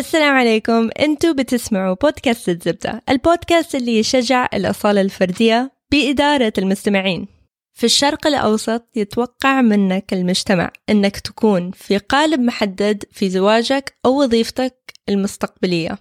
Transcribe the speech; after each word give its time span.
السلام 0.00 0.34
عليكم. 0.34 0.90
أنتوا 1.00 1.32
بتسمعوا 1.32 1.96
بودكاست 2.02 2.48
الزبدة 2.48 3.02
البودكاست 3.08 3.74
اللي 3.74 3.98
يشجع 3.98 4.48
الأصالة 4.54 5.00
الفردية 5.00 5.72
بإدارة 5.90 6.52
المستمعين. 6.58 7.28
في 7.72 7.84
الشرق 7.84 8.26
الأوسط 8.26 8.88
يتوقع 8.96 9.60
منك 9.60 10.12
المجتمع 10.12 10.72
أنك 10.90 11.20
تكون 11.20 11.70
في 11.70 11.98
قالب 11.98 12.40
محدد 12.40 13.04
في 13.12 13.30
زواجك 13.30 13.94
أو 14.06 14.22
وظيفتك 14.22 14.92
المستقبلية. 15.08 15.98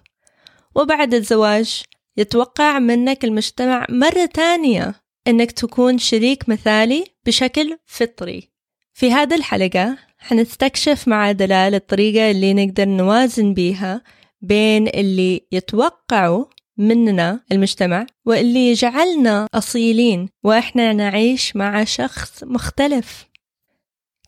وبعد 0.76 1.14
الزواج 1.14 1.84
يتوقع 2.18 2.80
منك 2.80 3.26
المجتمع 3.26 3.86
مرة 3.90 4.26
تانية 4.26 4.96
أنك 5.28 5.52
تكون 5.52 5.98
شريك 5.98 6.50
مثالي 6.50 7.06
بشكل 7.26 7.78
فطري. 7.86 8.50
في 8.94 9.12
هذه 9.12 9.36
الحلقة 9.36 9.98
حنستكشف 10.20 11.08
مع 11.08 11.32
دلال 11.32 11.76
الطريقة 11.76 12.32
اللي 12.32 12.54
نقدر 12.54 12.86
نوازن 12.86 13.54
بيها 13.54 14.02
بين 14.42 14.88
اللي 14.88 15.42
يتوقعوا 15.52 16.46
مننا 16.78 17.40
المجتمع 17.52 18.06
واللي 18.26 18.72
يجعلنا 18.72 19.48
أصيلين 19.54 20.30
وإحنا 20.44 20.94
نعيش 20.94 21.56
مع 21.56 21.84
شخص 21.84 22.44
مختلف. 22.44 23.30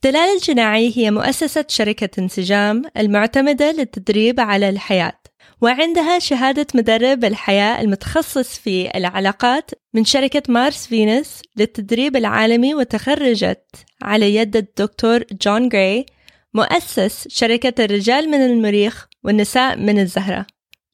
دلال 0.03 0.35
الجناعي 0.35 0.93
هي 0.97 1.11
مؤسسة 1.11 1.65
شركة 1.67 2.21
انسجام 2.21 2.83
المعتمدة 2.97 3.71
للتدريب 3.71 4.39
على 4.39 4.69
الحياة. 4.69 5.20
وعندها 5.61 6.19
شهادة 6.19 6.67
مدرب 6.75 7.25
الحياة 7.25 7.81
المتخصص 7.81 8.57
في 8.57 8.97
العلاقات 8.97 9.71
من 9.93 10.05
شركة 10.05 10.43
مارس 10.49 10.87
فينوس 10.87 11.41
للتدريب 11.57 12.15
العالمي 12.15 12.75
وتخرجت 12.75 13.85
على 14.01 14.35
يد 14.35 14.55
الدكتور 14.55 15.23
جون 15.45 15.69
جراي 15.69 16.05
مؤسس 16.53 17.27
شركة 17.27 17.85
الرجال 17.85 18.29
من 18.29 18.45
المريخ 18.45 19.07
والنساء 19.23 19.77
من 19.77 19.99
الزهرة 19.99 20.45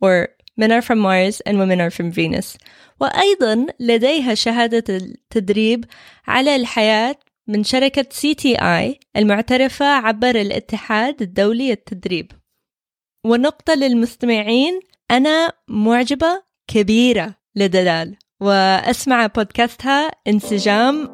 or 0.06 0.28
Men 0.60 0.72
are 0.72 0.82
from 0.82 1.00
Mars 1.00 1.40
and 1.46 1.60
Women 1.60 1.80
are 1.82 1.92
from 1.92 2.12
Venus. 2.12 2.58
وأيضا 3.00 3.66
لديها 3.80 4.34
شهادة 4.34 4.84
التدريب 4.90 5.86
على 6.28 6.56
الحياة 6.56 7.16
من 7.48 7.64
شركة 7.64 8.04
CTI 8.04 8.96
المعترفة 9.18 9.86
عبر 9.86 10.42
الاتحاد 10.42 11.22
الدولي 11.22 11.70
للتدريب 11.70 12.32
ونقطة 13.28 13.74
للمستمعين 13.74 14.80
أنا 15.12 15.54
معجبة 15.68 16.44
كبيرة 16.68 17.36
لدلال 17.56 18.16
وأسمع 18.40 19.28
بودكاستها 19.28 20.12
انسجام 20.28 21.10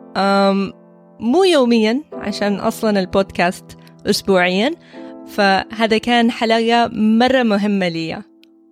مو 1.19 1.43
يوميا 1.43 2.03
عشان 2.13 2.55
أصلا 2.55 2.99
البودكاست 2.99 3.65
أسبوعيا 4.05 4.71
فهذا 5.27 5.97
كان 5.97 6.31
حلقة 6.31 6.87
مرة 6.93 7.43
مهمة 7.43 7.87
لي 7.87 8.23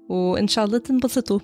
وإن 0.09 0.47
شاء 0.47 0.65
الله 0.65 0.77
تنبسطوا. 0.77 1.39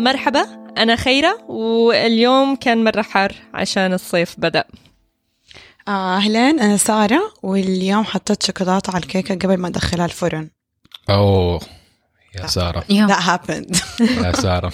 مرحبا 0.00 0.46
أنا 0.78 0.96
خيرة 0.96 1.44
واليوم 1.48 2.56
كان 2.56 2.84
مرة 2.84 3.02
حار 3.02 3.34
عشان 3.54 3.92
الصيف 3.92 4.34
بدأ. 4.38 4.64
آه، 5.88 6.16
أهلين 6.16 6.60
أنا 6.60 6.76
سارة 6.76 7.20
واليوم 7.42 8.04
حطيت 8.04 8.42
شوكولاتة 8.42 8.90
على 8.90 9.02
الكيكة 9.02 9.34
قبل 9.34 9.56
ما 9.56 9.68
أدخلها 9.68 10.04
الفرن. 10.04 10.50
أوه 11.10 11.60
يا 12.38 12.46
سارة. 12.46 12.80
That 12.80 13.20
happened. 13.22 13.80
يا 14.24 14.32
سارة. 14.32 14.72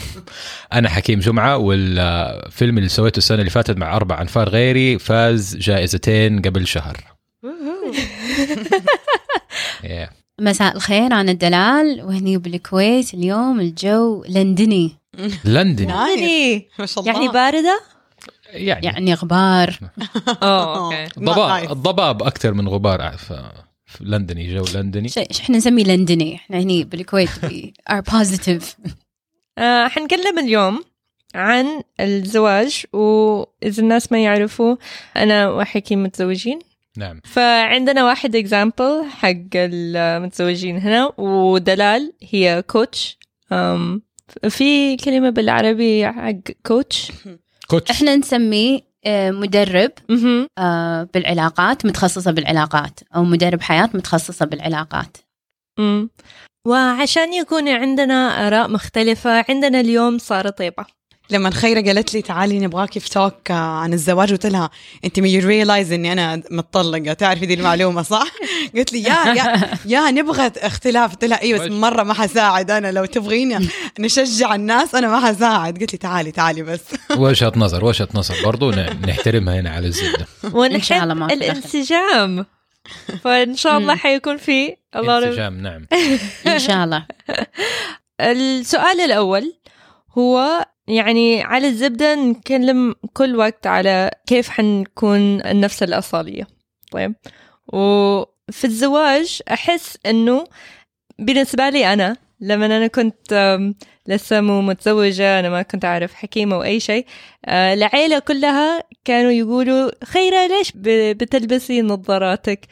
أنا 0.72 0.88
حكيم 0.88 1.20
جمعة 1.20 1.56
والفيلم 1.56 2.78
اللي 2.78 2.88
سويته 2.88 3.18
السنة 3.18 3.38
اللي 3.38 3.50
فاتت 3.50 3.76
مع 3.76 3.96
أربع 3.96 4.22
أنفار 4.22 4.48
غيري 4.48 4.98
فاز 4.98 5.56
جائزتين 5.56 6.42
قبل 6.42 6.66
شهر. 6.66 6.96
yeah. 9.82 10.10
مساء 10.40 10.76
الخير 10.76 11.06
أنا 11.06 11.32
دلال 11.32 12.02
وهني 12.04 12.38
بالكويت 12.38 13.14
اليوم 13.14 13.60
الجو 13.60 14.24
لندني. 14.28 14.96
لندن. 15.44 15.88
يعني 15.88 16.68
ما 16.78 16.86
شاء 16.86 17.04
الله. 17.04 17.12
يعني 17.12 17.28
باردة؟ 17.28 17.80
يعني, 18.52 18.86
يعني 18.86 19.14
غبار. 19.14 19.78
آه 20.42 20.86
أوكي. 20.86 21.04
الضباب 21.04 21.70
الضباب 21.72 22.22
أكثر 22.22 22.54
من 22.54 22.68
غبار 22.68 23.16
في 23.16 23.52
في 23.86 24.04
لندني 24.04 24.54
جو 24.54 24.64
لندني. 24.74 25.08
إحنا 25.40 25.56
نسميه 25.56 25.84
لندني. 25.84 26.34
إحنا 26.34 26.58
هني 26.58 26.84
بالكويت 26.84 27.28
we 27.28 27.70
are 27.92 28.02
positive. 28.12 28.64
آه 29.58 29.88
حنتكلم 29.88 30.38
اليوم 30.38 30.84
عن 31.34 31.82
الزواج 32.00 32.84
وإذا 32.92 33.82
الناس 33.82 34.12
ما 34.12 34.24
يعرفوا 34.24 34.76
أنا 35.16 35.50
وحكيم 35.50 36.02
متزوجين. 36.02 36.58
نعم. 36.96 37.20
فعندنا 37.24 38.04
واحد 38.04 38.36
example 38.36 39.04
حق 39.10 39.34
المتزوجين 39.54 40.76
هنا 40.78 41.12
ودلال 41.18 42.12
هي 42.22 42.64
coach 42.66 43.18
في 44.48 44.96
كلمة 44.96 45.30
بالعربي 45.30 46.06
حق 46.06 46.32
كوتش 46.66 47.12
كوتش 47.68 47.90
إحنا 47.90 48.16
نسميه 48.16 48.80
آه، 49.04 49.30
مدرب. 49.30 49.92
آه، 50.58 51.08
بالعلاقات 51.14 51.86
متخصصة 51.86 52.30
بالعلاقات 52.30 53.00
أو 53.16 53.24
مدرب 53.24 53.60
حياة 53.60 53.90
متخصصة 53.94 54.46
بالعلاقات. 54.46 55.16
وعشان 56.66 57.32
يكون 57.32 57.68
عندنا 57.68 58.46
آراء 58.46 58.68
مختلفة 58.70 59.44
عندنا 59.48 59.80
اليوم 59.80 60.18
سارة 60.18 60.50
طيبة 60.50 60.86
لما 61.30 61.50
خيرة 61.50 61.80
قالت 61.80 62.14
لي 62.14 62.22
تعالي 62.22 62.58
نبغاكي 62.58 63.00
في 63.00 63.10
talk 63.10 63.50
آه، 63.50 63.54
عن 63.54 63.92
الزواج 63.92 64.30
قلت 64.32 64.46
لها 64.46 64.70
أنت 65.04 65.20
ما 65.20 65.26
realize 65.26 65.92
إني 65.92 66.12
أنا 66.12 66.42
متطلقة 66.50 67.12
تعرفي 67.12 67.46
دي 67.46 67.54
المعلومة 67.54 68.02
صح؟ 68.02 68.26
قالت 68.74 68.92
لي 68.92 69.02
yeah 69.02 69.24
yeah 69.34 69.70
يا 69.86 70.10
نبغى 70.10 70.52
اختلاف. 70.56 71.10
قلت 71.12 71.24
لها 71.24 71.42
أيوه 71.42 71.64
بس 71.66 71.70
مرة 71.72 72.02
ما 72.02 72.14
حساعد 72.14 72.70
أنا 72.70 72.92
لو 72.92 73.04
تبغيني 73.04 73.68
نشجع 74.00 74.54
الناس 74.54 74.94
أنا 74.94 75.08
ما 75.08 75.26
حساعد. 75.26 75.78
قالت 75.78 75.92
لي 75.92 75.98
تعالي 75.98 76.30
تعالي 76.30 76.62
بس. 76.62 76.80
وجهة 77.16 77.52
نظر 77.56 77.84
وجهة 77.84 78.08
نظر 78.14 78.34
برضو 78.44 78.70
ن- 78.70 79.00
نحترمها 79.06 79.60
هنا 79.60 79.70
على 79.70 79.86
الزبدة. 79.86 80.26
ونحب 80.52 80.82
شاء 80.82 81.02
الله 81.02 81.14
ما 81.14 81.26
في 81.28 81.34
الانسجام. 81.34 82.46
فإن 83.24 83.56
شاء 83.56 83.78
الله. 83.78 83.96
حيكون 83.96 84.36
في 84.36 84.76
انسجام 84.96 85.60
نعم. 85.60 85.86
إن 86.46 86.58
شاء 86.58 86.84
الله. 86.84 87.06
السؤال 88.20 89.00
الأول 89.00 89.52
هو 90.18 90.66
يعني 90.88 91.42
على 91.42 91.68
الزبدة 91.68 92.14
نتكلم 92.14 92.94
كل 93.12 93.36
وقت 93.36 93.66
على 93.66 94.10
كيف 94.26 94.48
حنكون 94.48 95.46
النفس 95.46 95.82
الأصالية. 95.82 96.46
طيب؟ 96.92 97.14
وفي 97.68 98.64
الزواج 98.64 99.40
أحس 99.52 99.98
أنه 100.06 100.44
بالنسبة 101.18 101.68
لي 101.68 101.92
أنا 101.92 102.16
لما 102.40 102.66
أنا 102.66 102.86
كنت 102.86 103.58
لسه 104.06 104.40
مو 104.40 104.62
متزوجة 104.62 105.40
أنا 105.40 105.50
ما 105.50 105.62
كنت 105.62 105.84
أعرف 105.84 106.14
حكيم 106.14 106.52
أو 106.52 106.62
أي 106.62 106.80
شيء 106.80 107.06
آه، 107.46 107.74
العيلة 107.74 108.18
كلها 108.18 108.82
كانوا 109.04 109.30
يقولوا 109.30 109.90
خيرة 110.04 110.46
ليش 110.46 110.72
بتلبسي 110.76 111.82
نظاراتك؟ 111.82 112.66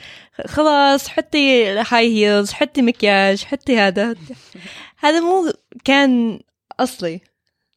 خلاص 0.46 1.08
حطي 1.08 1.68
هاي 1.68 2.14
هيلز 2.14 2.52
حطي 2.52 2.82
مكياج 2.82 3.44
حطي 3.44 3.78
هذا. 3.78 4.14
هذا 4.98 5.20
مو 5.20 5.52
كان 5.84 6.40
أصلي. 6.80 7.20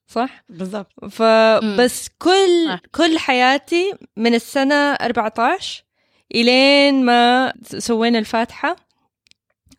صح؟ 0.08 0.44
بالضبط. 0.50 1.06
فبس 1.12 2.10
كل 2.20 2.66
صح. 2.68 2.80
كل 2.96 3.20
حياتي 3.20 3.94
من 4.18 4.36
السنة 4.36 4.76
14 4.94 5.84
إلين 6.36 7.06
ما 7.06 7.54
سوينا 7.64 8.20
الفاتحة. 8.20 8.76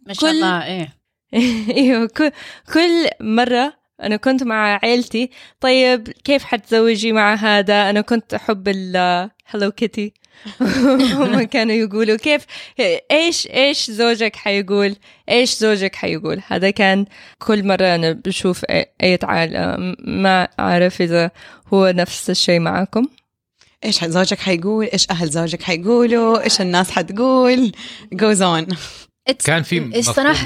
ما 0.06 0.12
شاء 0.12 0.31
كل- 0.31 0.37
الله 0.37 0.65
إيه. 0.65 0.99
أيوه 1.77 2.06
كل, 2.16 2.31
كل 2.75 3.09
مرة 3.21 3.75
أنا 4.03 4.16
كنت 4.16 4.43
مع 4.43 4.78
عيلتي 4.83 5.31
طيب 5.60 6.09
كيف 6.09 6.45
حتزوجي 6.45 7.13
مع 7.13 7.34
هذا؟ 7.34 7.91
أنا 7.91 8.01
كنت 8.01 8.34
أحب 8.34 8.69
ال 8.69 8.97
هلو 9.47 9.71
كيتي 9.71 10.13
هم 11.12 11.42
كانوا 11.42 11.74
يقولوا 11.74 12.16
كيف 12.16 12.44
إيش 13.10 13.46
إيش 13.46 13.90
زوجك 13.90 14.36
حيقول؟ 14.36 14.96
إيش 15.28 15.54
زوجك 15.54 15.94
حيقول؟ 15.94 16.40
هذا 16.48 16.70
كان 16.70 17.04
كل 17.38 17.66
مرة 17.66 17.94
أنا 17.94 18.12
بشوف 18.12 18.64
أي- 18.64 18.84
عائلة 19.24 19.76
ما 20.04 20.48
أعرف 20.60 21.02
إذا 21.02 21.30
هو 21.74 21.92
نفس 21.96 22.30
الشيء 22.30 22.60
معكم. 22.60 23.08
إيش 23.84 24.04
زوجك 24.04 24.38
حيقول؟ 24.38 24.88
إيش 24.92 25.06
أهل 25.10 25.28
زوجك 25.28 25.62
حيقولوا؟ 25.62 26.42
إيش 26.44 26.60
الناس 26.60 26.90
حتقول؟ 26.90 27.72
on. 28.42 28.74
It's- 29.30 29.44
كان 29.46 29.62
في 29.62 29.80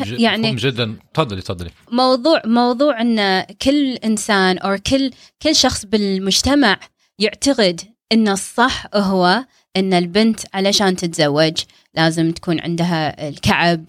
ج- 0.05 0.21
يعني 0.21 0.53
مفهوم 0.53 0.57
جدا. 0.57 0.97
تفضلي 1.15 1.41
تفضلي. 1.43 1.71
موضوع 1.93 2.43
موضوع 2.45 3.01
إن 3.01 3.45
كل 3.63 3.93
إنسان 3.95 4.59
أو 4.59 4.79
كل 4.87 5.11
كل 5.43 5.55
شخص 5.57 5.85
بالمجتمع 5.87 6.79
يعتقد 7.19 7.81
إن 8.13 8.29
الصح 8.29 8.87
هو 8.95 9.45
إن 9.77 9.95
البنت 9.95 10.41
علشان 10.55 10.97
تتزوج 10.97 11.63
لازم 11.95 12.33
تكون 12.33 12.61
عندها 12.61 13.29
الكعب 13.29 13.85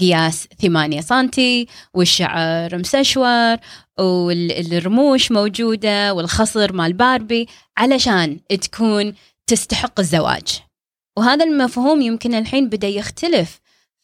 قياس 0.00 0.48
8 0.62 1.00
سنتي 1.00 1.66
والشعر 1.94 2.78
مسشور 2.78 3.56
والرموش 3.98 5.32
موجودة 5.32 6.14
والخصر 6.14 6.72
مال 6.72 6.92
باربي 6.92 7.48
علشان 7.76 8.40
تكون 8.48 9.14
تستحق 9.46 10.00
الزواج. 10.00 10.60
وهذا 11.16 11.44
المفهوم 11.44 12.00
يمكن 12.00 12.34
الحين 12.34 12.68
بدأ 12.68 12.88
يختلف. 12.88 13.60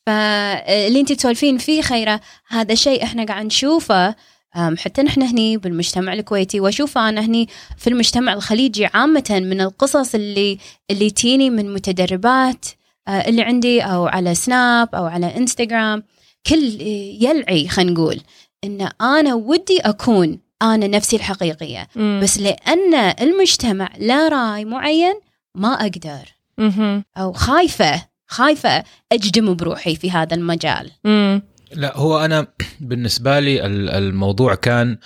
فاللي 0.07 1.01
انت 1.01 1.13
تسولفين 1.13 1.59
فيه 1.59 1.83
خيرة 1.83 2.21
هذا 2.49 2.75
شيء 2.75 3.05
إحنا 3.05 3.25
قاعد 3.25 3.47
نشوفه 3.47 4.15
حتى 4.57 5.03
نحن 5.03 5.23
هني 5.23 5.57
بالمجتمع 5.57 6.13
الكويتي 6.13 6.61
واشوفه 6.61 7.09
أنا 7.09 7.21
هني 7.21 7.49
في 7.79 7.91
المجتمع 7.91 8.33
الخليجي 8.33 8.87
عامة 8.87 9.25
من 9.31 9.61
القصص 9.61 10.15
اللي 10.15 10.59
اللي 10.91 11.11
تيني 11.11 11.51
من 11.51 11.75
متدربات 11.75 12.67
اللي 13.09 13.43
عندي 13.43 13.83
أو 13.83 14.07
على 14.07 14.35
سناب 14.35 14.95
أو 14.95 15.05
على 15.07 15.37
إنستغرام 15.37 16.03
كل 16.47 16.81
يلعي 17.21 17.69
خلينا 17.69 17.93
نقول 17.93 18.21
إن 18.65 18.89
أنا 19.01 19.35
ودي 19.35 19.81
أكون 19.81 20.39
أنا 20.63 20.87
نفسي 20.87 21.17
الحقيقية 21.17 21.89
مم. 21.97 22.21
بس 22.23 22.39
لأن 22.39 22.95
المجتمع 22.95 23.89
لا 23.99 24.29
رأي 24.29 24.65
معين 24.65 25.15
ما 25.55 25.73
أقدر 25.73 26.35
مهم. 26.59 27.05
أو 27.17 27.33
خايفة 27.33 28.03
خايفة 28.27 28.85
أجدم 29.13 29.55
بروحي 29.55 29.97
في 29.97 30.11
هذا 30.11 30.35
المجال 30.35 30.91
مم. 31.05 31.43
لا 31.75 31.97
هو 31.97 32.19
أنا 32.25 32.47
بالنسبة 32.81 33.41
لي 33.41 33.67
ال- 33.67 33.91
الموضوع 33.91 34.55
كان 34.55 34.99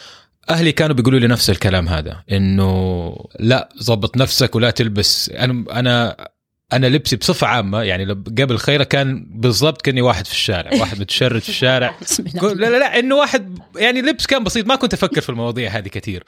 أهلي 0.51 0.73
كانوا 0.73 0.97
بيقولوا 0.97 1.21
لي 1.21 1.27
نفس 1.27 1.51
الكلام 1.51 1.89
هذا 1.89 2.23
إنه 2.33 3.15
لا 3.41 3.69
ظبط 3.83 4.17
نفسك 4.17 4.55
ولا 4.55 4.71
تلبس. 4.71 5.31
أنا 5.31 5.65
أنا 5.79 6.29
أنا 6.73 6.87
لبسي 6.87 7.17
بصفة 7.17 7.47
عامة 7.47 7.83
يعني 7.83 8.13
قبل 8.13 8.59
خيرة 8.59 8.85
كان 8.85 9.27
بالضبط 9.31 9.83
كأني 9.83 10.03
واحد 10.03 10.27
في 10.27 10.33
الشارع 10.33 10.71
واحد 10.81 11.01
متشرد 11.01 11.41
في 11.43 11.49
الشارع. 11.49 11.95
لا 12.43 12.55
لا 12.55 12.79
لا 12.79 12.99
إنه 12.99 13.15
واحد 13.15 13.59
يعني 13.77 14.03
لبس 14.03 14.27
كان 14.27 14.45
بسيط. 14.45 14.67
ما 14.67 14.77
كنت 14.77 14.95
أفكر 14.95 15.21
في 15.21 15.29
المواضيع 15.29 15.71
هذه 15.71 15.89
كثير. 15.89 16.25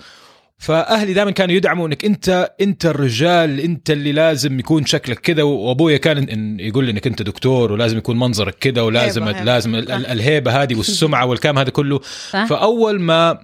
فأهلي 0.61 1.12
دائما 1.12 1.31
كانوا 1.31 1.55
يدعموا 1.55 1.87
انك 1.89 2.05
أنت 2.05 2.51
أنت 2.61 2.87
الرجال 2.87 3.61
أنت 3.61 3.91
اللي 3.91 4.12
لازم 4.12 4.59
يكون 4.59 4.87
شكلك 4.87 5.19
كذا 5.19 5.43
وأبويا 5.43 5.97
كان 5.97 6.61
يقول 6.61 6.85
لي 6.85 6.91
إنك 6.91 7.07
أنت 7.07 7.23
دكتور 7.23 7.73
ولازم 7.73 7.99
يكون 7.99 8.19
منظرك 8.19 8.55
كذا 8.55 8.83
ولازم 8.83 9.23
هيبة، 9.23 9.37
هيبة. 9.39 9.45
لازم 9.53 9.75
ال- 9.75 10.07
الهيبة 10.07 10.62
هذه 10.62 10.75
والسمعة 10.75 11.27
والكلام 11.27 11.59
هذا 11.59 11.71
كله؟ 11.71 12.01
فأول 12.47 13.01
ما 13.01 13.39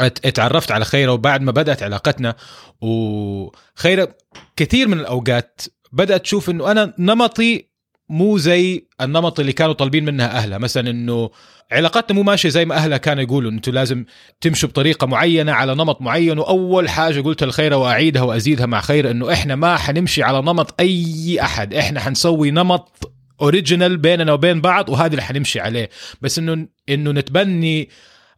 ات- 0.00 0.26
اتعرفت 0.26 0.70
على 0.72 0.84
خيرة 0.84 1.12
وبعد 1.12 1.42
ما 1.42 1.52
بدأت 1.52 1.82
علاقتنا 1.82 2.34
وخيرة 2.80 4.14
كثير 4.56 4.88
من 4.88 5.00
الأوقات 5.00 5.60
بدأت 5.92 6.22
تشوف 6.22 6.50
إنه 6.50 6.70
أنا 6.70 6.94
نمطي 6.98 7.68
مو 8.08 8.38
زي 8.38 8.86
النمط 9.00 9.40
اللي 9.40 9.52
كانوا 9.52 9.72
طالبين 9.72 10.04
منها 10.04 10.26
أهلها. 10.26 10.58
مثلا 10.58 10.90
إنه 10.90 11.30
علاقتنا 11.72 12.16
مو 12.16 12.22
ماشية 12.22 12.48
زي 12.48 12.64
ما 12.64 12.74
أهلها 12.74 12.98
كانوا 12.98 13.22
يقولوا. 13.22 13.50
أنتم 13.50 13.72
لازم 13.72 14.04
تمشوا 14.40 14.68
بطريقة 14.68 15.06
معينة 15.06 15.52
على 15.52 15.74
نمط 15.74 16.00
معين. 16.02 16.38
وأول 16.38 16.88
حاجة 16.88 17.20
قلتها 17.20 17.46
لخيره 17.46 17.76
وأعيدها 17.76 18.22
وأزيدها 18.22 18.66
مع 18.66 18.80
خيره 18.80 19.10
إنه 19.10 19.32
إحنا 19.32 19.56
ما 19.56 19.76
حنمشي 19.76 20.22
على 20.22 20.38
نمط 20.38 20.80
أي 20.80 21.38
أحد. 21.40 21.74
إحنا 21.74 22.00
حنسوي 22.00 22.50
نمط 22.50 23.12
اوريجينال 23.40 23.96
بيننا 23.96 24.32
وبين 24.32 24.60
بعض 24.60 24.88
وهذا 24.88 25.10
اللي 25.10 25.22
حنمشي 25.22 25.60
عليه. 25.60 25.90
بس 26.20 26.38
إنه 26.38 26.68
إنه 26.88 27.10
نتبني 27.10 27.88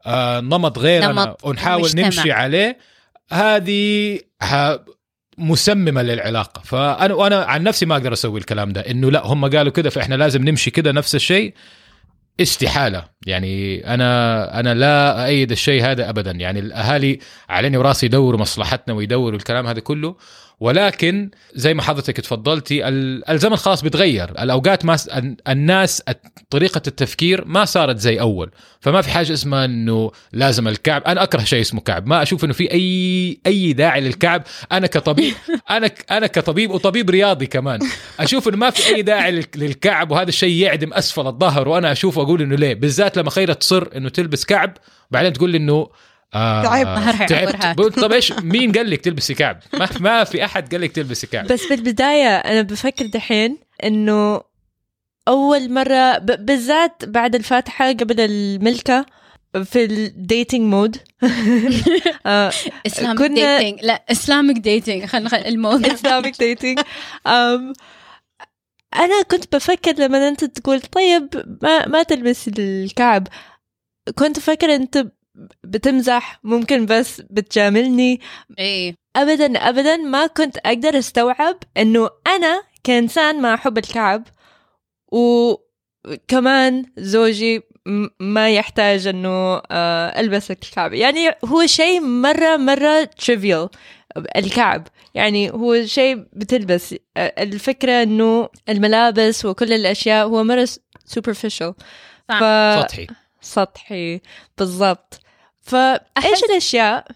آه 0.07 0.41
نمط 0.41 0.79
غيرنا 0.79 1.13
نمط 1.13 1.45
ونحاول 1.45 1.81
المجتمع. 1.81 2.05
نمشي 2.05 2.33
عليه 2.33 2.79
هذه 3.33 4.19
مسممة 5.39 6.03
للعلاقة. 6.03 6.63
فأنا 6.65 7.15
وأنا 7.15 7.37
عن 7.45 7.63
نفسي 7.63 7.87
ما 7.87 7.97
أقدر 7.97 8.13
أسوي 8.13 8.41
الكلام 8.41 8.73
ده. 8.73 8.81
إنه 8.81 9.11
لا 9.11 9.27
هم 9.27 9.51
قالوا 9.51 9.73
كده 9.73 9.91
فإحنا 9.91 10.15
لازم 10.15 10.45
نمشي 10.45 10.71
كده 10.71 10.93
نفس 10.93 11.15
الشيء. 11.15 11.55
استحالة. 12.41 13.05
يعني 13.27 13.87
أنا 13.95 14.61
أنا 14.61 14.75
لا 14.75 15.27
ايد 15.27 15.51
الشيء 15.51 15.85
هذا 15.85 16.11
ابدا. 16.11 16.31
يعني 16.31 16.61
الأهالي 16.61 17.19
عليني 17.49 17.77
وراسي 17.77 18.07
يدوروا 18.07 18.41
مصلحتنا 18.41 18.95
ويدوروا 18.95 19.39
الكلام 19.39 19.67
هذا 19.67 19.81
كله. 19.81 20.17
ولكن 20.61 21.31
زي 21.55 21.75
ما 21.75 21.83
حضرتك 21.83 22.17
تفضلتي 22.17 22.89
ال- 22.89 23.31
الزمن 23.31 23.57
خلاص 23.57 23.83
بيتغير. 23.83 24.31
الأوقات 24.31 24.85
ما 24.85 24.97
س- 24.97 25.09
الناس 25.49 26.03
طريقة 26.51 26.83
التفكير 26.87 27.45
ما 27.45 27.65
صارت 27.65 27.99
زي 27.99 28.21
أول. 28.21 28.51
فما 28.81 29.03
في 29.03 29.11
حاجة 29.11 29.33
اسمها 29.33 29.65
إنه 29.65 30.11
لازم 30.33 30.69
الكعب. 30.69 31.03
أنا 31.03 31.23
أكره 31.23 31.45
شيء 31.45 31.61
اسمه 31.61 31.81
كعب. 31.81 32.07
ما 32.07 32.23
أشوف 32.23 32.45
إنه 32.45 32.53
في 32.53 32.73
أي 32.73 33.39
أي 33.47 33.73
داعي 33.73 34.01
للكعب. 34.01 34.43
أنا 34.73 34.87
كطبيب 34.87 35.35
أنا 35.71 35.89
ك- 35.89 36.13
أنا 36.13 36.27
كطبيب 36.27 36.71
وطبيب 36.71 37.11
رياضي 37.11 37.47
كمان. 37.47 37.81
أشوف 38.21 38.49
إنه 38.49 38.57
ما 38.57 38.71
في 38.71 38.95
أي 38.95 39.03
داعي 39.03 39.33
لل- 39.33 39.45
للكعب 39.57 40.11
وهذا 40.11 40.29
الشيء 40.29 40.63
يعدم 40.63 40.93
أسفل 40.93 41.27
الظهر. 41.27 41.69
وأنا 41.69 41.93
أشوف 41.93 42.19
وأقول 42.19 42.43
إنه 42.43 42.57
ليه؟ 42.57 42.75
بالذات 42.75 43.17
لما 43.19 43.31
خيرة 43.31 43.53
تصر 43.53 43.89
إنه 43.97 44.09
تلبس 44.09 44.45
كعب 44.45 44.73
بعدين 45.11 45.33
تقول 45.33 45.51
لي 45.51 45.59
إنه 45.59 45.89
آه 46.35 46.63
تعبت. 46.63 46.87
ظهرها 46.89 47.27
تعبت 47.27 47.99
طب 48.01 48.13
إيش؟ 48.13 48.33
مين 48.53 48.73
قال 48.73 48.91
لك 48.91 49.01
تلبسي 49.01 49.35
كعب؟ 49.35 49.61
ما, 49.75 49.89
ما 50.01 50.25
في 50.25 50.45
أحد 50.45 50.73
قال 50.73 50.81
لك 50.81 50.93
تلبسي 50.93 51.27
كعب. 51.27 51.47
بس 51.47 51.67
بالبداية 51.67 52.37
أنا 52.37 52.63
بفكر 52.63 53.07
دحين 53.07 53.59
إنه 53.85 54.41
أول 55.29 55.73
مرة 55.73 56.19
ب- 56.19 56.47
بالذات 56.47 57.05
بعد 57.05 57.35
الفاتحة 57.35 57.89
قبل 57.93 58.21
الملكة 58.21 59.07
في 59.65 59.85
ال 59.85 59.95
dating 59.95 60.61
mode 60.61 60.97
آه، 62.27 62.53
Islamic 62.87 63.19
كنا- 63.19 63.59
dating 63.59 63.85
لا 63.85 64.05
Islamic 64.11 64.59
dating 64.59 65.05
خلينا 65.05 65.29
خل 65.29 65.37
الموضوع. 65.37 65.95
dating. 66.43 66.79
um, 67.29 67.73
أنا 68.95 69.23
كنت 69.31 69.57
بفكر 69.57 69.93
لما 69.99 70.29
أنت 70.29 70.45
تقول 70.45 70.81
طيب 70.81 71.29
ما 71.63 71.87
ما 71.87 72.03
تلبس 72.03 72.51
الكعب. 72.59 73.29
كنت 74.19 74.39
أفكر 74.39 74.75
أنت 74.75 75.07
بتمزح 75.65 76.41
ممكن 76.45 76.87
بس 76.87 77.23
بتجاملني. 77.31 78.21
إيه. 78.59 78.95
ابدا 79.17 79.59
ابدا 79.59 79.97
ما 79.97 80.27
كنت 80.27 80.57
أقدر 80.57 80.99
أستوعب 80.99 81.57
إنه 81.77 82.11
أنا 82.27 82.63
كإنسان 82.85 83.43
ما 83.43 83.55
أحب 83.55 83.79
الكعب 83.79 84.25
وكمان 85.13 86.85
زوجي 86.99 87.63
ما 88.21 88.51
يحتاج 88.51 89.07
إنه 89.07 89.63
آه، 89.71 90.21
ألبس 90.21 90.51
الكعب. 90.51 90.93
يعني 90.93 91.31
هو 91.45 91.67
شيء 91.67 92.01
مرة 92.01 92.57
مرة 92.57 93.05
تريفيال 93.05 93.69
الكعب. 94.37 94.89
يعني 95.15 95.51
هو 95.51 95.87
شيء 95.87 96.17
بتلبس. 96.33 96.95
الفكرة 97.17 98.03
إنه 98.03 98.49
الملابس 98.69 99.45
وكل 99.45 99.73
الأشياء 99.73 100.27
هو 100.27 100.45
مرة 100.45 100.69
superficial. 101.05 101.75
ف... 102.29 102.45
سطحي. 102.83 103.07
سطحي 103.41 104.21
بالضبط. 104.59 105.21
فإيش 105.69 106.45
الأشياء. 106.51 107.07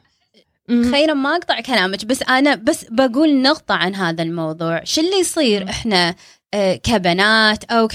خيرا 0.69 1.15
ما 1.15 1.37
أقطع 1.37 1.61
كلامك 1.61 2.05
بس 2.05 2.23
أنا 2.23 2.55
بس 2.55 2.85
بقول 2.91 3.43
نقطة 3.43 3.75
عن 3.75 3.95
هذا 3.95 4.23
الموضوع 4.23 4.85
شو 4.85 5.01
اللي 5.01 5.17
يصير. 5.17 5.71
إحنا 5.71 6.15
آه، 6.55 6.75
كبنات 6.75 7.65
أو 7.65 7.89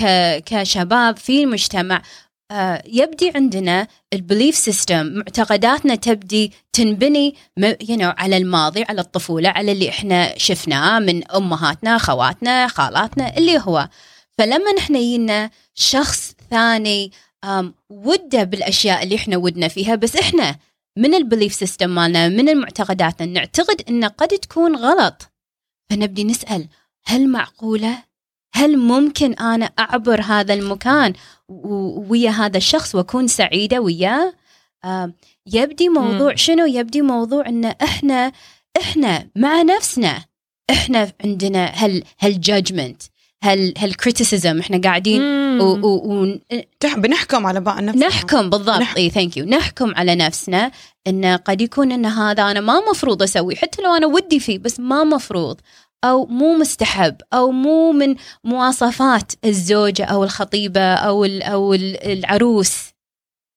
كشباب 0.45 1.17
في 1.17 1.43
المجتمع 1.43 2.01
آه، 2.51 2.83
يبدي 2.85 3.31
عندنا 3.35 3.87
ال 4.13 4.19
belief 4.19 4.55
system 4.55 5.05
معتقداتنا 5.05 5.95
تبدي 5.95 6.51
تنبني 6.73 7.35
you 7.59 7.97
know, 7.97 8.13
على 8.17 8.37
الماضي 8.37 8.83
على 8.89 9.01
الطفولة 9.01 9.49
على 9.49 9.71
اللي 9.71 9.89
إحنا 9.89 10.37
شفناه 10.37 10.99
من 10.99 11.31
أمهاتنا 11.31 11.97
خواتنا 11.97 12.67
خالاتنا 12.67 13.37
اللي 13.37 13.59
هو 13.59 13.89
فلما 14.37 14.73
نحن 14.77 14.95
يجينا 14.95 15.49
شخص 15.75 16.35
ثاني 16.49 17.11
وده 17.89 18.43
بالأشياء 18.43 19.03
اللي 19.03 19.15
إحنا 19.15 19.37
ودنا 19.37 19.67
فيها 19.67 19.95
بس 19.95 20.15
إحنا 20.15 20.55
من 20.97 21.13
ال 21.13 21.19
belief 21.19 21.53
system 21.53 21.89
مالنا 21.89 22.27
من 22.29 22.49
المعتقدات 22.49 23.21
نعتقد 23.21 23.81
إن 23.89 24.05
قد 24.05 24.27
تكون 24.27 24.75
غلط 24.75 25.31
فنبدي 25.89 26.23
نسأل 26.23 26.67
هل 27.05 27.29
معقولة 27.29 28.03
هل 28.53 28.77
ممكن 28.77 29.33
أنا 29.33 29.65
أعبر 29.65 30.21
هذا 30.21 30.53
المكان 30.53 31.13
ويا 32.09 32.29
هذا 32.31 32.57
الشخص 32.57 32.95
وأكون 32.95 33.27
سعيدة 33.27 33.79
وياه 33.79 34.33
يبدي 35.53 35.89
موضوع. 35.89 36.35
شنو 36.35 36.65
يبدي 36.65 37.01
موضوع 37.01 37.47
إن 37.49 37.65
إحنا 37.65 38.31
إحنا 38.81 39.27
مع 39.35 39.61
نفسنا 39.61 40.25
إحنا 40.69 41.11
عندنا 41.23 41.71
هال 41.85 42.03
هال 42.19 43.73
judgment 43.77 44.08
هال 44.08 44.16
هال 44.16 44.24
criticism 44.24 44.59
إحنا 44.59 44.81
قاعدين. 44.81 45.21
و, 45.61 45.87
و, 45.87 46.37
تح- 46.79 46.97
بنحكم 46.97 47.45
على 47.45 47.59
بعض 47.59 47.83
نفسنا. 47.83 48.07
نحكم 48.07 48.49
بالضبط. 48.49 48.79
نح- 48.81 48.97
اي 48.97 49.09
thank 49.09 49.37
you 49.37 49.45
نحكم 49.45 49.93
على 49.95 50.15
نفسنا 50.15 50.71
إن 51.07 51.25
قد 51.25 51.61
يكون 51.61 51.91
إن 51.91 52.05
هذا 52.05 52.43
أنا 52.51 52.59
ما 52.59 52.81
مفروض 52.91 53.23
أسوي. 53.23 53.55
حتى 53.55 53.81
لو 53.81 53.95
أنا 53.95 54.07
ودي 54.07 54.39
فيه 54.39 54.59
بس 54.59 54.79
ما 54.79 55.03
مفروض. 55.03 55.57
أو 56.03 56.25
مو 56.25 56.57
مستحب. 56.57 57.15
أو 57.33 57.51
مو 57.51 57.91
من 57.91 58.15
مواصفات 58.43 59.31
الزوجة 59.45 60.05
أو 60.05 60.23
الخطيبة 60.23 60.93
أو 60.93 61.25
ال 61.25 61.43
أو 61.43 61.73
ال- 61.73 62.03
العروس. 62.11 62.77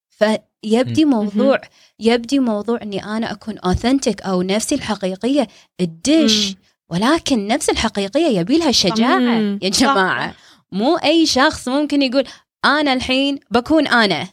فيبدي 0.09 1.05
موضوع 1.05 1.61
يبدي 2.01 2.39
موضوع 2.39 2.79
إني 2.83 3.05
أنا 3.05 3.33
أكون 3.33 3.59
authentic 3.59 4.23
أو 4.23 4.43
نفسي 4.43 4.75
الحقيقية. 4.75 5.49
الدش. 5.81 6.55
ولكن 6.91 7.47
نفس 7.47 7.71
الحقيقية 7.71 8.39
يبي 8.39 8.59
لها 8.59 8.71
شجاعة. 8.73 9.21
يا. 9.63 9.69
جماعة. 9.69 10.35
مو 10.73 10.97
أي 10.97 11.27
شخص 11.27 11.69
ممكن 11.69 12.03
يقول 12.03 12.25
أنا 12.65 12.93
الحين 12.93 13.39
بكون 13.51 13.87
أنا. 13.87 14.29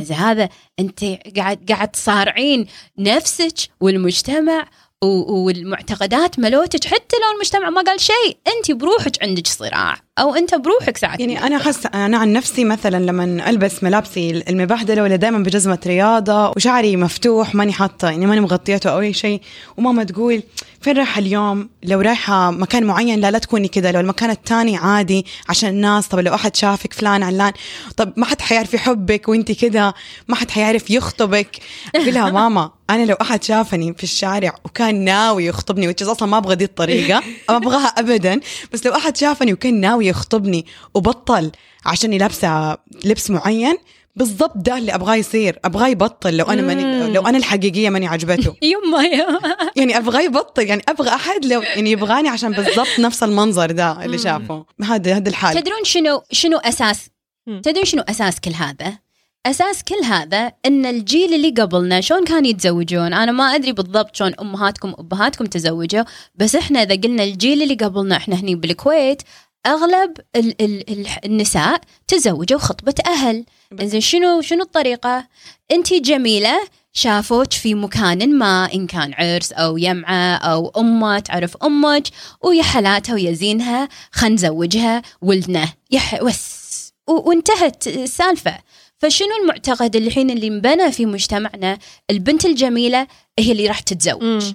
إذا 0.00 0.14
هذا 0.14 0.48
أنت 0.78 1.04
قاعد 1.36 1.72
قاعد 1.72 1.88
تصارعين 1.88 2.66
نفسك 2.98 3.54
والمجتمع 3.80 4.66
والمعتقدات 5.02 6.38
ملوتك 6.38 6.84
حتى 6.84 7.16
لو 7.16 7.34
المجتمع 7.34 7.70
ما 7.70 7.82
قال 7.82 8.00
شيء 8.00 8.36
أنت 8.46 8.70
بروحك 8.70 9.22
عندك 9.22 9.46
صراع 9.46 9.96
أو 10.18 10.34
أنت 10.34 10.54
بروحك 10.54 10.96
ساعات 10.96 11.20
يعني 11.20 11.46
أنا 11.46 11.56
أحس 11.56 11.86
أنا 11.94 12.18
عن 12.18 12.32
نفسي 12.32 12.64
مثلا 12.64 13.04
لما 13.04 13.50
ألبس 13.50 13.84
ملابسي 13.84 14.30
المبهدله 14.48 15.02
ولا 15.02 15.16
دائما 15.16 15.38
بجزمة 15.38 15.78
رياضة 15.86 16.50
وشعري 16.50 16.96
مفتوح 16.96 17.54
ماني 17.54 17.72
حاطة 17.72 18.10
يعني 18.10 18.26
ماني 18.26 18.40
مغطيته 18.40 18.90
أو 18.90 19.00
أي 19.00 19.12
شيء 19.12 19.40
وماما 19.76 20.04
تقول 20.04 20.42
فين 20.80 20.96
رايحة 20.96 21.18
اليوم؟ 21.18 21.68
لو 21.82 22.00
رايحة 22.00 22.50
مكان 22.50 22.84
معين 22.84 23.20
لا 23.20 23.30
لا 23.30 23.38
تكوني 23.38 23.68
كذا 23.68 23.92
لو 23.92 24.00
المكان 24.00 24.30
الثاني 24.30 24.76
عادي 24.76 25.26
عشان 25.48 25.68
الناس 25.68 26.08
طب 26.08 26.18
لو 26.18 26.34
أحد 26.34 26.56
شافك 26.56 26.92
فلان 26.92 27.22
علان 27.22 27.52
طب 27.96 28.12
ما 28.16 28.26
حد 28.26 28.40
حيعرف 28.40 28.74
يحبك 28.74 29.28
وأنت 29.28 29.52
كذا 29.52 29.94
ما 30.28 30.36
حد 30.36 30.50
حيعرف 30.50 30.90
يخطبك. 30.90 31.58
أقول 31.94 32.14
لها 32.14 32.30
ماما 32.30 32.70
أنا 32.90 33.04
لو 33.04 33.14
أحد 33.20 33.44
شافني 33.44 33.94
في 33.94 34.04
الشارع 34.04 34.54
وكان 34.64 35.04
ناوي 35.04 35.46
يخطبني 35.46 35.88
وتش 35.88 36.02
أصلا 36.02 36.28
ما 36.28 36.36
أبغى 36.36 36.54
دي 36.54 36.64
الطريقة 36.64 37.22
ما 37.48 37.56
أبغاها 37.56 37.86
ابدا 37.86 38.40
بس 38.72 38.86
لو 38.86 38.94
أحد 38.94 39.16
شافني 39.16 39.52
وكان 39.52 39.80
ناوي 39.80 40.06
يخطبني 40.08 40.66
وبطل 40.94 41.50
عشاني 41.86 42.18
لابسه 42.18 42.78
لبس 43.04 43.30
معين 43.30 43.76
بالضبط 44.16 44.56
ده 44.56 44.78
اللي 44.78 44.94
أبغاه 44.94 45.14
يصير. 45.14 45.58
أبغاه 45.64 45.88
يبطل 45.88 46.36
لو 46.36 46.44
أنا 46.44 46.62
ماني. 46.62 47.12
لو 47.12 47.26
أنا 47.26 47.38
الحقيقية 47.38 47.90
ماني 47.90 48.06
عجبته. 48.06 48.56
يما 48.72 49.02
يا. 49.02 49.38
يعني 49.76 49.98
أبغاه 49.98 50.20
يبطل 50.20 50.62
يعني 50.62 50.82
أبغى 50.88 51.08
أحد 51.08 51.44
لو 51.44 51.62
يعني 51.62 51.90
يبغاني 51.90 52.28
عشان 52.28 52.52
بالضبط 52.52 52.98
نفس 52.98 53.22
المنظر 53.22 53.70
ده 53.70 54.04
اللي 54.04 54.18
شافه. 54.18 54.64
هذا 54.84 55.16
هذا 55.16 55.28
الحال. 55.28 55.62
تدرون 55.62 55.84
شنو 55.84 56.22
شنو 56.32 56.58
أساس. 56.58 57.08
تدرون 57.46 57.84
شنو 57.84 58.02
أساس 58.02 58.40
كل 58.40 58.52
هذا؟ 58.52 58.98
أساس 59.46 59.84
كل 59.84 60.04
هذا 60.04 60.52
إن 60.66 60.86
الجيل 60.86 61.34
اللي 61.34 61.50
قبلنا 61.50 62.00
شلون 62.00 62.24
كانوا 62.24 62.50
يتزوجون؟ 62.50 63.12
أنا 63.12 63.32
ما 63.32 63.44
أدري 63.44 63.72
بالضبط 63.72 64.16
شلون 64.16 64.34
امهاتكم 64.40 64.94
وابهاتكم 64.98 65.44
تزوجوا 65.46 66.04
بس 66.34 66.56
إحنا 66.56 66.82
إذا 66.82 66.94
قلنا 66.94 67.22
الجيل 67.22 67.62
اللي 67.62 67.74
قبلنا 67.74 68.16
إحنا 68.16 68.36
هني 68.36 68.54
بالكويت 68.54 69.22
أغلب 69.66 70.12
ال 70.36 70.62
ال 70.62 70.90
ال 70.90 71.06
النساء 71.24 71.80
تزوجوا 72.08 72.58
خطبه 72.58 72.94
أهل. 73.06 73.44
إنزين 73.80 74.00
شنو 74.00 74.40
شنو 74.40 74.62
الطريقة؟ 74.62 75.28
انت 75.72 75.92
جميلة 75.94 76.60
شافوك 76.92 77.52
في 77.52 77.74
مكان 77.74 78.38
ما 78.38 78.68
إن 78.74 78.86
كان 78.86 79.14
عرس 79.14 79.52
أو 79.52 79.78
يمعة 79.78 80.36
أو 80.36 80.68
أمة 80.76 81.18
تعرف 81.18 81.56
أمك 81.56 82.02
ويا 82.44 82.62
حالاتها 82.62 83.14
ويا 83.14 83.32
زينها 83.32 83.88
خلينا 84.12 84.34
نزوجها 84.34 85.02
ولدنا. 85.22 85.68
يح 85.90 86.22
بس 86.24 86.92
و- 87.08 87.28
وانتهت 87.28 87.86
السالفة. 87.86 88.58
فشنو 88.98 89.28
المعتقد 89.42 89.96
الحين 89.96 90.30
اللي 90.30 90.46
انبنى 90.48 90.92
في 90.92 91.06
مجتمعنا؟ 91.06 91.78
البنت 92.10 92.44
الجميلة 92.44 93.06
هي 93.38 93.52
اللي 93.52 93.66
راح 93.66 93.80
تتزوج. 93.80 94.22
مم. 94.22 94.54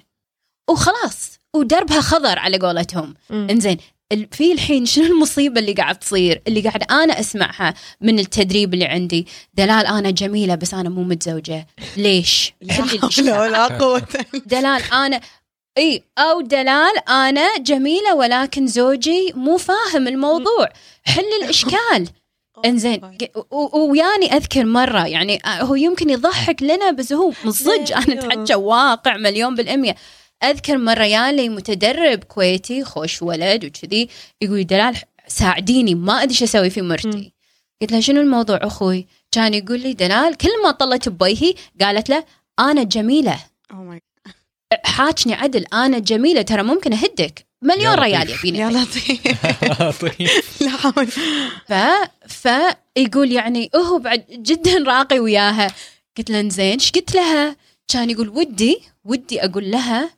وخلاص. 0.70 1.38
ودربها 1.54 2.00
خضر 2.00 2.38
على 2.38 2.58
قولتهم. 2.58 3.14
إنزين 3.30 3.76
في 4.32 4.52
الحين 4.52 4.86
شنو 4.86 5.04
المصيبة 5.04 5.60
اللي 5.60 5.72
قاعد 5.72 5.98
تصير؟ 5.98 6.42
اللي 6.48 6.60
قاعد 6.60 6.82
أنا 6.90 7.20
أسمعها 7.20 7.74
من 8.00 8.18
التدريب 8.18 8.74
اللي 8.74 8.84
عندي. 8.84 9.26
دلال 9.54 9.86
أنا 9.86 10.10
جميلة 10.10 10.54
بس 10.54 10.74
أنا 10.74 10.88
مو 10.88 11.02
متزوجة. 11.02 11.66
ليش؟ 11.96 12.52
لا. 12.60 13.40
ولا 13.40 13.66
قوة 13.66 14.06
دلال 14.46 14.82
أنا 14.92 15.20
إي 15.78 16.02
أو 16.18 16.40
دلال 16.40 17.08
أنا 17.08 17.58
جميلة 17.58 18.14
ولكن 18.14 18.66
زوجي 18.66 19.32
مو 19.34 19.56
فاهم 19.56 20.08
الموضوع. 20.08 20.68
حل 21.04 21.42
الإشكال. 21.42 22.08
إنزين 22.64 23.00
وياني 23.74 24.36
أذكر 24.36 24.64
مرة 24.64 25.06
يعني 25.06 25.40
آه، 25.44 25.62
هو 25.62 25.74
يمكن 25.74 26.10
يضحك 26.10 26.62
لنا 26.62 26.90
بس 26.90 27.12
هو 27.12 27.32
من 27.44 27.52
صدق 27.52 27.96
أنا. 27.96 28.12
أتحكى 28.12 28.54
واقع 28.54 29.16
مليون 29.16 29.54
بالمية. 29.54 29.94
أذكر 30.50 30.78
مرة 30.78 31.04
يالي 31.04 31.48
متدرب 31.48 32.24
كويتي 32.24 32.84
خوش 32.84 33.22
ولد 33.22 33.64
وكذي 33.64 34.08
يقول 34.40 34.66
دلال 34.66 34.96
ساعديني 35.28 35.94
ما 35.94 36.22
أدري 36.22 36.34
شو 36.34 36.44
أسوي 36.44 36.70
في 36.70 36.82
مرتي. 36.82 37.32
قلت 37.82 37.92
له 37.92 38.00
شنو 38.00 38.20
الموضوع 38.20 38.58
أخوي؟ 38.62 39.06
كان 39.32 39.54
يقول 39.54 39.80
لي 39.80 39.92
دلال 39.92 40.36
كل 40.36 40.62
ما 40.62 40.70
طلت 40.70 41.08
بوجهي 41.08 41.54
قالت 41.80 42.08
له 42.08 42.24
أنا 42.58 42.82
جميلة. 42.82 43.38
Oh 43.72 43.76
my 43.76 44.30
حاجني 44.84 45.34
عدل 45.34 45.64
أنا 45.72 45.98
جميلة 45.98 46.42
ترى 46.42 46.62
ممكن 46.62 46.92
أهدك. 46.92 47.46
مليون. 47.62 47.94
ريال 47.94 48.30
يبيني 48.30 48.58
يا 48.58 48.70
لطيف. 48.70 49.20
لا 50.64 50.70
حول 50.70 51.06
ف 51.66 51.72
فيقول 52.28 53.32
يعني 53.32 53.70
هو 53.76 53.98
بعد 53.98 54.24
جدا 54.30 54.84
راقي 54.86 55.18
وياها. 55.18 55.74
قلت 56.18 56.30
له 56.30 56.48
زين 56.48 56.72
إيش 56.72 56.90
قلت 56.90 57.14
لها؟ 57.14 57.56
كان 57.88 58.10
يقول 58.10 58.28
ودي 58.28 58.80
ودي 59.04 59.44
أقول 59.44 59.70
لها 59.70 60.10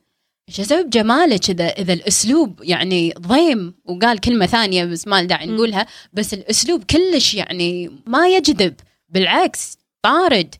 إيش 0.48 0.60
أسوي 0.60 0.82
بجمالك 0.82 1.50
إذا 1.50 1.68
اذا 1.68 1.92
الأسلوب 1.92 2.60
يعني 2.62 3.14
ضيم 3.18 3.74
وقال 3.84 4.20
كلمة 4.20 4.46
ثانية 4.46 4.84
بس 4.84 5.08
ما 5.08 5.22
داعي 5.22 5.46
نقولها 5.46 5.86
بس 6.12 6.34
الأسلوب 6.34 6.84
كلش 6.84 7.34
يعني 7.34 7.90
ما 8.06 8.28
يجذب 8.28 8.74
بالعكس 9.08 9.78
طارد. 10.02 10.54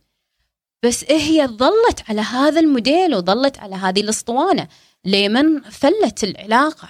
بس 0.85 1.05
هي 1.11 1.47
ظلت 1.47 2.03
على 2.09 2.21
هذا 2.21 2.61
الموديل 2.61 3.15
وظلت 3.15 3.59
على 3.59 3.75
هذه 3.75 4.01
الأسطوانة. 4.01 4.69
لمن 5.05 5.61
فلت 5.61 6.25
العلاقة؟ 6.25 6.89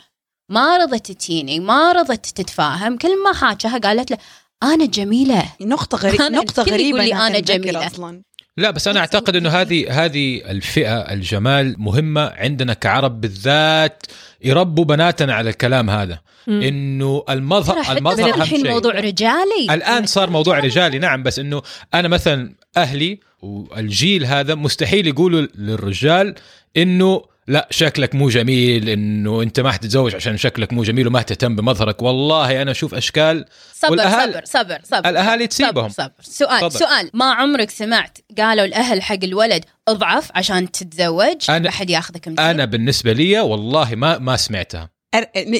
ما 0.49 0.77
رضت 0.77 1.13
تجيني 1.13 1.61
ما 1.61 1.93
رضت 1.93 2.27
تتفاهم 2.27 2.97
كل 2.97 3.23
ما 3.23 3.33
حاجها 3.33 3.79
قالت 3.79 4.11
له 4.11 4.19
أنا 4.63 4.87
جميلة. 4.87 5.53
نقطة 5.61 5.97
الكل 6.63 6.73
غريبة 6.73 7.03
يقول 7.03 7.33
لي 7.33 7.41
تنذكر 7.41 7.57
جميلة. 7.57 7.87
أصلا. 7.87 8.23
لا 8.57 8.71
بس 8.71 8.89
أنا 8.89 9.01
أعتقد 9.01 9.37
إنه 9.37 9.49
هذه 9.51 10.05
هذه 10.05 10.43
الفئة 10.51 10.99
الجمال 10.99 11.75
مهمة 11.79 12.33
عندنا 12.37 12.75
كعرب 12.75 13.21
بالذات. 13.21 14.03
يربوا 14.45 14.85
بناتنا 14.85 15.35
على 15.35 15.51
الكلام 15.51 15.91
هذا. 15.91 16.19
إنه 16.49 17.25
المظهر 17.31 17.97
المظهر 17.97 18.35
الحين 18.35 18.61
شيء. 18.61 18.71
موضوع 18.71 18.93
رجالي. 19.01 19.67
الآن 19.71 20.07
صار 20.07 20.31
موضوع 20.31 20.59
رجالي 20.59 20.99
نعم 20.99 21.23
بس 21.23 21.39
إنه 21.39 21.63
أنا 21.95 22.09
مثلا 22.09 22.55
أهلي 22.77 23.21
والجيل 23.43 24.27
هذا 24.27 24.55
مستحيل 24.55 25.07
يقولوا 25.07 25.47
للرجال 25.55 26.35
إنه 26.77 27.23
لا 27.49 27.69
شكلك 27.71 28.15
مو 28.15 28.29
جميل 28.29 28.89
إنه 28.89 29.43
أنت 29.43 29.61
ما 29.61 29.73
حتتزوج 29.73 30.15
عشان 30.15 30.37
شكلك 30.37 30.73
مو 30.73 30.83
جميل 30.83 31.07
وما 31.07 31.23
تهتم 31.23 31.57
بمظهرك 31.57 32.03
والله 32.03 32.63
أنا 32.63 32.71
أشوف 32.71 32.95
أشكال 32.95 33.45
صبر 33.75 33.97
والأهالي- 33.97 34.23
صبر 34.33 34.43
صبر 34.45 34.79
صبر 34.85 35.09
الأهالي 35.09 35.47
تسيبهم. 35.47 35.89
صبر, 35.89 36.11
صبر. 36.23 36.33
سؤال 36.33 36.61
تفضل. 36.61 36.79
سؤال 36.79 37.11
ما 37.15 37.25
عمرك 37.25 37.71
سمعت 37.71 38.19
قالوا 38.39 38.65
الأهل 38.65 39.03
حق 39.03 39.19
الولد 39.25 39.65
أضعف 39.89 40.31
عشان 40.35 40.71
تتزوج 40.71 41.43
أنا- 41.45 41.51
ما 41.51 41.71
حد 41.71 41.91
ياخذك 41.91 42.29
مثير 42.29 42.51
أنا 42.51 42.65
بالنسبة 42.65 43.13
لي 43.13 43.41
والله 43.41 43.95
ما 43.95 44.19
ما 44.19 44.37
سمعتها 44.37 44.96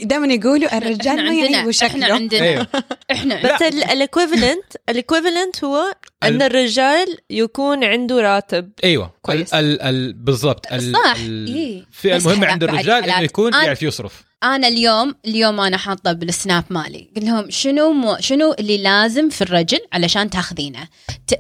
دائما 0.03 0.35
يقولوا 0.35 0.79
الرجال 0.79 1.09
إحنا 1.19 1.23
ما 1.23 1.29
عندنا 1.31 1.51
يعيبوا 1.51 1.59
إحنا 1.59 1.73
شكله. 1.73 2.15
عندنا 2.15 2.67
إحنا 3.11 3.55
بس 3.55 3.63
ال 3.63 3.72
equivalent 3.72 4.65
ال 4.89 4.96
equivalent 4.96 5.65
هو 5.65 5.95
إن 6.23 6.35
ال- 6.35 6.43
الرجال 6.43 7.19
يكون 7.31 7.85
عنده 7.85 8.21
راتب. 8.21 8.73
أيوه. 8.85 9.15
كويس. 9.23 9.55
ال 9.55 9.83
ال 9.83 9.83
ال 9.83 10.13
بالضبط. 10.13 10.73
ال- 10.73 10.93
صح، 10.93 11.17
إيه. 11.17 11.81
الفئة 11.81 12.17
بس 12.17 12.27
المهمة 12.27 12.47
عند 12.47 12.65
الرجال 12.65 13.05
إنه. 13.11 13.21
يكون 13.21 13.53
يعرف 13.53 13.83
يصرف. 13.83 14.25
أنا 14.43 14.69
اليوم 14.69 15.15
اليوم 15.27 15.61
أنا 15.61 15.77
حاطة 15.77 16.13
بالسناب 16.13 16.65
مالي. 16.71 17.11
قل 17.17 17.27
لهم 17.27 17.51
شنو 17.51 17.93
مو 17.93 18.17
شنو 18.21 18.53
اللي 18.59 18.79
لازم 18.79 19.29
في 19.31 19.43
الرجل 19.43 19.79
علشان 19.93 20.31
تاخذينه؟ 20.31 20.89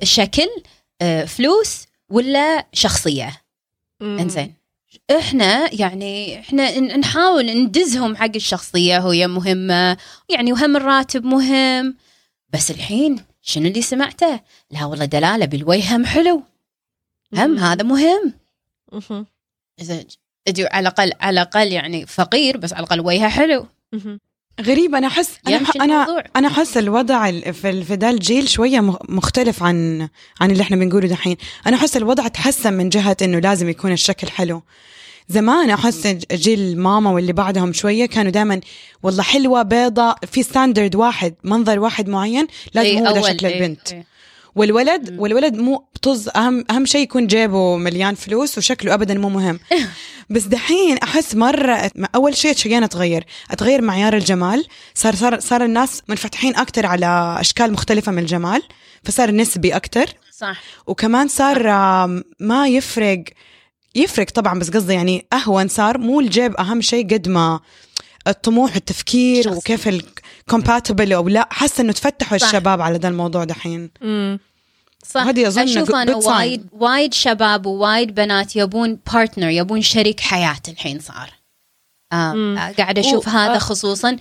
شكل 0.03 0.49
آه، 1.03 1.25
فلوس 1.25 1.87
ولا 2.11 2.67
شخصية. 2.73 3.43
إنزين. 4.03 4.55
إحنا 5.11 5.75
يعني 5.75 6.41
إحنا 6.41 6.81
نحاول 6.97 7.47
ندزهم 7.47 8.17
حق 8.17 8.35
الشخصية 8.35 8.99
وهي 8.99 9.27
مهمة 9.27 9.97
يعني 10.29 10.53
وهم 10.53 10.77
الراتب 10.77 11.25
مهم 11.25 11.97
بس 12.53 12.71
الحين 12.71 13.25
شنو 13.43 13.67
اللي 13.67 13.83
سمعته 13.83 14.41
لا 14.71 14.85
والله 14.85 15.05
دلالة 15.05 15.47
بالوجه 15.47 15.97
هم 15.97 16.07
حلو 16.07 16.43
هم. 17.35 17.59
هذا 17.59 17.83
مهم. 17.83 18.35
إذا 20.49 20.69
على 20.73 20.81
الأقل 20.81 21.13
على 21.21 21.43
الأقل 21.43 21.73
يعني 21.73 22.07
فقير 22.07 22.57
بس 22.57 22.73
على 22.73 22.85
الأقل 22.85 23.01
وجهه 23.01 23.29
حلو. 23.29 23.67
غريب 24.61 24.95
أنا 24.95 25.07
احس 25.07 25.31
أنا 25.49 25.61
أنا. 25.81 26.25
أنا 26.37 26.49
احس 26.49 26.77
الوضع 26.77 27.29
ال- 27.29 27.55
في 27.55 27.71
ذا 27.95 28.11
الجيل 28.11 28.49
شوية 28.49 28.81
مخ- 28.81 28.97
مختلف 29.09 29.63
عن 29.63 30.09
عن 30.41 30.51
اللي 30.51 30.63
إحنا 30.63 30.77
بنقوله 30.77 31.09
دحين. 31.09 31.37
أنا 31.67 31.77
احس 31.77 31.97
الوضع 31.97 32.29
تحسن 32.29 32.73
من 32.73 32.89
جهة 32.89 33.17
إنه 33.23 33.39
لازم 33.39 33.69
يكون 33.69 33.93
الشكل 33.93 34.29
حلو. 34.29 34.63
زمان 35.29 35.71
أحس 35.71 36.07
جيل 36.33 36.79
ماما 36.79 37.11
واللي 37.11 37.33
بعدهم 37.33 37.73
شوية 37.73 38.07
كانوا 38.07 38.31
دائما 38.31 38.61
والله 39.03 39.23
حلوة 39.23 39.63
بيضة 39.63 40.15
في 40.33 40.43
standard 40.43 40.95
واحد 40.97 41.35
منظر 41.45 41.79
واحد 41.79 42.09
معين 42.09 42.47
لازم 42.75 42.89
إيه، 42.89 43.09
هو 43.09 43.15
ده 43.15 43.21
شكل 43.23 43.47
إيه، 43.47 43.55
البنت. 43.57 43.93
إيه. 43.93 44.07
والولد. 44.57 45.17
والولد 45.19 45.57
مو 45.57 45.85
طز 46.03 46.29
اهم 46.29 46.65
أهم 46.71 46.87
شيء 46.87 47.03
يكون 47.03 47.27
جيبه 47.27 47.77
مليان 47.77 48.15
فلوس 48.15 48.59
وشكله 48.59 48.95
ابدا 48.95 49.15
مو 49.15 49.29
مهم. 49.29 49.61
بس 50.31 50.43
دحين 50.43 50.99
أحس 50.99 51.35
مرة 51.35 51.91
أول 52.15 52.37
شيء 52.37 52.57
شيئين 52.57 52.83
أتغير. 52.83 53.25
أتغير 53.51 53.83
معيار 53.83 54.17
الجمال. 54.17 54.67
صار 54.95 55.15
صار 55.15 55.41
صار 55.41 55.65
الناس 55.65 56.03
منفتحين 56.09 56.57
أكثر 56.57 56.87
على 56.87 57.37
أشكال 57.41 57.73
مختلفة 57.73 58.13
من 58.13 58.19
الجمال 58.19 58.63
فصار 59.05 59.31
نسبي 59.31 59.77
أكثر 59.77 60.07
صح. 60.33 60.63
وكمان 60.87 61.29
صار 61.29 61.67
ما 62.41 62.69
يفرق 62.69 63.25
يفرق 63.95 64.31
طبعا 64.31 64.59
بس 64.59 64.71
قصدي 64.71 64.95
يعني 64.95 65.27
أهون 65.33 65.69
صار 65.69 65.99
مو 65.99 66.21
الجيب 66.21 66.57
أهم 66.57 66.81
شيء 66.81 67.07
قد 67.07 67.29
ما 67.29 67.61
الطموح 68.29 68.75
والتفكير 68.75 69.45
شخصي. 69.45 69.57
وكيف 69.57 69.89
الكومباتبل 70.51 71.13
أو 71.13 71.29
لا 71.29 71.49
حاسة 71.51 71.83
إنه 71.83 71.93
تفتحوا 71.93 72.39
صح. 72.39 72.47
الشباب 72.47 72.81
على 72.81 72.99
ذا 72.99 73.09
الموضوع 73.09 73.45
دحين 73.45 73.91
مم. 74.01 74.39
صح 75.07 75.21
هذه 75.23 75.47
أظن 75.49 75.63
أشوف 75.63 75.95
أنا. 75.95 76.17
وايد 76.17 76.67
وايد 76.73 77.15
شباب 77.15 77.67
ووايد 77.67 78.15
بنات 78.15 78.57
يبون 78.57 78.99
partner 79.13 79.49
يبون 79.49 79.83
شريك 79.83 80.21
حياة 80.21 80.57
الحين 80.69 81.01
صار 81.01 81.31
مم. 82.13 82.59
آه 82.59 82.73
قاعدة 82.73 83.01
أشوف 83.01 83.27
و- 83.27 83.31
هذا 83.31 83.55
آه. 83.55 83.59
خصوصا 83.59 84.17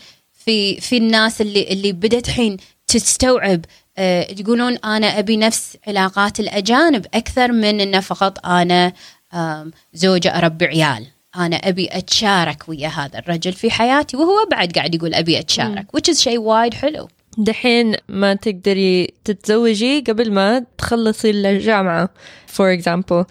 في 0.45 0.81
في 0.81 0.97
الناس 0.97 1.41
اللي 1.41 1.63
اللي 1.63 1.91
بدت 1.91 2.27
الحين 2.27 2.57
تستوعب 2.87 3.65
آه 3.97 4.27
يقولون 4.39 4.77
أنا 4.77 5.19
أبي 5.19 5.37
نفس 5.37 5.77
علاقات 5.87 6.39
الأجانب 6.39 7.05
أكثر 7.13 7.51
من 7.51 7.79
إنه 7.81 7.99
فقط 7.99 8.45
أنا 8.45 8.93
آم، 9.33 9.71
زوجة 9.93 10.37
اربي 10.37 10.65
عيال 10.65 11.07
أنا 11.37 11.55
أبي 11.55 11.89
أتشارك 11.91 12.69
ويا 12.69 12.87
هذا 12.87 13.19
الرجل 13.19 13.53
في 13.53 13.71
حياتي 13.71 14.17
وهو 14.17 14.47
بعد 14.51 14.71
قاعد 14.71 14.95
يقول 14.95 15.13
أبي 15.13 15.39
أتشارك 15.39 15.85
which 15.97 16.11
is 16.13 16.17
شيء 16.17 16.39
وايد 16.39 16.73
حلو. 16.73 17.07
دحين 17.37 17.95
ما 18.09 18.33
تقدري 18.33 19.13
تتزوجي 19.23 19.99
قبل 19.99 20.31
ما 20.31 20.65
تخلصي 20.77 21.29
الجامعة 21.29 22.09
for 22.47 22.79
example. 22.79 23.25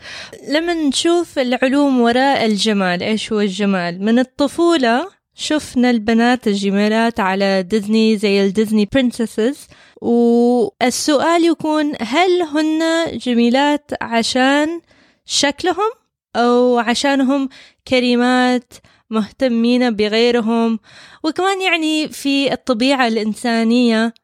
لما 0.48 0.74
نشوف 0.74 1.38
العلوم 1.38 2.00
وراء 2.00 2.46
الجمال 2.46 3.02
إيش 3.02 3.32
هو 3.32 3.40
الجمال؟ 3.40 4.04
من 4.04 4.18
الطفولة 4.18 5.08
شفنا 5.34 5.90
البنات 5.90 6.46
الجميلات 6.48 7.20
على 7.20 7.62
ديزني 7.62 8.16
زي 8.16 8.46
ال 8.46 8.52
Disney 8.52 8.88
princesses 8.94 9.58
والسؤال 10.00 11.44
يكون 11.44 11.92
هل 12.00 12.42
هن 12.42 12.82
جميلات 13.18 13.90
عشان 14.00 14.80
شكلهم؟ 15.26 15.90
أو 16.36 16.78
عشانهم 16.78 17.48
كريمات 17.88 18.72
مهتمين 19.10 19.90
بغيرهم. 19.90 20.78
وكمان 21.24 21.62
يعني 21.62 22.08
في 22.08 22.52
الطبيعة 22.52 23.08
الإنسانية 23.08 24.14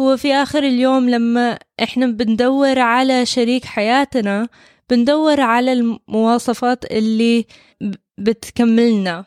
هو 0.00 0.16
في 0.16 0.34
آخر 0.34 0.58
اليوم 0.58 1.10
لما 1.10 1.58
إحنا 1.82 2.06
بندور 2.06 2.78
على 2.78 3.26
شريك 3.26 3.64
حياتنا 3.64 4.48
بندور 4.90 5.40
على 5.40 5.72
المواصفات 5.72 6.84
اللي 6.92 7.46
بتكملنا. 8.18 9.24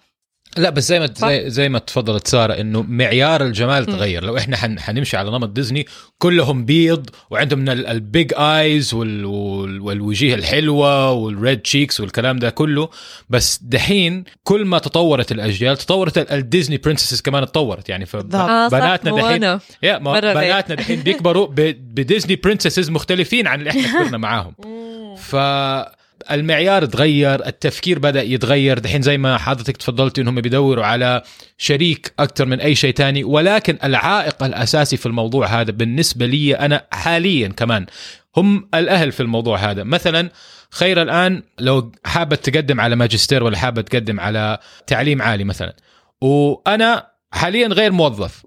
لا 0.58 0.70
بس 0.70 0.88
زي 0.88 1.00
ما. 1.00 1.10
زي, 1.16 1.50
زي 1.50 1.70
ما 1.70 1.80
تفضلت 1.80 2.28
سارة 2.28 2.54
إنه 2.54 2.82
معيار 2.82 3.44
الجمال 3.44 3.86
تغير 3.86 4.24
لو 4.24 4.38
إحنا 4.38 4.58
حن 4.58 4.80
حنمشي 4.80 5.18
على 5.18 5.32
نمط 5.32 5.50
ديزني 5.50 5.86
كلهم 6.18 6.66
بيض 6.66 7.10
وعندهم 7.30 7.70
ال 7.70 7.85
big 7.85 8.32
eyes 8.38 8.94
والوجيه 8.94 10.36
الحلوة 10.36 11.12
وال 11.12 11.31
red 11.31 11.60
cheeks 11.60 12.00
والكلام 12.00 12.40
ده 12.40 12.50
كله 12.50 12.90
بس 13.30 13.60
دحين 13.64 14.24
كل 14.44 14.66
ما 14.66 14.80
تطورت 14.80 15.32
الأجيال 15.32 15.78
تطورت 15.78 16.18
ال- 16.18 16.32
ال 16.32 16.38
Disney 16.38 16.78
princesses 16.78 17.22
كمان 17.22 17.46
تطورت 17.46 17.90
يعني 17.90 18.06
بالضبط. 18.14 18.36
آه 18.36 18.70
فبناتنا 18.70 19.12
دحين. 19.22 19.44
yeah. 19.84 19.98
بناتنا 20.46 20.76
دحين 20.76 21.00
بيكبروا 21.00 21.48
ب- 21.48 21.96
ب 21.96 22.01
Disney 22.01 22.36
princesses 22.36 22.90
مختلفين 22.90 23.48
عن 23.48 23.60
اللي 23.60 23.70
إحنا 23.70 23.82
كبرنا 24.00 24.18
معاهم 24.28 24.54
فالمعيار 26.28 26.86
تغير 26.86 27.48
التفكير 27.48 28.00
بدأ 28.00 28.22
يتغير. 28.22 28.80
دحين 28.80 29.02
زي 29.02 29.18
ما 29.18 29.38
حضرتك 29.38 29.78
تفضلتي 29.78 30.22
إنهم 30.22 30.42
بيدوروا 30.42 30.86
على 30.86 31.22
شريك 31.58 32.14
أكثر 32.20 32.46
من 32.46 32.60
أي 32.60 32.76
شيء 32.76 32.94
تاني. 32.94 33.24
ولكن 33.24 33.78
العائق 33.84 34.44
الأساسي 34.44 34.98
في 34.98 35.06
الموضوع 35.06 35.48
هذا 35.48 35.72
بالنسبة 35.72 36.26
لي 36.26 36.54
أنا 36.54 36.88
حاليا 36.92 37.48
كمان 37.48 37.86
هم 38.38 38.70
الأهل 38.74 39.12
في 39.12 39.20
الموضوع 39.20 39.58
هذا. 39.58 39.84
مثلا 39.84 40.30
خير 40.72 41.02
الآن 41.02 41.44
لو 41.60 41.92
حابة 42.06 42.36
تقدم 42.36 42.82
على 42.82 42.96
ماجستير 42.96 43.44
ولا 43.44 43.58
حابة 43.58 43.82
تقدم 43.82 44.20
على 44.20 44.58
تعليم 44.88 45.22
عالي 45.22 45.44
مثلا. 45.44 45.76
وأنا 46.22 47.08
حاليا 47.32 47.68
غير 47.68 47.92
موظف. 47.92 48.46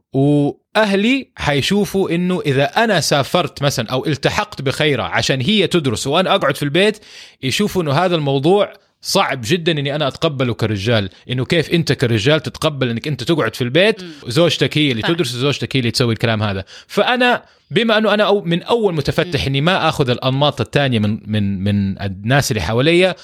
واهلي 0.77 1.29
حيشوفوا 1.37 2.11
إنه 2.11 2.41
إذا 2.47 2.65
أنا 2.65 3.01
سافرت 3.01 3.63
مثلا 3.63 3.91
أو 3.91 4.07
التحقت 4.07 4.63
بخيرة 4.63 5.03
عشان 5.03 5.41
هي 5.41 5.67
تدرس 5.67 6.07
وأنا 6.07 6.35
أقعد 6.35 6.57
في 6.57 6.63
البيت 6.63 6.99
يشوفوا 7.43 7.83
إنه 7.83 7.93
هذا 7.93 8.17
الموضوع 8.17 8.73
صعب 9.05 9.41
جدا 9.45 9.73
إني 9.73 9.95
أنا 9.95 10.09
أتقبله 10.09 10.55
كرجال. 10.55 11.11
إنه 11.31 11.45
كيف 11.45 11.71
أنت 11.71 11.93
كرجال 11.93 12.41
تتقبل 12.41 12.91
إنك 12.91 13.09
أنت 13.09 13.23
تقعد 13.23 13.55
في 13.57 13.65
البيت؟ 13.65 14.03
وزوجتك 14.23 14.79
هي 14.79 14.91
اللي. 14.91 15.03
تدرس 15.03 15.35
وزوجتك 15.35 15.77
هي 15.77 15.81
اللي 15.81 15.91
تسوي 15.91 16.13
الكلام 16.13 16.43
هذا. 16.43 16.65
فأنا 16.87 17.43
بما 17.71 17.99
إنه 17.99 18.15
أنا 18.15 18.33
من 18.33 18.63
أول 18.63 18.95
متفتح 18.95 19.47
إني 19.47 19.61
ما 19.61 19.89
آخذ 19.89 20.11
الأنماط 20.11 20.61
الثانية 20.61 20.99
من 20.99 21.19
من 21.27 21.65
من 21.65 22.03
الناس 22.03 22.51
اللي 22.51 22.63
حواليا 22.63 23.15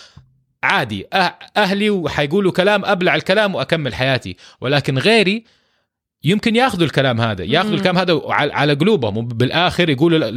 عادي. 0.63 1.07
أه- 1.15 1.19
أهلي 1.57 1.91
وحيقولوا 1.91 2.53
كلام 2.53 2.85
أبلع 2.85 3.15
الكلام 3.15 3.55
وأكمل 3.55 3.95
حياتي. 3.95 4.37
ولكن 4.61 4.99
غيري 4.99 5.45
يمكن 6.25 6.57
ياخذوا 6.57 6.85
الكلام 6.85 7.21
هذا 7.21 7.45
ياخذوا. 7.45 7.75
الكلام 7.75 7.99
هذا 7.99 8.21
على 8.27 8.53
على 8.53 8.75
قلوبهم 8.75 9.17
وبالاخر 9.17 9.89
يقولوا 9.89 10.31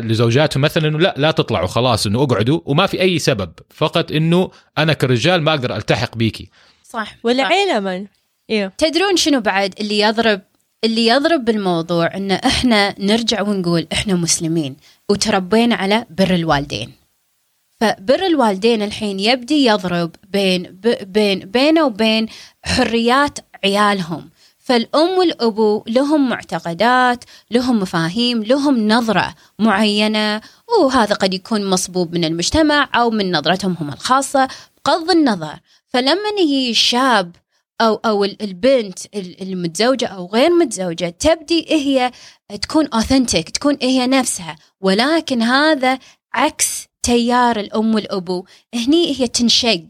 لزوجاتهم 0.00 0.62
مثلا 0.62 0.88
إنه 0.88 0.98
لا 0.98 1.14
لا 1.16 1.30
تطلعوا 1.30 1.66
خلاص 1.66 2.06
إنه 2.06 2.22
اقعدوا 2.22 2.60
وما 2.64 2.86
في 2.86 3.00
أي 3.00 3.18
سبب 3.18 3.52
فقط 3.70 4.12
إنه 4.12 4.50
أنا 4.78 4.92
كرجال 4.92 5.42
ما 5.42 5.50
أقدر 5.50 5.76
ألتحق 5.76 6.16
بيكي 6.16 6.50
صح. 6.82 7.16
والعيلة 7.24 7.80
من 7.80 8.06
إيوه. 8.50 8.72
تدرون 8.78 9.16
شنو 9.16 9.40
بعد؟ 9.40 9.74
اللي 9.80 9.98
يضرب 10.00 10.40
اللي 10.84 11.06
يضرب 11.06 11.44
بالموضوع 11.44 12.16
إن 12.16 12.30
إحنا 12.30 12.94
نرجع 12.98 13.42
ونقول 13.42 13.86
إحنا 13.92 14.14
مسلمين 14.14 14.76
وتربينا 15.10 15.74
على 15.74 16.06
بر 16.10 16.34
الوالدين. 16.34 16.92
فبر 17.80 18.26
الوالدين 18.26 18.82
الحين 18.82 19.20
يبدي 19.20 19.64
يضرب 19.66 20.10
بين 20.28 20.80
بين 21.02 21.38
بينه 21.38 21.86
وبين 21.86 22.26
حريات 22.64 23.38
عيالهم. 23.64 24.30
فالأم 24.64 25.08
والأبو 25.18 25.84
لهم 25.88 26.28
معتقدات 26.28 27.24
لهم 27.50 27.78
مفاهيم 27.80 28.42
لهم 28.42 28.88
نظرة 28.88 29.34
معينة 29.58 30.40
وهذا 30.80 31.14
قد 31.14 31.34
يكون 31.34 31.70
مصبوب 31.70 32.14
من 32.14 32.24
المجتمع 32.24 32.88
أو 32.94 33.10
من 33.10 33.32
نظرتهم 33.36 33.76
هم 33.80 33.88
الخاصة 33.88 34.48
بغض 34.86 35.10
النظر. 35.10 35.58
فلما 35.86 36.28
يجي 36.40 36.70
الشاب 36.70 37.36
أو 37.80 38.24
ال- 38.24 38.42
البنت 38.42 38.98
ال- 39.14 39.42
المتزوجة 39.42 40.06
أو 40.06 40.26
غير 40.26 40.50
متزوجة 40.50 41.08
تبدي 41.18 41.66
هي 41.70 42.12
تكون 42.62 42.86
اوثنتيك 42.86 43.50
تكون 43.50 43.78
هي 43.82 44.06
نفسها. 44.06 44.56
ولكن 44.80 45.42
هذا 45.42 45.98
عكس 46.34 46.86
تيار 47.02 47.60
الأم 47.60 47.94
والأبو. 47.94 48.44
هني 48.74 49.20
هي 49.20 49.28
تنشق. 49.28 49.84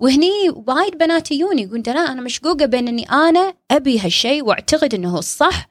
وهني 0.00 0.50
وايد 0.50 0.98
بنات 0.98 1.30
يجوني 1.30 1.62
يقول 1.62 1.82
لا 1.86 2.12
أنا 2.12 2.22
مشقوقة 2.22 2.66
بين 2.66 2.88
إني 2.88 3.10
أنا 3.10 3.54
أبي 3.70 4.00
هالشيء 4.00 4.44
وأعتقد 4.44 4.94
إنه 4.94 5.14
هو 5.14 5.18
الصح 5.18 5.68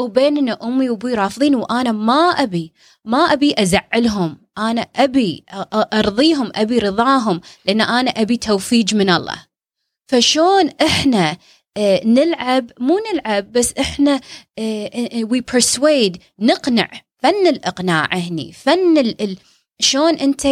وبين 0.00 0.38
إن 0.38 0.48
أمي 0.48 0.90
وأبوي 0.90 1.14
رافضين 1.14 1.54
وأنا 1.54 1.92
ما 1.92 2.30
أبي 2.30 2.72
ما 3.04 3.18
أبي 3.18 3.54
أزعلهم 3.58 4.38
أنا 4.58 4.86
أبي 4.96 5.44
أرضيهم 5.74 6.52
أبي 6.54 6.78
رضاهم 6.78 7.40
لأن 7.64 7.80
أنا 7.80 8.10
أبي 8.10 8.36
توفيج 8.36 8.94
من 8.94 9.10
الله. 9.10 9.46
فشون 10.06 10.70
إحنا 10.82 11.36
آه، 11.76 12.00
نلعب 12.04 12.70
مو 12.80 12.98
نلعب 13.12 13.52
بس 13.52 13.72
إحنا 13.72 14.20
وي 15.30 15.44
persuade 15.52 16.18
نقنع. 16.38 16.90
فن 17.18 17.46
الإقناع 17.46 18.08
هني 18.12 18.52
فن 18.52 19.14
شلون 19.80 20.14
انت 20.14 20.46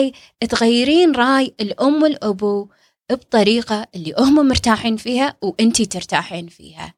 تغيرين 0.48 1.12
رأي 1.12 1.54
الأم 1.60 2.02
والأبو 2.02 2.68
بطريقة 3.12 3.86
اللي 3.94 4.14
هم 4.18 4.48
مرتاحين 4.48 4.96
فيها 4.96 5.36
وانت 5.42 5.82
ترتاحين 5.82 6.46
فيها. 6.46 6.94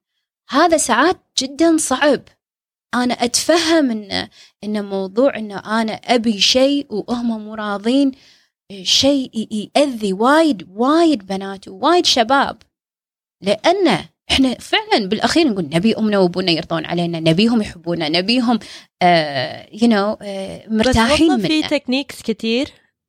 هذا 0.50 0.76
ساعات 0.76 1.20
جدا 1.38 1.76
صعب. 1.76 2.22
أنا 2.94 3.14
أتفهم 3.14 3.90
إن 3.90 4.28
إن 4.64 4.84
موضوع 4.84 5.36
انه 5.36 5.58
أنا 5.80 5.92
أبي 5.92 6.40
شيء 6.40 6.86
وهم 6.90 7.44
مو 7.44 7.54
راضين 7.54 8.12
شيء 8.82 9.48
يأذي 9.76 10.12
وايد 10.12 10.68
وايد 10.70 11.26
بنات 11.26 11.68
ووايد 11.68 12.06
شباب. 12.06 12.62
لأن 13.42 14.04
إحنا 14.30 14.54
فعلا 14.54 15.08
بالأخير 15.08 15.48
نقول 15.48 15.64
نبي 15.72 15.96
أمنا 15.98 16.18
وأبونا 16.18 16.50
يرضون 16.50 16.84
علينا 16.84 17.20
نبيهم 17.20 17.62
يحبونا 17.62 18.08
نبيهم 18.08 18.58
آه 19.02 19.68
you 19.72 19.88
know 19.88 20.18
آه 20.22 20.68
مرتاحين 20.68 21.36
بس 21.38 21.46
في 21.46 21.62
techniques 21.62 22.22
كتير 22.22 22.68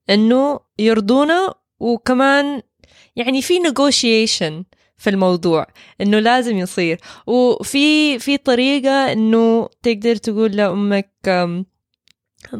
إنه 0.09 0.59
يرضونا 0.79 1.53
وكمان 1.79 2.61
يعني 3.19 3.41
في 3.41 3.59
negotiation 3.59 4.63
في 4.97 5.09
الموضوع 5.09 5.67
إنه 6.01 6.19
لازم 6.19 6.57
يصير. 6.57 6.99
وفي 7.27 8.19
في 8.19 8.37
طريقة 8.37 9.11
إنه 9.11 9.69
تقدر 9.83 10.15
تقول 10.15 10.51
لأمك 10.51 11.09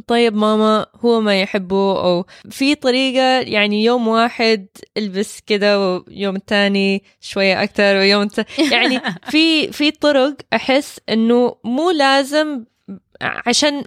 طيب 0.08 0.36
ماما 0.36 0.86
هو 0.96 1.22
ما 1.22 1.42
يحبه 1.42 2.04
أو 2.04 2.26
في 2.50 2.76
طريقة 2.76 3.40
يعني 3.40 3.84
يوم 3.84 4.08
واحد 4.08 4.68
البس 4.98 5.40
كده 5.40 5.80
ويوم 5.80 6.36
الثاني 6.36 7.04
شوية 7.22 7.64
أكتر 7.64 7.96
ويوم 7.96 8.22
الت... 8.22 8.46
يعني 8.72 9.02
في 9.32 9.72
في 9.72 9.92
طرق 9.92 10.36
أحس 10.54 11.00
إنه 11.10 11.56
مو 11.64 11.92
لازم 11.92 12.66
عشان 13.22 13.84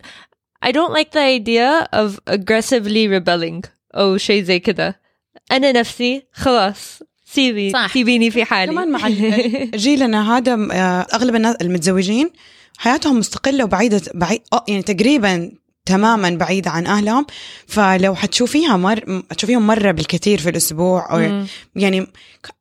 I 0.65 0.71
don't 0.71 0.93
like 0.93 1.11
the 1.11 1.25
idea 1.41 1.89
of 1.93 2.21
aggressively 2.27 3.09
rebelling 3.09 3.67
أو 3.95 4.17
شيء 4.17 4.43
زي 4.43 4.59
كده. 4.59 5.02
أنا 5.53 5.73
نفسي 5.73 6.23
خلاص 6.33 6.99
سيبي 7.25 7.71
صح. 7.71 7.93
سيبيني 7.93 8.31
في 8.31 8.45
حالي 8.45 8.73
كمان 8.73 8.91
مع 8.91 9.09
جيلنا 9.85 10.37
هذا 10.37 10.53
آه، 10.73 11.07
أغلب 11.15 11.35
الناس 11.35 11.57
المتزوجين 11.57 12.31
حياتهم 12.79 13.19
مستقلة 13.19 13.65
وبعيدة 13.65 14.01
بعيد 14.15 14.41
آه، 14.53 14.65
يعني 14.69 14.83
تقريبا 14.83 15.53
تماما 15.87 16.31
بعيدة 16.31 16.71
عن 16.71 16.87
أهلهم 16.87 17.27
فلو 17.67 18.15
حتشوفيها 18.15 18.77
مر 18.77 19.23
تشوفيهم 19.37 19.67
مرة 19.67 19.91
بالكثير 19.91 20.39
في 20.39 20.51
الأسبوع 20.51 21.13
أو 21.13 21.19
مم. 21.19 21.47
يعني 21.77 22.07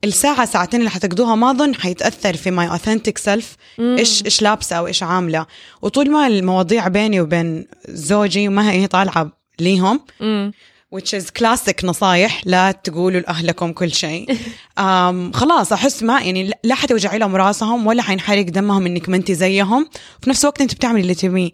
الساعة 0.04 0.46
ساعتين 0.46 0.80
اللي 0.80 0.90
حتقضوها 0.90 1.36
ما 1.36 1.52
أظن 1.52 1.76
حيتأثر 1.76 2.38
في 2.38 2.52
my 2.52 2.70
authentic 2.70 3.18
self. 3.18 3.56
إيش 3.80 4.26
إيش 4.26 4.42
لابسة 4.42 4.76
أو 4.76 4.88
إيش 4.88 5.04
عاملة 5.04 5.46
وطول 5.82 6.12
ما 6.12 6.28
المواضيع 6.28 6.88
بيني 6.88 7.22
وبين 7.22 7.66
زوجي 7.90 8.48
وما 8.48 8.72
هي 8.72 8.88
طالعة 8.88 9.32
ليهم 9.60 10.00
مم. 10.20 10.52
Which 10.96 11.14
is 11.14 11.30
classic 11.40 11.84
نصايح 11.84 12.42
لا 12.46 12.72
تقولوا 12.72 13.22
لأهلكم 13.22 13.72
كل 13.74 13.92
شيء. 13.92 14.28
um, 14.80 15.34
خلاص 15.34 15.74
أحس 15.74 16.04
ما 16.04 16.22
يعني 16.22 16.52
لا 16.64 16.76
حتوجعي 16.76 17.18
لهم 17.18 17.36
راسهم 17.36 17.88
ولا 17.88 18.02
حينحرق 18.02 18.46
دمهم 18.46 18.86
إنك 18.86 19.10
ما 19.10 19.16
أنت 19.18 19.32
زيهم. 19.32 19.90
في 20.22 20.30
نفس 20.30 20.46
الوقت 20.46 20.62
أنت 20.62 20.74
بتعملي 20.74 21.02
اللي 21.02 21.16
تبيه. 21.16 21.52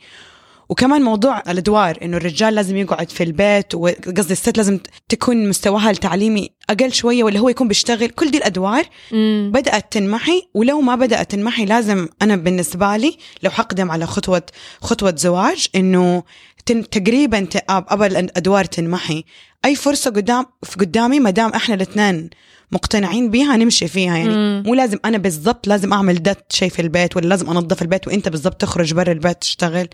وكمان 0.69 1.01
موضوع 1.01 1.39
الأدوار 1.39 1.97
إنه 2.01 2.17
الرجال 2.17 2.55
لازم 2.55 2.77
يقعد 2.77 3.09
في 3.09 3.23
البيت 3.23 3.75
وقصدي 3.75 4.33
الست 4.33 4.57
لازم 4.57 4.79
تكون 5.09 5.49
مستواها 5.49 5.89
التعليمي 5.91 6.49
أقل 6.69 6.93
شوية 6.93 7.23
ولا 7.23 7.39
هو 7.39 7.49
يكون 7.49 7.67
بيشتغل. 7.67 8.09
كل 8.09 8.31
دي 8.31 8.37
الأدوار 8.37 8.83
مم. 9.11 9.51
بدأت 9.53 9.91
تنمحي. 9.91 10.41
ولو 10.53 10.81
ما 10.81 10.95
بدأت 10.95 11.31
تنمحي 11.31 11.65
لازم 11.65 12.07
أنا 12.21 12.35
بالنسبة 12.35 12.97
لي 12.97 13.17
لو 13.43 13.51
حقدم 13.51 13.91
على 13.91 14.05
خطوة 14.05 14.43
خطوة 14.81 15.15
زواج 15.17 15.67
إنه 15.75 16.23
تن 16.67 16.89
تقريبا 16.89 17.47
قبل 17.69 18.17
الادوار 18.17 18.65
تنمحي. 18.65 19.23
أي 19.65 19.75
فرصة 19.75 20.11
قدام 20.11 20.45
في 20.63 20.75
قدامي 20.75 21.19
ما 21.19 21.29
دام 21.29 21.49
إحنا 21.53 21.75
الاثنين 21.75 22.29
مقتنعين 22.71 23.31
بيها 23.31 23.57
نمشي 23.57 23.87
فيها. 23.87 24.17
يعني 24.17 24.29
مم. 24.29 24.63
مو 24.65 24.73
لازم 24.73 24.97
أنا 25.05 25.17
بالضبط 25.17 25.67
لازم 25.67 25.93
أعمل 25.93 26.23
ده 26.23 26.37
شيء 26.49 26.69
في 26.69 26.81
البيت 26.81 27.17
ولا 27.17 27.27
لازم 27.27 27.49
أنظف 27.49 27.81
البيت 27.81 28.07
وأنت 28.07 28.29
بالضبط 28.29 28.61
تخرج 28.61 28.93
برا 28.93 29.11
البيت 29.11 29.37
تشتغل. 29.41 29.87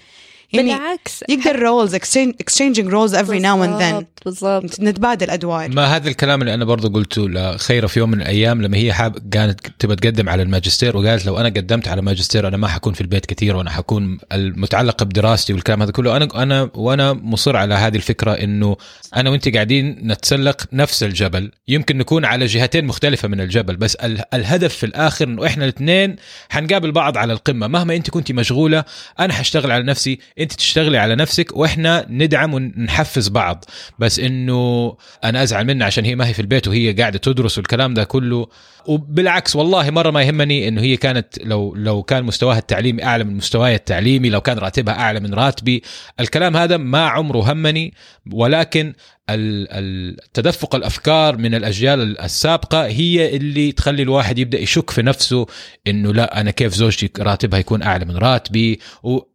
يعني 0.54 0.74
بالعكس. 0.74 1.24
يقدر 1.30 1.60
roles 1.60 1.96
exchanging 1.96 2.86
roles 2.90 3.14
every 3.14 3.40
now 3.42 3.66
and 3.66 3.82
then. 3.82 4.06
بالضبط 4.26 4.80
نتبادل 4.80 5.30
أدوار. 5.30 5.70
ما 5.70 5.86
هذا 5.86 6.10
الكلام 6.10 6.42
اللي 6.42 6.54
أنا 6.54 6.66
برضو 6.66 6.90
قلته 6.90 7.30
لخيره 7.30 7.88
في 7.88 8.00
يوم 8.00 8.12
من 8.12 8.22
الأيام 8.22 8.62
لما 8.62 8.78
هي 8.78 8.94
حاب 8.94 9.30
كانت 9.32 9.60
تبى 9.80 9.96
تقدم 9.96 10.30
على 10.30 10.44
الماجستير 10.44 10.98
وقالت 10.98 11.26
لو 11.26 11.38
أنا 11.38 11.50
قدمت 11.50 11.88
على 11.88 12.02
ماجستير 12.02 12.48
أنا 12.48 12.58
ما 12.58 12.68
حكون 12.68 12.94
في 12.94 13.02
البيت 13.02 13.26
كثير 13.26 13.56
وأنا 13.56 13.70
حكون 13.70 14.18
المتعلقة 14.32 15.04
بدراستي 15.04 15.54
والكلام 15.54 15.82
هذا 15.82 15.92
كله. 15.92 16.18
أنا 16.18 16.28
أنا 16.44 16.70
وأنا 16.76 17.14
مصر 17.14 17.56
على 17.56 17.74
هذه 17.74 17.96
الفكرة 17.96 18.32
إنه 18.32 18.78
أنا 19.16 19.30
وأنت 19.30 19.54
قاعدين 19.54 19.98
نتسلق 20.04 20.62
نفس 20.74 21.04
الجبل. 21.04 21.52
يمكن 21.68 21.98
نكون 21.98 22.26
على 22.26 22.46
جهتين 22.46 22.86
مختلفة 22.86 23.28
من 23.28 23.42
الجبل 23.42 23.76
بس 23.76 23.96
ال- 23.96 24.22
الهدف 24.34 24.76
في 24.76 24.86
الآخر 24.86 25.28
إنه 25.28 25.46
إحنا 25.46 25.64
الاثنين 25.64 26.16
حنقابل 26.50 26.92
بعض 26.92 27.18
على 27.18 27.34
القمة. 27.34 27.68
مهما 27.68 27.96
أنت 27.96 28.10
كنت 28.10 28.32
مشغولة 28.32 28.84
أنا 29.20 29.34
حاشتغل 29.34 29.72
على 29.72 29.84
نفسي 29.84 30.20
انت 30.40 30.54
تشتغلي 30.54 30.98
على 30.98 31.16
نفسك 31.16 31.58
وإحنا 31.58 32.06
ندعم 32.10 32.54
ونحفز 32.54 33.28
بعض. 33.28 33.66
بس 34.00 34.20
انه 34.20 34.96
أنا 35.24 35.44
ازعل 35.44 35.66
منها 35.66 35.88
عشان 35.88 36.06
هي 36.06 36.16
ما 36.16 36.28
هي 36.28 36.34
في 36.34 36.42
البيت 36.42 36.68
وهي 36.68 36.94
قاعدة 36.94 37.18
تدرس 37.18 37.58
والكلام 37.58 37.94
ده 37.94 38.04
كله. 38.04 38.48
وبالعكس 38.88 39.56
والله 39.56 39.90
مرة 39.90 40.12
ما 40.12 40.22
يهمني 40.24 40.68
انه 40.68 40.82
هي 40.82 40.98
كانت 40.98 41.28
لو 41.44 41.76
لو 41.76 42.04
كان 42.04 42.24
مستواها 42.24 42.58
التعليمي 42.58 43.04
اعلى 43.04 43.24
من 43.24 43.36
مستواي 43.38 43.76
التعليمي 43.76 44.30
لو 44.30 44.42
كان 44.42 44.58
راتبها 44.58 44.94
اعلى 44.94 45.20
من 45.20 45.34
راتبي. 45.34 45.84
الكلام 46.20 46.58
هذا 46.58 46.78
ما 46.78 47.06
عمره 47.08 47.52
همني 47.52 47.94
ولكن 48.32 48.94
ال- 49.30 49.68
ال- 49.72 50.18
تدفق 50.34 50.76
الأفكار 50.76 51.38
من 51.38 51.56
الأجيال 51.56 52.20
السابقة 52.22 52.86
هي 52.86 53.36
اللي 53.36 53.72
تخلي 53.72 54.04
الواحد 54.04 54.40
يبدأ 54.40 54.60
يشك 54.60 54.90
في 54.90 55.02
نفسه 55.02 55.46
إنه 55.88 56.14
لا 56.14 56.42
أنا 56.42 56.52
كيف 56.52 56.74
زوجتي 56.74 57.10
راتبها 57.20 57.60
يكون 57.60 57.82
أعلى 57.84 58.06
من 58.06 58.18
راتبي؟ 58.18 58.80
وال- 59.04 59.33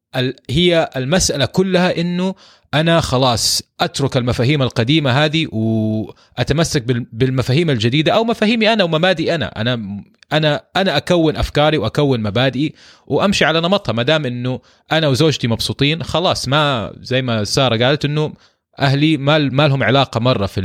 هي 0.51 0.91
المسألة 0.97 1.47
كلها 1.47 2.01
إنه 2.01 2.35
أنا 2.75 3.01
خلاص 3.01 3.63
أترك 3.81 4.17
المفاهيم 4.17 4.63
القديمة 4.63 5.11
هذه 5.11 5.47
وأتمسك 5.53 6.83
بال- 6.83 7.07
بالمفاهيم 7.13 7.71
الجديدة 7.71 8.13
أو 8.13 8.25
مفاهيمي 8.25 8.73
أنا 8.73 8.85
ومبادئي 8.85 9.35
أنا. 9.35 9.47
أنا 9.61 10.03
أنا 10.33 10.65
أنا 10.77 10.97
أكون 10.97 11.37
أفكاري 11.37 11.79
وأكون 11.79 12.21
مبادئي 12.21 12.75
وأمشي 13.07 13.45
على 13.45 13.61
نمطها. 13.61 13.93
ما 13.93 14.03
دام 14.03 14.27
إنه 14.27 14.61
أنا 14.93 15.09
وزوجتي 15.09 15.49
مبسوطين 15.49 16.03
خلاص 16.03 16.49
ما 16.49 16.93
زي 17.01 17.23
ما 17.23 17.45
سارة 17.45 17.85
قالت 17.85 18.05
إنه 18.05 18.33
أهلي 18.79 19.17
ما 19.17 19.39
ما 19.39 19.69
لهم 19.69 19.83
علاقة 19.83 20.21
مرة 20.21 20.47
في 20.47 20.61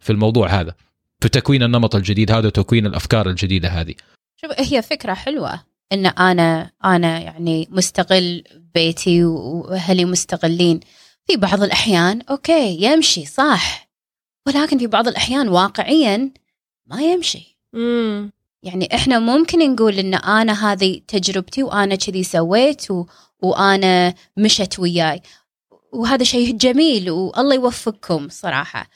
في 0.00 0.10
الموضوع 0.10 0.48
هذا 0.48 0.74
في 1.20 1.28
تكوين 1.28 1.62
النمط 1.62 1.94
الجديد 1.96 2.30
هذا 2.32 2.46
وتكوين 2.46 2.86
الأفكار 2.86 3.28
الجديدة 3.28 3.68
هذه. 3.68 3.94
شوف 4.40 4.50
هي 4.72 4.82
فكرة 4.82 5.14
حلوة. 5.14 5.69
إن 5.92 6.06
أنا 6.06 6.70
أنا 6.84 7.18
يعني 7.18 7.68
مستقل 7.70 8.44
بيتي 8.74 9.24
وأهلي 9.24 10.04
مستقلين 10.04 10.80
في 11.26 11.36
بعض 11.36 11.62
الأحيان 11.62 12.22
أوكي 12.22 12.82
يمشي 12.82 13.26
صح. 13.26 13.90
ولكن 14.46 14.78
في 14.78 14.86
بعض 14.86 15.08
الأحيان 15.08 15.48
واقعيا 15.48 16.30
ما 16.86 17.02
يمشي. 17.02 17.58
مم. 17.72 18.32
يعني 18.62 18.88
إحنا 18.94 19.18
ممكن 19.18 19.72
نقول 19.72 19.98
إن 19.98 20.14
أنا 20.14 20.72
هذه 20.72 21.00
تجربتي 21.08 21.62
وأنا 21.62 21.94
كذي 21.94 22.24
سويت 22.24 22.90
و... 22.90 23.06
وأنا 23.42 24.14
مشت 24.36 24.78
وياي. 24.78 25.22
وهذا 25.92 26.24
شيء 26.24 26.56
جميل 26.56 27.10
والله 27.10 27.54
يوفقكم 27.54 28.28
صراحة. 28.28 28.90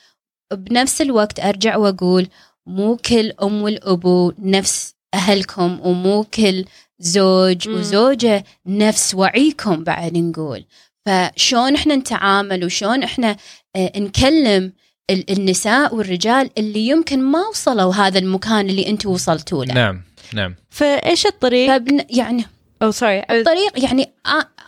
بنفس 0.53 1.01
الوقت 1.01 1.41
أرجع 1.41 1.77
وأقول 1.77 2.29
مو 2.67 2.97
كل 2.97 3.33
أم 3.43 3.63
والأبو 3.63 4.33
نفس 4.39 4.94
أهلكم 5.15 5.81
ومو 5.83 6.25
كل 6.25 6.65
زوج 6.99 7.69
مم. 7.69 7.75
وزوجة 7.75 8.45
نفس 8.67 9.15
وعيكم 9.15 9.85
بعد 9.85 10.17
نقول 10.17 10.65
فشون 11.07 11.75
إحنا 11.75 11.97
نتعامل 11.97 12.65
وشون 12.65 13.03
إحنا 13.03 13.37
آه، 13.77 13.93
نكلم 13.99 14.73
ال- 15.11 15.31
النساء 15.31 15.95
والرجال 15.95 16.51
اللي 16.59 16.87
يمكن 16.89 17.23
ما 17.23 17.47
وصلوا 17.49 17.95
هذا 17.95 18.19
المكان 18.19 18.71
اللي 18.71 18.89
أنتم 18.89 19.11
وصلتوا 19.11 19.65
له 19.65 19.75
نعم 19.75 20.03
نعم 20.35 20.55
فإيش 20.71 21.27
الطريق؟ 21.27 21.69
فبن 21.77 22.05
يعني 22.11 22.45
أو 22.83 22.91
سوري 22.91 23.19
الطريق 23.31 23.85
يعني 23.85 24.13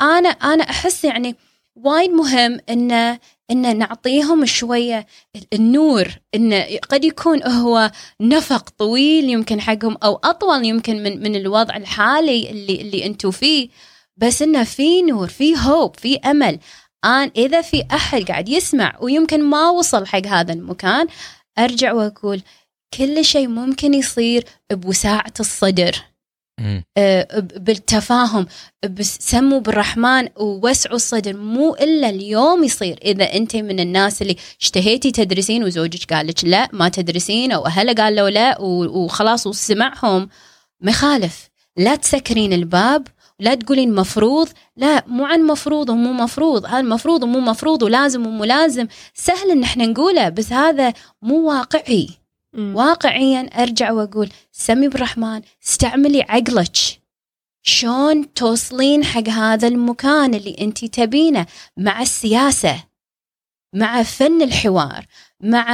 أنا 0.01 0.29
أنا 0.29 0.63
أحس 0.71 1.05
يعني 1.05 1.37
وايد 1.77 2.11
مهم 2.11 2.59
إن 2.71 3.19
إن 3.51 3.79
نعطيهم 3.79 4.47
شوية 4.47 5.07
النور 5.53 6.09
إن 6.35 6.55
قد 6.91 7.05
يكون 7.05 7.43
هو 7.43 7.91
نفق 8.21 8.71
طويل 8.71 9.31
يمكن 9.31 9.61
حقهم 9.61 9.97
أو 10.05 10.21
أطول 10.25 10.65
يمكن 10.65 11.03
من 11.03 11.23
من 11.23 11.37
الوضع 11.37 11.77
الحالي 11.77 12.51
اللي 12.51 12.81
اللي 12.81 13.07
أنتم 13.07 13.31
فيه 13.31 13.69
بس 14.17 14.43
إنه 14.43 14.65
في 14.65 15.03
نور 15.03 15.29
في 15.29 15.57
هوب 15.57 15.97
في 15.97 16.17
أمل. 16.17 16.59
ان 17.05 17.31
إذا 17.37 17.61
في 17.61 17.85
أحد 17.93 18.23
قاعد 18.23 18.49
يسمع 18.49 18.97
ويمكن 19.01 19.43
ما 19.43 19.71
وصل 19.71 20.07
حق 20.07 20.27
هذا 20.27 20.53
المكان 20.53 21.07
أرجع 21.59 21.93
وأقول 21.93 22.43
كل 22.99 23.25
شيء 23.25 23.49
ممكن 23.49 23.95
يصير 23.95 24.45
بوساعة 24.73 25.33
الصدر. 25.41 26.03
بالتفاهم 27.57 28.47
بس 28.85 29.19
سموا 29.21 29.61
بالرحمن 29.61 30.29
ووسعوا 30.37 30.97
الصدر. 30.97 31.37
مو 31.37 31.75
إلا 31.75 32.09
اليوم 32.09 32.65
يصير. 32.65 32.99
إذا 33.05 33.35
أنت 33.35 33.57
من 33.57 33.81
الناس 33.81 34.23
اللي 34.23 34.37
اشتهيتي 34.61 35.11
تدرسين 35.11 35.65
وزوجك 35.65 36.13
قال 36.13 36.27
لك 36.27 36.45
لا 36.45 36.69
ما 36.73 36.89
تدرسين 36.89 37.53
أو 37.53 37.67
أهله 37.67 37.93
قالوا 37.93 38.31
لا 38.31 38.61
وخلاص 38.61 39.47
وسمعهم. 39.47 40.29
ما 40.81 40.91
يخالف 40.91 41.49
لا 41.77 41.97
تسكرين 41.97 42.53
الباب 42.53 43.07
لا 43.41 43.55
تقولين 43.55 43.95
مفروض. 43.95 44.49
لا 44.77 45.05
مو 45.07 45.25
عن 45.25 45.43
مفروض 45.43 45.91
ومو 45.91 46.13
مفروض. 46.13 46.67
هذا 46.67 46.83
مفروض 46.83 47.23
ومو 47.23 47.41
مفروض 47.41 47.83
ولازم 47.83 48.27
ومو 48.27 48.45
لازم 48.45 48.87
سهل 49.15 49.51
إن 49.51 49.63
إحنا 49.63 49.87
نقوله 49.87 50.29
بس 50.29 50.53
هذا 50.53 50.93
مو 51.23 51.49
واقعي. 51.49 52.09
واقعيا 52.59 53.41
أرجع 53.41 53.91
وأقول 53.91 54.29
سمي 54.53 54.89
بالرحمن 54.89 55.43
استعملي 55.67 56.23
عقلك. 56.23 56.77
شلون 57.63 58.35
توصلين 58.35 59.05
حق 59.05 59.29
هذا 59.29 59.69
المكان 59.69 60.35
اللي 60.35 60.57
أنت 60.61 60.85
تبينه 60.85 61.47
مع 61.77 62.03
السياسة 62.03 62.85
مع 63.75 64.03
فن 64.03 64.43
الحوار 64.43 65.07
مع 65.41 65.67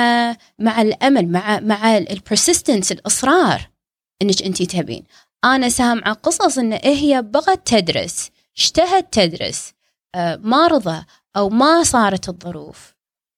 مع 0.59 0.83
الأمل 0.83 1.29
مع 1.29 1.61
مع 1.61 1.97
ال 1.97 2.05
persistence 2.05 2.93
الإصرار 2.93 3.71
إنك 4.23 4.43
أنت 4.43 4.63
تبين. 4.63 5.05
أنا 5.45 5.69
سامعة 5.69 6.13
قصص 6.13 6.59
إن 6.59 6.73
هي 6.73 7.23
بغت 7.23 7.67
تدرس 7.67 8.31
اشتهت 8.57 9.13
تدرس 9.13 9.73
آه، 10.15 10.37
ما 10.37 10.67
رضى 10.67 11.05
أو 11.37 11.49
ما 11.49 11.83
صارت 11.83 12.29
الظروف. 12.29 12.95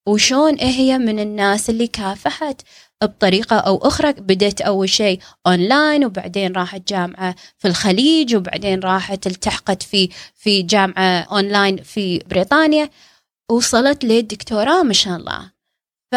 وشون 0.09 0.59
هي 0.61 0.99
من 0.99 1.21
الناس 1.21 1.71
اللي 1.71 1.87
كافحت 1.87 2.63
بطريقة 3.03 3.57
أو 3.57 3.77
أخرى 3.77 4.13
بديت 4.13 4.61
أول 4.61 4.89
شيء 4.89 5.21
أونلاين 5.47 6.05
وبعدين 6.05 6.53
راحت 6.53 6.89
جامعة 6.89 7.35
في 7.59 7.69
الخليج 7.69 8.37
وبعدين 8.37 8.81
راحت 8.81 9.27
التحقت 9.27 9.83
في 9.83 10.09
في 10.35 10.63
جامعة 10.63 11.21
أونلاين 11.21 11.77
في 11.83 12.19
بريطانيا. 12.19 12.91
وصلت 13.51 14.05
للدكتوراه 14.05 14.83
ما 14.83 14.93
شاء 14.93 15.17
الله. 15.17 15.51
ف 16.13 16.15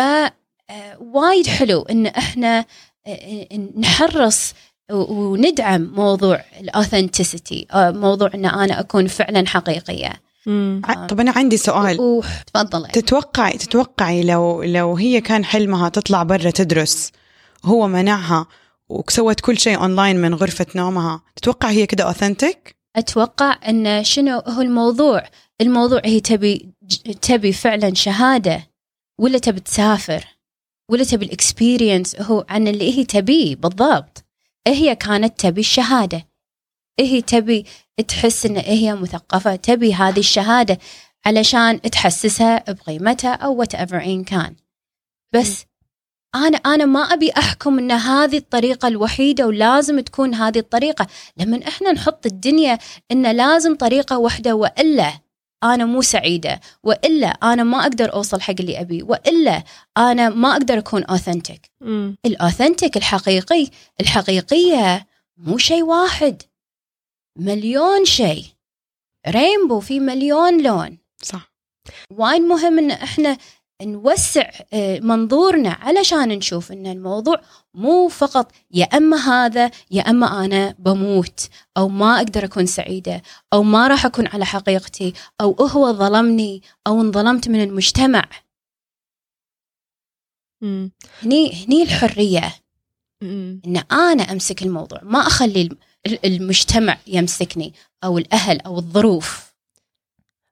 آه، 0.70 1.44
حلو 1.48 1.82
إن 1.82 2.06
إحنا 2.08 2.66
آه، 3.08 3.48
نحرص 3.78 4.54
وندعم 4.92 5.82
موضوع 5.82 6.44
ال 6.60 6.68
authenticity 6.68 7.68
موضوع 7.76 8.30
إن 8.34 8.46
أنا 8.46 8.80
أكون 8.80 9.08
فعلا 9.08 9.48
حقيقية. 9.48 10.27
طب 11.10 11.20
أنا 11.20 11.32
عندي 11.36 11.58
سؤال. 11.58 12.22
تفضلي 12.54 12.88
تتوقعي 12.88 13.58
تتوقعي 13.58 14.24
لو 14.24 14.64
لو 14.64 14.96
هي 14.96 15.22
كان 15.22 15.46
حلمها 15.46 15.90
تطلع 15.90 16.24
برا 16.24 16.50
تدرس 16.50 17.12
هو 17.66 17.88
منعها 17.88 18.46
وسوت 18.90 19.40
كل 19.40 19.58
شيء 19.60 19.78
اونلاين 19.78 20.16
من 20.22 20.34
غرفة 20.34 20.66
نومها 20.76 21.22
تتوقع 21.36 21.70
هي 21.70 21.86
كده 21.86 22.04
authentic 22.04 22.76
أتوقع 22.96 23.58
إن 23.70 24.04
شنو 24.04 24.40
هو 24.48 24.62
الموضوع؟ 24.62 25.24
الموضوع 25.62 26.02
هي 26.06 26.20
تبي 26.20 26.70
تبي 27.22 27.54
فعلا 27.54 27.94
شهادة 27.94 28.68
ولا 29.20 29.38
تبي 29.38 29.60
تسافر 29.60 30.26
ولا 30.92 31.04
تبي 31.04 31.26
ال 31.26 31.34
experience 31.34 32.22
هو 32.22 32.46
عن 32.50 32.68
اللي 32.68 32.98
هي 32.98 33.04
تبيه 33.04 33.56
بالضبط. 33.56 34.26
هي 34.68 34.96
كانت 34.96 35.40
تبي 35.40 35.62
الشهادة. 35.62 36.27
هي 37.00 37.22
تبي 37.22 37.66
تحس 38.08 38.46
إن 38.46 38.58
هي 38.58 38.96
مثقفة؟ 38.96 39.56
تبي 39.56 39.94
هذه 39.94 40.20
الشهادة 40.20 40.78
علشان 41.26 41.82
تحسسها 41.82 42.64
بقيمتها 42.72 43.34
أو 43.34 43.56
whatever 43.56 44.04
إن 44.04 44.24
كان. 44.24 44.56
بس 45.34 45.66
أنا 46.36 46.58
أنا 46.58 46.86
ما 46.86 47.00
أبي 47.00 47.32
أحكم 47.32 47.80
إن 47.80 47.92
هذه 47.92 48.38
الطريقة 48.38 48.88
الوحيدة 48.88 49.48
ولازم 49.48 50.00
تكون 50.00 50.36
هذه 50.36 50.60
الطريقة. 50.60 51.08
لما 51.38 51.68
إحنا 51.68 51.92
نحط 51.92 52.26
الدنيا 52.26 52.78
إن 53.12 53.32
لازم 53.32 53.76
طريقة 53.76 54.18
واحدة 54.18 54.56
وإلا 54.56 55.14
أنا 55.64 55.86
مو 55.86 56.02
سعيدة 56.02 56.60
وإلا 56.84 57.28
أنا 57.28 57.64
ما 57.64 57.82
أقدر 57.82 58.14
أوصل 58.14 58.42
حق 58.42 58.56
اللي 58.60 58.82
ابيه 58.82 59.04
وإلا 59.04 59.64
أنا 59.98 60.30
ما 60.30 60.52
أقدر 60.52 60.78
أكون 60.78 61.04
authentic 61.04 61.72
ال 62.26 62.33
authentic 62.33 62.98
الحقيقي 62.98 63.68
الحقيقية 64.02 65.08
مو 65.38 65.58
شيء 65.58 65.84
واحد. 65.84 66.42
مليون 67.38 68.06
شيء. 68.06 68.46
rainbow 69.28 69.80
في 69.80 70.00
مليون 70.00 70.64
لون. 70.64 70.98
صح. 71.24 71.54
وايد 72.12 72.42
مهم 72.42 72.80
إن 72.80 72.92
إحنا 72.92 73.38
نوسع 73.82 74.50
آه، 74.74 75.00
منظورنا 75.00 75.70
علشان 75.70 76.30
نشوف 76.30 76.72
إن 76.72 76.88
الموضوع 76.88 77.42
مو 77.74 78.08
فقط 78.08 78.52
يا 78.72 78.86
أما 78.86 79.18
هذا 79.18 79.72
يا 79.92 80.02
أما 80.02 80.46
أنا 80.46 80.76
بموت 80.80 81.50
أو 81.78 81.88
ما 81.90 82.18
أقدر 82.18 82.46
أكون 82.46 82.66
سعيدة 82.66 83.22
أو 83.54 83.64
ما 83.64 83.88
راح 83.88 84.06
أكون 84.06 84.28
على 84.28 84.46
حقيقتي 84.46 85.14
أو 85.42 85.52
هو 85.54 85.94
ظلمني 85.94 86.62
أو 86.88 87.02
انظلمت 87.02 87.50
من 87.50 87.64
المجتمع. 87.64 88.30
هني 91.24 91.66
هني 91.66 91.84
الحرية. 91.84 92.56
إن 93.24 93.84
أنا 93.92 94.24
أمسك 94.24 94.64
الموضوع 94.64 95.00
ما 95.04 95.20
أخلي 95.20 95.70
المجتمع 96.26 96.98
يمسكني 97.08 97.74
أو 98.04 98.18
الأهل 98.18 98.62
أو 98.62 98.78
الظروف. 98.78 99.48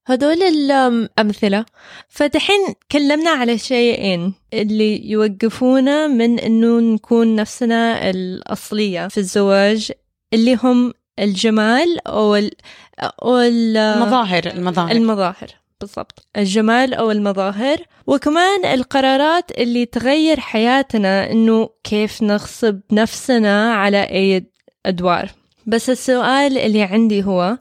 هدول 0.08 0.44
الأمثلة. 0.44 1.66
فدحين 2.10 2.74
كلمنا 2.92 3.30
على 3.30 3.58
شيئين 3.58 4.34
اللي 4.54 5.10
يوقفونا 5.10 6.08
من 6.08 6.40
إنه 6.40 6.80
نكون 6.80 7.36
نفسنا 7.36 8.10
الأصلية 8.10 9.08
في 9.08 9.18
الزواج 9.18 9.92
اللي 10.34 10.60
هم 10.64 10.94
الجمال 11.20 12.08
أو 12.08 12.36
ال 12.36 12.52
أو 13.00 13.38
المظاهر 13.38 14.46
المظاهر. 14.46 14.92
المظاهر 14.92 15.48
بالضبط. 15.82 16.28
الجمال 16.38 16.94
أو 16.94 17.12
المظاهر. 17.12 17.78
وكمان 18.08 18.66
القرارات 18.66 19.52
اللي 19.52 19.86
تغير 19.86 20.40
حياتنا 20.40 21.32
إنه 21.32 21.70
كيف 21.84 22.22
نغصب 22.22 22.80
نفسنا 22.92 23.74
على 23.74 24.04
أي 24.04 24.46
أدوار. 24.86 25.32
بس 25.66 25.90
السؤال 25.90 26.58
اللي 26.58 26.84
عندي 26.84 27.24
هو 27.24 27.58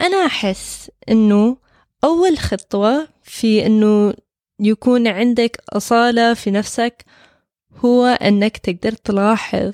أنا 0.00 0.26
أحس 0.26 0.90
إنه 1.08 1.56
أول 2.04 2.38
خطوة 2.38 3.08
في 3.22 3.66
إنه 3.66 4.14
يكون 4.60 5.08
عندك 5.08 5.56
أصالة 5.72 6.34
في 6.34 6.50
نفسك 6.50 7.04
هو 7.84 8.06
إنك 8.06 8.56
تقدر 8.56 8.92
تلاحظ 8.92 9.72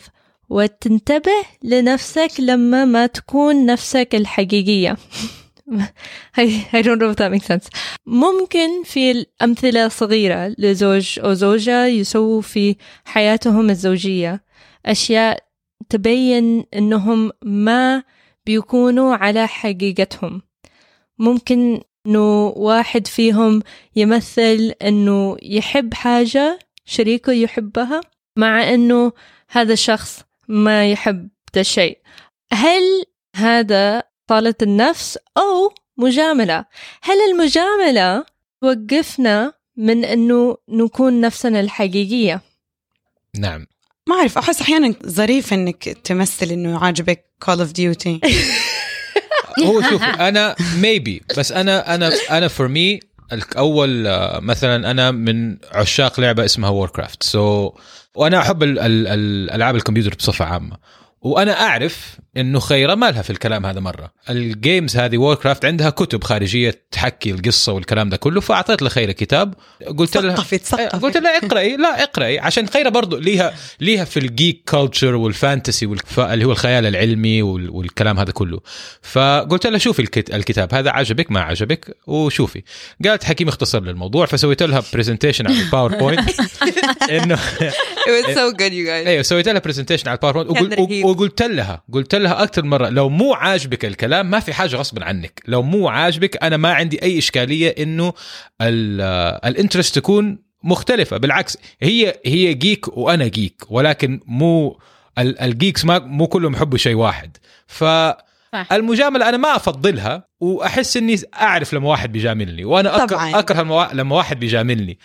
وتنتبه 0.49 1.45
لنفسك 1.63 2.31
لما 2.39 2.85
ما 2.85 3.07
تكون 3.07 3.67
نفسك 3.67 4.09
الحقيقية. 4.15 4.97
I 6.77 6.83
don't 6.83 6.99
know 6.99 7.11
if 7.11 7.17
that 7.17 7.31
makes 7.31 7.47
sense. 7.47 7.69
ممكن 8.07 8.83
في 8.85 9.11
الأمثلة 9.11 9.89
صغيرة 9.89 10.55
لزوج 10.59 11.21
أو 11.21 11.33
زوجة 11.33 11.87
يسووا 11.87 12.41
في 12.41 12.77
حياتهم 13.05 13.71
الزوجية 13.71 14.45
أشياء 14.87 15.52
تبين 15.89 16.65
إنهم 16.75 17.31
ما 17.43 18.03
بيكونوا 18.47 19.17
على 19.17 19.49
حقيقتهم. 19.49 20.43
ممكن 21.19 21.81
إنه 22.07 22.47
واحد 22.47 23.07
فيهم 23.07 23.63
يمثل 23.97 24.75
إنه 24.83 25.37
يحب 25.43 25.95
حاجة 25.95 26.59
شريكه 26.85 27.33
يحبها 27.33 28.01
مع 28.37 28.75
إنه 28.75 29.13
هذا 29.49 29.73
الشخص 29.73 30.23
ما 30.49 30.91
يحب 30.91 31.29
ده 31.55 31.61
الشيء. 31.61 31.99
هل 32.53 32.83
هذا 33.37 34.03
طالة 34.27 34.55
النفس 34.63 35.19
أو 35.37 35.73
مجاملة؟ 35.97 36.65
هل 37.03 37.17
المجاملة 37.31 38.25
توقفنا 38.61 39.53
من 39.77 40.05
أنه 40.05 40.57
نكون 40.69 41.21
نفسنا 41.21 41.61
الحقيقية؟ 41.61 42.41
نعم. 43.39 43.67
ما 44.09 44.17
أعرف 44.17 44.39
أحس 44.39 44.61
أحيانا 44.61 44.95
ظريف 45.07 45.53
إنك 45.53 45.85
تمثل 45.85 46.47
إنه 46.47 46.79
عاجبك 46.79 47.25
Call 47.43 47.61
of 47.61 47.73
Duty 47.73 48.21
هو 49.65 49.83
شوف 49.91 50.03
أنا 50.03 50.57
maybe 50.77 51.23
بس 51.39 51.53
أنا 51.53 51.95
أنا 51.95 52.13
أنا 52.31 52.49
for 52.49 52.69
me 52.69 53.01
أول 53.59 54.05
مثلا 54.43 54.91
أنا 54.91 55.11
من 55.11 55.57
عشاق 55.73 56.21
لعبة 56.21 56.45
اسمها 56.45 56.71
Warcraft 56.71 57.23
so 57.23 57.73
وأنا 58.15 58.39
أحب 58.39 58.63
الالعاب 58.63 59.77
الكمبيوتر 59.77 60.15
بصفة 60.15 60.45
عامة. 60.45 60.77
وأنا 61.21 61.61
أعرف 61.61 62.17
إنه 62.37 62.61
خيرة 62.61 62.95
ما 62.95 63.11
لها 63.11 63.23
في 63.23 63.31
الكلام 63.31 63.67
هذا 63.67 63.81
مرة. 63.81 64.13
ال 64.31 64.42
games 64.42 64.97
هذه 64.97 65.19
Warcraft 65.19 65.65
عندها 65.65 65.91
كتب 65.91 66.25
خارجية 66.25 66.85
تحكي 66.91 67.31
القصة 67.31 67.73
والكلام 67.73 68.09
ده 68.09 68.17
كله 68.17 68.41
فأعطيت 68.41 68.83
لخيره 68.83 69.13
كتاب. 69.13 69.55
قلت 69.99 70.17
لها 70.17 70.37
ثقفت 70.37 70.75
قلت 70.75 71.17
لها 71.17 71.37
اقرأي. 71.37 71.77
لا 71.77 72.03
اقرأي. 72.03 72.39
عشان 72.39 72.69
خيرة 72.69 72.89
برضو 72.89 73.17
ليها 73.17 73.55
ليها 73.81 74.05
في 74.05 74.17
ال 74.17 74.26
geek 74.26 74.63
culture 74.69 75.15
وال 75.15 75.33
fantasy 75.33 75.97
اللي 76.19 76.45
هو 76.45 76.53
الخيال 76.53 76.87
العلمي 76.87 77.43
والكلام 77.43 78.19
هذا 78.19 78.33
كله. 78.33 78.61
فقلت 79.03 79.67
لها 79.67 79.79
شوفي 79.79 80.03
الكتاب. 80.33 80.75
هذا 80.75 80.91
عجبك؟ 80.91 81.31
ما 81.31 81.41
عجبك؟ 81.41 81.97
وشوفي. 82.07 82.63
قالت 83.05 83.25
حكيم 83.25 83.49
اختصر 83.49 83.81
للموضوع 83.81 84.27
فسويت 84.27 84.63
لها 84.63 84.83
presentation 84.93 85.47
على 85.47 85.61
ال 85.61 85.67
PowerPoint 85.67 86.31
انه 87.11 87.39
It 88.07 88.11
was 88.11 88.35
so 88.35 88.53
good 88.53 88.73
you 88.73 88.85
guys. 88.85 89.07
أيوه 89.07 89.23
سويت 89.23 89.49
لها 89.49 89.61
presentation 89.61 90.09
على 90.09 90.17
ال 90.17 90.25
PowerPoint 90.25 91.05
وقلت 91.05 91.43
لها 91.43 91.83
قلت 91.93 92.15
لها 92.23 92.43
أكثر 92.43 92.65
مرة. 92.65 92.89
لو 92.89 93.09
مو 93.09 93.35
عاجبك 93.35 93.85
الكلام 93.85 94.31
ما 94.31 94.41
في 94.41 94.53
حاجة 94.53 94.77
غصبا 94.77 95.05
عنك. 95.05 95.43
لو 95.47 95.63
مو 95.63 95.89
عاجبك 95.89 96.43
أنا 96.45 96.57
ما 96.57 96.73
عندي 96.73 97.03
أي 97.03 97.19
إشكالية 97.19 97.75
إنه 97.79 98.13
ال 98.61 98.75
interest 98.75 99.95
تكون 99.95 100.39
مختلفة. 100.65 101.17
بالعكس 101.17 101.59
هي 101.81 102.15
هي 102.27 102.55
جيك 102.55 102.97
وأنا 102.97 103.27
جيك 103.27 103.63
ولكن 103.69 104.21
مو 104.27 104.81
ال 105.19 105.30
geeks 105.30 105.85
ما 105.85 105.99
مو 105.99 106.27
كلهم 106.27 106.53
يحبوا 106.53 106.79
شيء 106.79 106.95
واحد. 106.95 107.37
ف 107.67 107.85
المجاملة 108.73 109.29
أنا 109.29 109.37
ما 109.37 109.57
أفضلها 109.57 110.29
وأحس 110.41 110.97
إني 110.97 111.17
أعرف 111.35 111.75
لما 111.75 111.89
واحد 111.89 112.13
بيجاملني 112.13 112.65
وأنا 112.65 113.05
أكره, 113.05 113.39
اكره 113.39 113.93
لما 113.93 114.17
واحد 114.17 114.41
بيجاملني. 114.41 114.99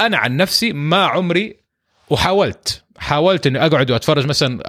أنا 0.00 0.16
عن 0.16 0.36
نفسي 0.36 0.72
ما 0.72 1.04
عمري 1.04 1.56
وحاولت 2.10 2.84
حاولت 3.00 3.46
إني 3.46 3.66
أقعد 3.66 3.90
وأتفرج 3.90 4.26
مثلا 4.26 4.60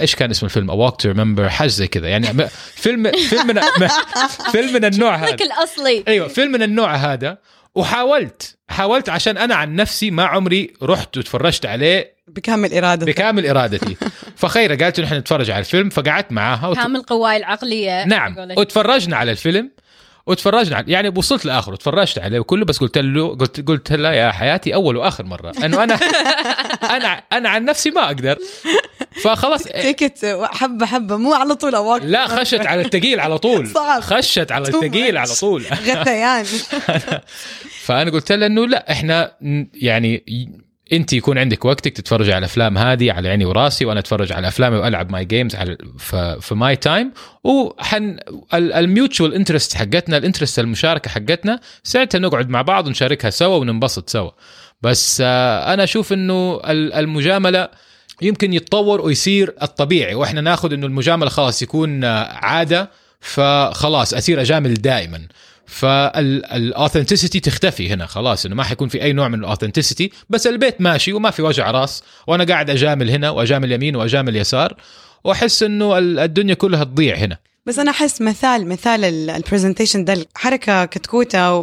إيش 0.00 0.14
كان 0.14 0.30
اسم 0.30 0.46
الفيلم؟ 0.46 0.70
A 0.70 0.76
Walk 0.76 1.00
to 1.00 1.08
Remember 1.08 1.48
حاجة 1.48 1.68
زي 1.68 1.86
كذا. 1.86 2.08
يعني 2.08 2.48
فيلم 2.74 3.12
فيلم 3.12 3.46
من 3.46 3.60
فيلم 4.52 4.72
من 4.72 4.84
النوع 4.84 5.16
هذا. 5.16 5.34
الأصلي. 5.34 6.04
أيوه 6.08 6.28
فيلم 6.28 6.52
من 6.52 6.62
النوع 6.62 6.94
هذا. 6.94 7.38
وحاولت 7.74 8.56
حاولت 8.68 9.08
عشان 9.08 9.38
أنا 9.38 9.54
عن 9.54 9.76
نفسي 9.76 10.10
ما 10.10 10.24
عمري 10.24 10.72
رحت 10.82 11.16
وتفرجت 11.16 11.66
عليه 11.66 12.14
بكامل 12.28 12.74
إرادتي. 12.74 13.10
بكامل 13.10 13.46
إرادتي. 13.46 13.96
فخيره 14.36 14.84
قالت 14.84 15.00
نحن 15.00 15.14
نتفرج 15.14 15.50
على 15.50 15.60
الفيلم 15.60 15.88
فقعدت 15.88 16.32
معاها 16.32 16.68
وت... 16.68 16.76
كامل 16.76 17.02
قواي 17.02 17.36
العقلية. 17.36 18.04
نعم 18.04 18.34
وتفرجنا 18.56 19.16
على 19.16 19.30
الفيلم. 19.30 19.70
وتفرجنا 20.30 20.76
عليه 20.76 20.92
يعني 20.92 21.12
وصلت 21.16 21.44
لاخره 21.44 21.76
تفرجت 21.76 22.18
عليه 22.18 22.40
كله 22.40 22.64
بس 22.64 22.78
قلت 22.78 22.98
له 22.98 23.36
قلت 23.36 23.68
قلت 23.68 23.92
لها 23.92 24.12
يا 24.12 24.30
حياتي 24.30 24.74
أول 24.74 24.96
وآخر 24.96 25.24
مرة. 25.24 25.52
أنه 25.64 25.82
أنا 25.84 25.94
أنا 26.96 27.22
أنا 27.32 27.48
عن 27.48 27.64
نفسي 27.64 27.90
ما 27.90 28.04
أقدر. 28.06 28.38
فخلاص 29.24 29.62
تيكت 29.82 30.38
حبة 30.52 30.86
حبة 30.86 31.16
مو 31.16 31.34
على 31.34 31.54
طول 31.54 31.74
اواك 31.74 32.02
لا 32.04 32.26
خشت 32.26 32.66
على 32.66 32.80
الثقيل 32.82 33.20
على 33.20 33.38
طول. 33.38 33.66
صعب. 33.74 34.00
خشت 34.02 34.52
على 34.52 34.68
الثقيل. 34.68 35.18
على 35.18 35.34
طول. 35.40 35.64
غثيان. 35.86 36.44
فأنا 37.84 38.10
قلت 38.10 38.32
لها 38.32 38.46
إنه 38.46 38.66
لا 38.66 38.92
إحنا 38.92 39.32
يعني 39.74 40.24
انت 40.92 41.12
يكون 41.12 41.38
عندك 41.38 41.64
وقتك 41.64 41.92
تتفرج 41.96 42.30
على 42.30 42.38
الأفلام 42.38 42.78
هذه 42.78 43.12
على 43.12 43.28
عيني 43.28 43.44
وراسي 43.44 43.84
وأنا 43.84 44.00
أتفرج 44.00 44.32
على 44.32 44.48
افلامي 44.48 44.76
وألعب 44.76 45.12
my 45.12 45.24
games 45.24 45.54
على 45.54 45.76
في 46.40 46.54
my 46.54 46.76
time 46.76 47.12
وحن 47.44 48.16
ال 48.54 48.65
mutual 48.65 49.34
interest 49.34 49.74
حقتنا 49.76 50.16
ال 50.16 50.21
interest 50.21 50.58
المشاركة 50.58 51.10
حقتنا 51.10 51.60
ساعتها 51.82 52.18
نقعد 52.18 52.48
مع 52.48 52.62
بعض 52.62 52.86
ونشاركها 52.86 53.30
سوا 53.30 53.56
وننبسط 53.56 54.10
سوا. 54.10 54.30
بس 54.82 55.22
آه، 55.24 55.74
أنا 55.74 55.84
أشوف 55.84 56.12
إنه 56.12 56.60
ال- 56.64 56.92
المجاملة 56.92 57.68
يمكن 58.22 58.52
يتطور 58.52 59.00
ويصير 59.00 59.54
الطبيعي 59.62 60.14
وإحنا 60.14 60.40
ناخذ 60.40 60.72
إنه 60.72 60.86
المجاملة 60.86 61.30
خلاص 61.30 61.62
يكون 61.62 62.04
آه، 62.04 62.24
عادة 62.32 62.90
فخلاص 63.20 64.14
اصير 64.14 64.40
أجامل 64.40 64.74
دائما. 64.74 65.20
فال 65.70 65.94
authenticity 65.94 67.40
تختفي 67.40 67.88
هنا 67.92 68.06
خلاص 68.06 68.46
إنه 68.46 68.54
ما 68.54 68.62
حيكون 68.62 68.88
في 68.88 69.02
أي 69.02 69.12
نوع 69.12 69.28
من 69.28 69.38
ال 69.38 69.44
authenticity 69.44 70.12
بس 70.30 70.46
البيت 70.46 70.80
ماشي 70.80 71.12
وما 71.12 71.30
في 71.30 71.42
وجع 71.42 71.70
راس 71.70 72.02
وأنا 72.26 72.44
قاعد 72.44 72.70
أجامل 72.70 73.10
هنا 73.10 73.30
وأجامل 73.30 73.72
يمين 73.72 73.96
وأجامل 73.96 74.36
يسار 74.36 74.74
وأحس 75.24 75.62
إنه 75.62 75.98
ال- 75.98 76.18
الدنيا 76.18 76.54
كلها 76.54 76.84
تضيع 76.84 77.16
هنا. 77.16 77.38
بس 77.66 77.78
أنا 77.78 77.90
أحس 77.90 78.20
مثال 78.20 78.68
مثال 78.68 79.30
ال 79.30 79.36
presentation 79.36 80.04
ده 80.04 80.26
حركه 80.34 80.84
كتكوتة. 80.84 81.54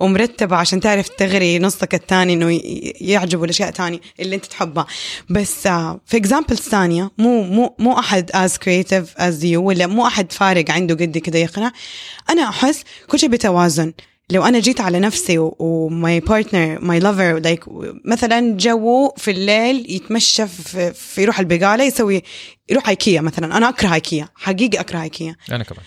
ومرتبة 0.00 0.56
عشان 0.56 0.80
تعرف 0.80 1.08
تغري 1.08 1.58
نصك 1.58 1.94
الثاني 1.94 2.32
إنه 2.32 2.60
يعجبه 3.00 3.44
الأشياء 3.44 3.68
الثانية 3.68 4.00
اللي 4.20 4.36
أنت 4.36 4.44
تحبها 4.46 4.86
بس 5.30 5.66
آه، 5.66 6.00
في 6.06 6.16
examples 6.16 6.60
ثانية 6.60 7.10
مو 7.18 7.42
مو 7.42 7.74
مو 7.78 7.98
أحد 7.98 8.30
as 8.34 8.58
creative 8.58 9.14
as 9.16 9.44
you 9.44 9.62
ولا 9.62 9.86
مو 9.86 10.06
أحد 10.06 10.32
فارق 10.32 10.70
عنده 10.70 10.94
قد 10.94 11.18
كده 11.18 11.38
يقنع 11.38 11.72
أنا 12.30 12.48
أحس 12.48 12.82
كل 13.08 13.18
شيء 13.18 13.28
بتوازن 13.28 13.92
لو 14.30 14.44
أنا 14.44 14.58
جيت 14.58 14.80
على 14.80 15.00
نفسي 15.00 15.38
وماي 15.38 16.20
بارتنر 16.20 16.78
ماي 16.84 16.98
لافر 16.98 17.38
لايك 17.38 17.64
مثلا 18.04 18.56
جو 18.56 19.10
في 19.16 19.30
الليل 19.30 19.86
يتمشى 19.88 20.46
في 20.46 21.22
يروح 21.22 21.38
البقالة 21.38 21.84
يسوي 21.84 22.22
يروح 22.70 22.88
ايكيا 22.88 23.20
مثلا. 23.20 23.56
أنا 23.56 23.68
أكره 23.68 23.94
ايكيا. 23.94 24.28
حقيقي 24.34 24.80
أكره 24.80 25.02
ايكيا. 25.02 25.36
أنا 25.52 25.64
كمان. 25.64 25.82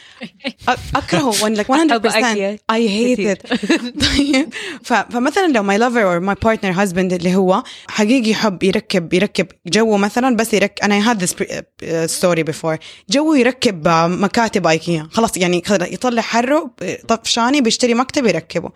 أكرهه. 0.96 1.32
When 1.32 1.58
like 1.60 1.68
100% 1.68 1.72
أحب 1.72 2.06
أكيا 2.06 2.58
I 2.72 2.76
hate 2.76 3.20
كثير. 3.20 3.36
it. 3.36 3.48
طيب. 4.18 4.54
فمثلا 4.84 5.48
لو 5.48 5.64
my 5.64 5.78
lover 5.82 6.04
or 6.06 6.26
my 6.36 6.48
partner 6.48 6.76
husband 6.78 7.14
اللي 7.14 7.36
هو 7.36 7.64
حقيقي 7.88 8.30
يحب 8.30 8.64
يركب 8.64 9.14
يركب 9.14 9.48
جو 9.68 9.98
مثلا 9.98 10.36
بس 10.36 10.54
يركب 10.54 10.84
أنا 10.84 11.02
I 11.02 11.06
had 11.08 11.20
this 11.22 11.32
pre- 11.34 11.52
uh, 11.52 12.20
story 12.20 12.44
before. 12.54 12.78
جو 13.10 13.34
يركب 13.34 13.84
uh, 13.88 13.90
مكاتب 14.22 14.68
ايكيا. 14.68 15.08
خلاص 15.12 15.38
يعني 15.38 15.64
يطلع 15.82 16.22
حره 16.22 16.72
طفشاني 17.08 17.62
بيشتري 17.62 17.94
مكتب 17.94 18.26
يركبه. 18.26 18.70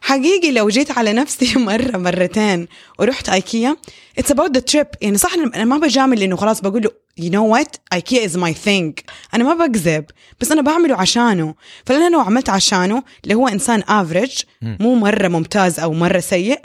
حقيقي 0.00 0.50
لو 0.52 0.68
جيت 0.68 0.90
على 0.90 1.12
نفسي 1.12 1.58
مرة 1.58 1.96
مرتين 1.96 2.68
ورحت 2.98 3.28
IKEA 3.28 3.76
it's 4.20 4.32
about 4.34 4.48
the 4.58 4.60
trip. 4.74 4.86
يعني 5.02 5.18
صح 5.18 5.34
أنا 5.34 5.64
ما 5.64 5.78
بجامل 5.78 6.22
إنه 6.22 6.36
خلاص 6.36 6.60
بقول 6.60 6.82
له 6.82 6.90
you 7.20 7.30
know 7.30 7.56
what? 7.56 7.68
IKEA 7.92 8.28
is 8.28 8.32
my 8.32 8.52
thing. 8.66 9.04
أنا 9.34 9.54
ما 9.54 9.66
بكذب 9.66 10.04
بس 10.40 10.52
أنا 10.52 10.62
بعمله 10.62 10.96
عشانه. 10.96 11.54
فانا 11.86 12.10
لو 12.10 12.20
عملت 12.20 12.50
عشانه 12.50 13.02
اللي 13.24 13.34
هو 13.34 13.48
إنسان 13.48 13.82
average 13.88 14.42
مو 14.62 14.94
مرة 14.94 15.28
ممتاز 15.28 15.80
أو 15.80 15.92
مرة 15.92 16.20
سيء 16.20 16.60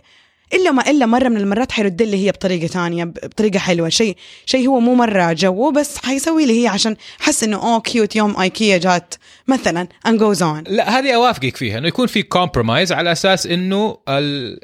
إلا 0.54 0.72
ما 0.72 0.90
إلا 0.90 1.06
مرة 1.06 1.28
من 1.30 1.38
المرات 1.38 1.72
حيرد 1.72 2.02
لي 2.02 2.26
هي 2.28 2.32
بطريقة 2.32 2.68
تانية 2.68 3.04
ب- 3.04 3.14
بطريقة 3.14 3.60
حلوة 3.60 3.90
شيء 3.90 4.16
شيء 4.46 4.68
هو 4.68 4.80
مو 4.80 4.96
مرة 4.96 5.34
جوه 5.34 5.72
بس 5.72 5.98
حيسوي 5.98 6.46
لي 6.46 6.64
هي 6.64 6.68
عشان 6.68 6.96
حس 7.20 7.44
إنه 7.44 7.58
أوه 7.58 7.80
cute 7.80 8.16
يوم 8.16 8.40
ايكيا 8.42 8.78
جات 8.78 9.14
مثلا 9.48 9.88
and 10.08 10.12
goes 10.20 10.40
on 10.42 10.72
لا 10.72 11.00
هذه 11.00 11.16
أوافقك 11.16 11.56
فيها 11.56 11.78
إنه 11.78 11.88
يكون 11.88 12.08
في 12.08 12.24
compromise 12.24 12.92
على 12.92 13.12
أساس 13.12 13.48
إنه. 13.48 13.98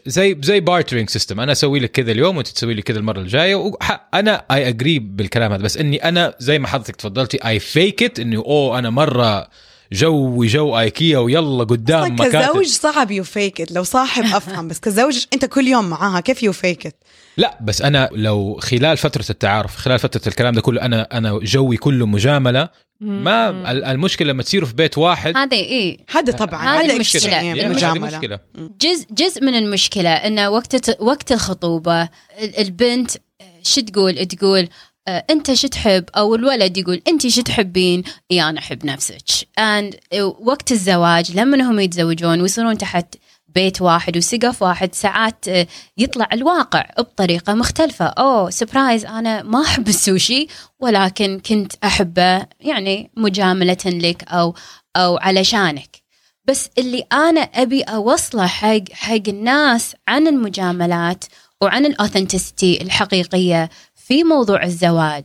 زي 0.06 0.38
زي 0.42 0.60
bartering 0.60 1.10
system 1.10 1.40
أنا 1.40 1.52
أسوي 1.52 1.80
لك 1.80 1.92
كذا 1.92 2.12
اليوم 2.12 2.38
وأنت 2.38 2.48
تسوي 2.48 2.74
لي 2.74 2.82
كذا 2.82 3.00
المرة 3.00 3.20
الجاية. 3.20 3.72
أنا 4.14 4.46
I 4.52 4.68
agree 4.68 5.00
بالكلام 5.00 5.52
هذا 5.52 5.64
بس 5.64 5.78
إني 5.78 5.98
أنا 6.10 6.36
زي 6.40 6.60
ما 6.60 6.68
حضرتك 6.68 6.96
تفضلتي 6.96 7.38
I 7.48 7.60
fake 7.60 8.04
it 8.04 8.20
إنه 8.20 8.38
أوه 8.40 8.80
أنا 8.80 8.90
مرة 8.90 9.48
جوي 9.94 10.48
جو 10.48 10.80
ايكيا 10.80 11.18
ويلا 11.18 11.64
قدام 11.64 12.14
مكاتب. 12.14 12.50
كزوج 12.52 12.66
صعب 12.66 13.12
you 13.12 13.24
fake 13.24 13.68
لو 13.72 13.84
صاحب 13.84 14.24
أفهم 14.38 14.68
بس 14.68 14.80
كزوج 14.80 15.26
أنت 15.34 15.46
كل 15.46 15.68
يوم 15.68 15.90
معاها 15.90 16.20
كيف 16.20 16.44
you 16.44 16.52
fake 16.54 16.96
لا 17.38 17.58
بس 17.62 17.82
أنا 17.82 18.10
لو 18.12 18.60
خلال 18.62 18.98
فترة 18.98 19.26
التعارف 19.30 19.76
خلال 19.76 20.00
فترة 20.00 20.22
الكلام 20.28 20.54
ده 20.54 20.62
كله 20.62 20.82
أنا 20.82 21.18
أنا 21.18 21.40
جوي 21.44 21.78
كله 21.78 22.06
مجاملة. 22.06 22.70
ما 23.02 23.50
ال- 23.72 23.84
المشكلة 23.84 24.28
لما 24.32 24.44
تصيروا 24.44 24.68
في 24.68 24.74
بيت 24.76 24.98
واحد. 24.98 25.38
هذا 25.38 25.58
إيه. 25.58 25.98
هذا 26.10 26.32
طبعا 26.34 26.82
هذه 26.82 27.02
هذا 27.16 27.30
يعني 27.30 27.62
هذه 27.62 27.66
المجامله 27.66 28.18
مشكلة. 28.18 28.40
جزء 28.82 29.06
جزء 29.12 29.44
من 29.44 29.56
المشكلة 29.56 30.10
انه 30.10 30.50
وقت 30.50 31.02
وقت 31.02 31.32
الخطوبة 31.32 32.02
ال- 32.04 32.60
البنت 32.60 33.12
شو 33.64 33.82
تقول؟ 33.82 34.26
تقول 34.26 34.68
انت 35.08 35.54
شو 35.54 35.68
تحب؟ 35.68 36.06
أو 36.18 36.36
الولد 36.36 36.78
يقول 36.78 37.02
انت 37.08 37.28
شو 37.28 37.42
تحبين؟ 37.42 38.04
إي 38.32 38.44
أنا 38.44 38.60
أحب 38.60 38.86
نفسك. 38.86 39.48
And 39.60 39.96
وقت 40.40 40.72
الزواج 40.72 41.32
لما 41.38 41.72
هم 41.72 41.80
يتزوجون 41.80 42.42
ويصيرون 42.42 42.78
تحت 42.78 43.16
بيت 43.48 43.82
واحد 43.82 44.18
وسقف 44.18 44.62
واحد 44.62 44.96
ساعات 44.96 45.48
آه، 45.48 45.68
يطلع 45.98 46.30
الواقع 46.34 46.86
بطريقة 46.98 47.54
مختلفة. 47.54 48.06
أوه 48.06 48.50
surprise 48.50 49.06
أنا 49.06 49.44
ما 49.44 49.62
أحب 49.62 49.88
السوشي 49.88 50.48
ولكن 50.80 51.40
كنت 51.40 51.74
أحبه 51.84 52.46
يعني 52.60 53.12
مجاملة 53.18 53.78
لك 53.86 54.24
أو 54.28 54.56
أو 54.96 55.18
علشانك 55.18 56.04
بس 56.46 56.70
اللي 56.78 57.04
أنا 57.14 57.42
أبي 57.42 57.82
أوصله 57.82 58.48
حق 58.48 58.92
حق 58.92 59.28
الناس 59.28 59.96
عن 60.08 60.28
المجاملات 60.28 61.26
وعن 61.62 61.86
ال 61.86 61.93
authenticity 61.93 62.82
الحقيقية 62.82 63.70
في 64.08 64.24
موضوع 64.24 64.64
الزواج. 64.64 65.24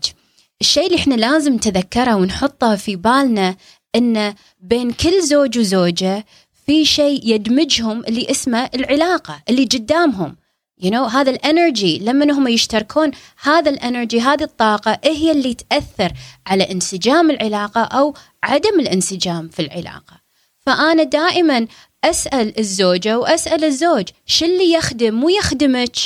الشيء 0.61 0.87
اللي 0.87 0.97
إحنا 0.97 1.15
لازم 1.15 1.55
نتذكره 1.55 2.15
ونحطه 2.15 2.77
في 2.77 2.97
بالنا 2.97 3.57
إن 3.97 4.35
بين 4.61 4.93
كل 4.93 5.23
زوج 5.23 5.59
وزوجة 5.59 6.27
في 6.67 6.85
شيء 6.85 7.21
يدمجهم 7.25 8.05
اللي 8.05 8.31
اسمه 8.31 8.71
العلاقة 8.75 9.43
اللي 9.49 9.65
قدامهم. 9.65 10.37
You 10.83 10.91
know 10.91 10.95
هذا 10.95 11.31
الإنرجي 11.31 11.99
لما 11.99 12.33
هم 12.33 12.49
يشتركون 12.49 13.11
هذا 13.43 13.71
الإنرجي 13.71 14.21
هذه 14.21 14.43
الطاقة 14.43 15.01
إيه 15.05 15.13
هي 15.13 15.33
اللي 15.33 15.55
تأثر 15.55 16.13
على 16.47 16.71
انسجام 16.73 17.31
العلاقة 17.31 17.81
أو 17.81 18.15
عدم 18.43 18.81
الانسجام 18.81 19.49
في 19.49 19.63
العلاقة. 19.63 20.21
فأنا 20.59 21.03
دائما 21.03 21.67
أسأل 22.05 22.59
الزوجة 22.59 23.19
وأسأل 23.19 23.65
الزوج 23.65 24.09
شو 24.27 24.45
اللي 24.45 24.73
يخدم 24.73 25.15
مو 25.15 25.29
يخدمك 25.29 25.97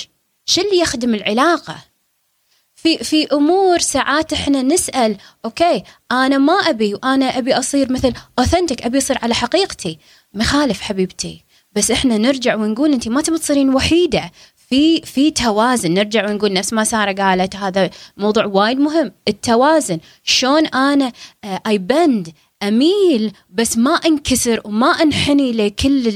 شو 0.47 0.61
اللي 0.61 0.79
يخدم 0.79 1.15
العلاقة؟ 1.15 1.92
في 2.83 2.99
في 2.99 3.27
أمور 3.33 3.79
ساعات 3.79 4.33
إحنا 4.33 4.62
نسأل 4.62 5.16
okay 5.45 5.83
أنا 6.12 6.38
ما 6.38 6.53
أبي 6.53 6.95
وأنا 6.95 7.38
أبي 7.38 7.55
أصير 7.55 7.92
مثل 7.92 8.12
authentic 8.38 8.83
أبي 8.83 8.99
أصير 8.99 9.18
على 9.23 9.35
حقيقتي. 9.35 9.99
مخالف 10.35 10.81
حبيبتي. 10.81 11.45
بس 11.77 11.90
إحنا 11.90 12.18
نرجع 12.18 12.55
ونقول 12.55 12.92
انت 12.92 13.09
ما 13.09 13.23
تبي 13.23 13.38
تصيرين 13.38 13.75
وحيدة. 13.75 14.31
في 14.68 15.01
في 15.01 15.31
توازن. 15.31 15.95
نرجع 15.95 16.31
ونقول 16.31 16.53
نفس 16.53 16.73
ما 16.73 16.85
سارة 16.85 17.12
قالت 17.12 17.57
هذا 17.57 17.90
موضوع 18.16 18.45
وايد 18.45 18.79
مهم. 18.79 19.12
التوازن. 19.29 19.99
شلون 20.25 20.66
أنا 20.66 21.12
I 21.45 21.79
bend 21.79 22.29
أميل 22.62 23.33
بس 23.51 23.79
ما 23.79 23.95
أنكسر 23.95 24.61
وما 24.64 24.87
أنحني 24.87 25.53
لكل 25.53 26.07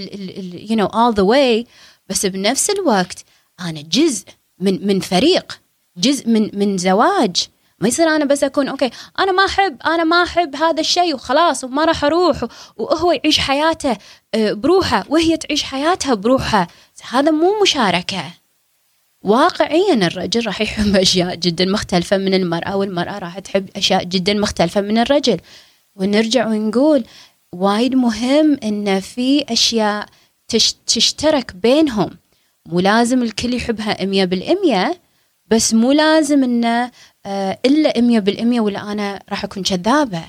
you 0.70 0.76
know 0.76 0.86
all 0.86 1.14
the 1.14 1.22
way 1.22 1.66
بس 2.08 2.26
بنفس 2.26 2.70
الوقت 2.70 3.24
أنا 3.60 3.80
جزء 3.80 4.24
من 4.60 4.86
من 4.86 5.00
فريق. 5.00 5.65
جزء 5.96 6.28
من 6.28 6.50
من 6.52 6.78
زواج. 6.78 7.48
ما 7.80 7.88
يصير 7.88 8.08
أنا 8.08 8.24
بس 8.24 8.44
أكون 8.44 8.68
أوكي 8.68 8.90
أنا 9.18 9.32
ما 9.32 9.44
أحب 9.44 9.76
أنا 9.86 10.04
ما 10.04 10.22
أحب 10.22 10.56
هذا 10.56 10.80
الشيء 10.80 11.14
وخلاص 11.14 11.64
وما 11.64 11.84
راح 11.84 12.04
أروح. 12.04 12.44
وهو 12.76 13.12
يعيش 13.12 13.38
حياته 13.38 13.96
آه، 14.34 14.52
بروحه 14.52 15.04
وهي 15.08 15.36
تعيش 15.36 15.62
حياتها 15.62 16.14
بروحها 16.14 16.68
هذا 17.10 17.30
مو 17.30 17.62
مشاركة. 17.62 18.24
واقعيا 19.22 19.94
الرجل 19.94 20.46
راح 20.46 20.60
يحب 20.60 20.96
أشياء 20.96 21.34
جدا 21.34 21.64
مختلفة 21.64 22.16
من 22.16 22.34
المرأة 22.34 22.76
والمرأة 22.76 23.18
راح 23.18 23.38
تحب 23.38 23.68
أشياء 23.76 24.04
جدا 24.04 24.34
مختلفة 24.34 24.80
من 24.80 24.98
الرجل. 24.98 25.40
ونرجع 25.96 26.46
ونقول 26.46 27.04
وايد 27.52 27.94
مهم 27.94 28.58
إن 28.62 29.00
في 29.00 29.44
أشياء 29.48 30.06
تش 30.48 30.74
تشترك 30.86 31.54
بينهم. 31.56 32.10
مو 32.66 32.80
لازم 32.80 33.22
الكل 33.22 33.54
يحبها 33.54 34.04
مية 34.04 34.24
بالمية. 34.24 35.05
بس 35.50 35.74
مو 35.74 35.92
لازم 35.92 36.44
إنه 36.44 36.90
آه، 37.26 37.58
إلا 37.66 37.92
100% 38.20 38.60
ولا 38.60 38.92
أنا 38.92 39.22
راح 39.30 39.44
أكون 39.44 39.62
كذابة. 39.62 40.22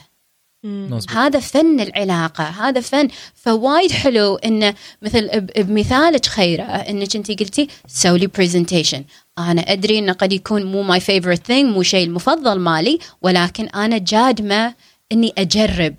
مظبوط. 0.63 1.11
هذا 1.17 1.39
فن 1.39 1.79
العلاقة 1.79 2.43
هذا 2.43 2.81
فن. 2.81 3.07
فوايد 3.35 3.91
حلو 3.91 4.35
انه 4.35 4.73
مثل 5.01 5.39
ب- 5.39 5.51
بمثالك 5.67 6.25
خيرة 6.25 6.63
انك 6.63 7.15
انت 7.15 7.31
قلتي 7.39 7.67
سوي 7.87 8.27
presentation 8.27 9.03
أنا 9.39 9.61
أدري 9.61 9.99
إنه 9.99 10.13
قد 10.13 10.33
يكون 10.33 10.63
مو 10.63 10.81
my 10.83 10.99
favorite 10.99 11.47
thing 11.47 11.73
مو 11.75 11.83
شيء 11.83 12.05
المفضل 12.07 12.59
مالي 12.59 12.99
ولكن 13.21 13.65
أنا 13.67 13.97
جادمة 13.97 14.73
إني 15.11 15.33
أجرب. 15.37 15.95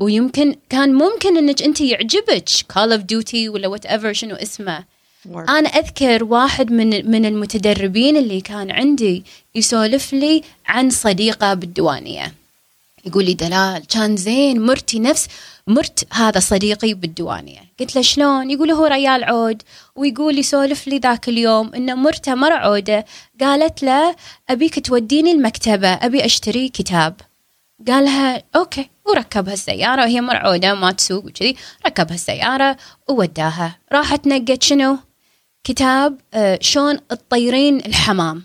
ويمكن 0.00 0.54
كان 0.68 0.94
ممكن 0.94 1.36
إنك 1.36 1.62
أنت 1.62 1.80
يعجبك 1.80 2.44
Call 2.74 2.92
of 2.92 3.02
Duty 3.02 3.48
ولا 3.48 3.68
whatever 3.68 4.12
شنو 4.12 4.34
اسمه. 4.34 4.84
أنا 5.32 5.68
أذكر 5.68 6.24
واحد 6.24 6.72
من 6.72 7.10
من 7.10 7.26
المتدربين 7.26 8.16
اللي 8.16 8.40
كان 8.40 8.70
عندي 8.70 9.24
يسولف 9.54 10.12
لي 10.12 10.42
عن 10.66 10.90
صديقة 10.90 11.54
بالديوانية. 11.54 12.34
يقول 13.06 13.24
لي 13.24 13.34
دلال 13.34 13.86
كان 13.86 14.16
زين 14.16 14.60
مرتي 14.66 14.98
نفس 14.98 15.28
مرت 15.66 16.06
هذا 16.12 16.40
صديقي 16.40 16.94
بالديوانية. 16.94 17.60
قلت 17.80 17.96
له 17.96 18.02
شلون؟ 18.02 18.50
يقول 18.50 18.70
هو 18.70 18.86
ريال 18.86 19.24
عود. 19.24 19.62
ويقول 19.96 20.38
يسولف 20.38 20.88
لي 20.88 20.98
ذاك 20.98 21.28
اليوم 21.28 21.74
ان 21.74 21.96
مرته 21.96 22.34
مر 22.34 22.52
عودة. 22.52 23.04
قالت 23.40 23.82
له 23.82 24.16
أبيك 24.48 24.86
توديني 24.86 25.32
المكتبة 25.32 25.88
أبي 25.88 26.24
أشتري 26.24 26.68
كتاب. 26.68 27.20
قالها 27.88 28.42
أوكي. 28.56 28.88
وركبها 29.06 29.54
السيارة 29.54 30.02
وهي 30.02 30.20
مرعوده 30.20 30.74
ما 30.74 30.92
تسوق 30.92 31.24
وكذي 31.24 31.56
ركبها 31.86 32.14
السيارة 32.14 32.76
ووداها. 33.08 33.78
راحت 33.92 34.26
نقت 34.26 34.62
شنو؟ 34.62 34.98
كتاب 35.64 36.20
آه 36.34 36.58
شلون 36.62 37.08
تطيرين 37.08 37.76
الحمام. 37.78 38.42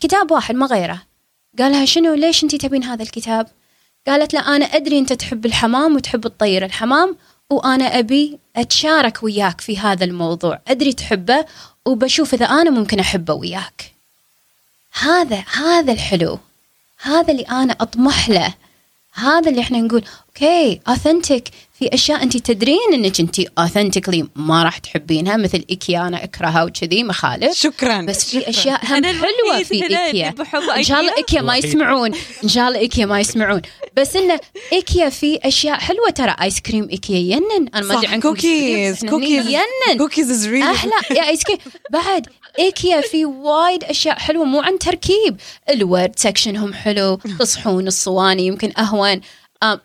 كتاب 0.00 0.30
واحد 0.30 0.54
ما 0.54 0.66
غيره. 0.66 1.02
قالها 1.58 1.84
شنو؟ 1.84 2.14
ليش 2.14 2.44
انت 2.44 2.54
تبين 2.54 2.84
هذا 2.84 3.02
الكتاب؟ 3.02 3.46
قالت 4.06 4.34
له 4.34 4.56
أنا 4.56 4.64
أدري 4.64 4.98
أنت 4.98 5.12
تحب 5.12 5.46
الحمام 5.46 5.96
وتحب 5.96 6.28
تطير 6.28 6.64
الحمام 6.64 7.16
وأنا 7.50 7.98
أبي 7.98 8.38
أتشارك 8.56 9.22
وياك 9.22 9.60
في 9.60 9.78
هذا 9.78 10.04
الموضوع. 10.04 10.60
أدري 10.68 10.92
تحبه 10.92 11.44
وبشوف 11.86 12.34
إذا 12.34 12.46
أنا 12.46 12.70
ممكن 12.70 13.00
أحبه 13.00 13.34
وياك. 13.34 13.92
هذا 15.00 15.44
هذا 15.52 15.92
الحلو. 15.92 16.38
هذا 17.02 17.32
اللي 17.32 17.42
أنا 17.42 17.72
أطمح 17.80 18.28
له. 18.28 18.54
هذا 19.12 19.50
اللي 19.50 19.60
إحنا 19.60 19.80
نقول 19.80 20.04
okay 20.42 20.80
authentic 20.88 21.48
في 21.78 21.94
أشياء 21.94 22.22
انت 22.22 22.36
تدرين 22.36 22.92
إنك 22.92 23.20
انت 23.20 23.40
authentically 23.58 24.28
ما 24.36 24.62
راح 24.62 24.78
تحبينها 24.78 25.36
مثل 25.36 25.64
ايكيا 25.70 26.06
أنا 26.06 26.24
أكرهها 26.24 26.64
وكذي 26.64 27.04
مخالف 27.04 27.58
شكرا. 27.58 28.02
بس 28.02 28.24
في 28.24 28.48
أشياء 28.48 28.80
هم 28.86 28.94
أنا 28.94 29.08
حلوة 29.08 29.62
في 29.62 29.74
ايكيا 29.74 30.34
إن 30.76 30.82
شاء 30.82 31.00
الله 31.00 31.14
إيكيا. 31.14 31.16
ايكيا 31.16 31.42
ما. 31.42 31.56
يسمعون. 31.56 32.10
إن 32.44 32.48
شاء 32.48 32.68
الله 32.68 32.78
ايكيا 32.78 33.06
ما 33.06 33.20
يسمعون. 33.20 33.62
بس 33.96 34.16
انه 34.16 34.40
ايكيا 34.72 35.08
في 35.08 35.38
أشياء 35.44 35.78
حلوة 35.78 36.10
ترى 36.10 36.36
ice 36.42 36.60
cream 36.60 36.88
ايكيا 36.90 37.16
ينن. 37.16 37.68
أنا 37.74 37.86
ما 37.86 37.98
أدري 37.98 38.06
عنكم 38.06 38.28
cookies 38.28 39.04
cookies 39.04 39.46
ينن. 39.46 39.98
cookies 39.98 40.30
is 40.30 40.46
really 40.46 40.70
أحلى 40.70 40.92
يا 41.10 41.28
ice 41.28 41.44
cream 41.44 41.58
بعد 41.90 42.26
ايكيا 42.58 43.00
في 43.00 43.24
وايد 43.24 43.84
أشياء 43.84 44.18
حلوة 44.18 44.44
مو 44.44 44.60
عن 44.60 44.78
تركيب. 44.78 45.36
الورد 45.70 46.12
section 46.16 46.61
هم 46.61 46.74
حلو 46.74 47.16
تصحون 47.40 47.86
الصواني 47.86 48.46
يمكن 48.46 48.72
أهون. 48.78 49.20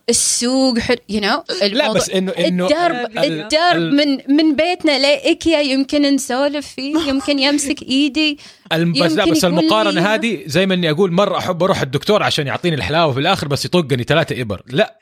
السوق 0.10 0.80
حلو 0.80 0.98
you 1.10 1.22
know 1.22 1.44
لا 1.62 1.92
بس 1.94 2.10
انه 2.10 2.32
إنه 2.32 2.66
الدرب 2.66 2.96
ال- 3.18 3.42
الدرب 3.42 3.76
ال- 3.76 3.96
من 3.96 4.36
من 4.36 4.56
بيتنا 4.56 5.00
لايكيا 5.00 5.60
يمكن 5.60 6.02
نسولف 6.02 6.68
فيه 6.68 6.98
يمكن 6.98 7.40
يمسك 7.40 7.82
إيدي 7.84 8.40
بس 9.02 9.12
لا 9.12 9.26
بس 9.26 9.46
المقارنة 9.46 10.02
هذه 10.14 10.44
زي 10.46 10.66
ما 10.66 10.74
إني 10.74 10.90
أقول 10.92 11.12
مرة 11.12 11.38
أحب 11.38 11.64
أروح 11.64 11.82
الدكتور 11.82 12.24
عشان 12.24 12.48
يعطيني 12.48 12.76
الحلاوة 12.76 13.14
في 13.14 13.20
الآخر 13.20 13.48
بس 13.48 13.66
يطقني 13.66 14.04
ثلاثة 14.04 14.42
إبر 14.42 14.62
لا 14.68 15.00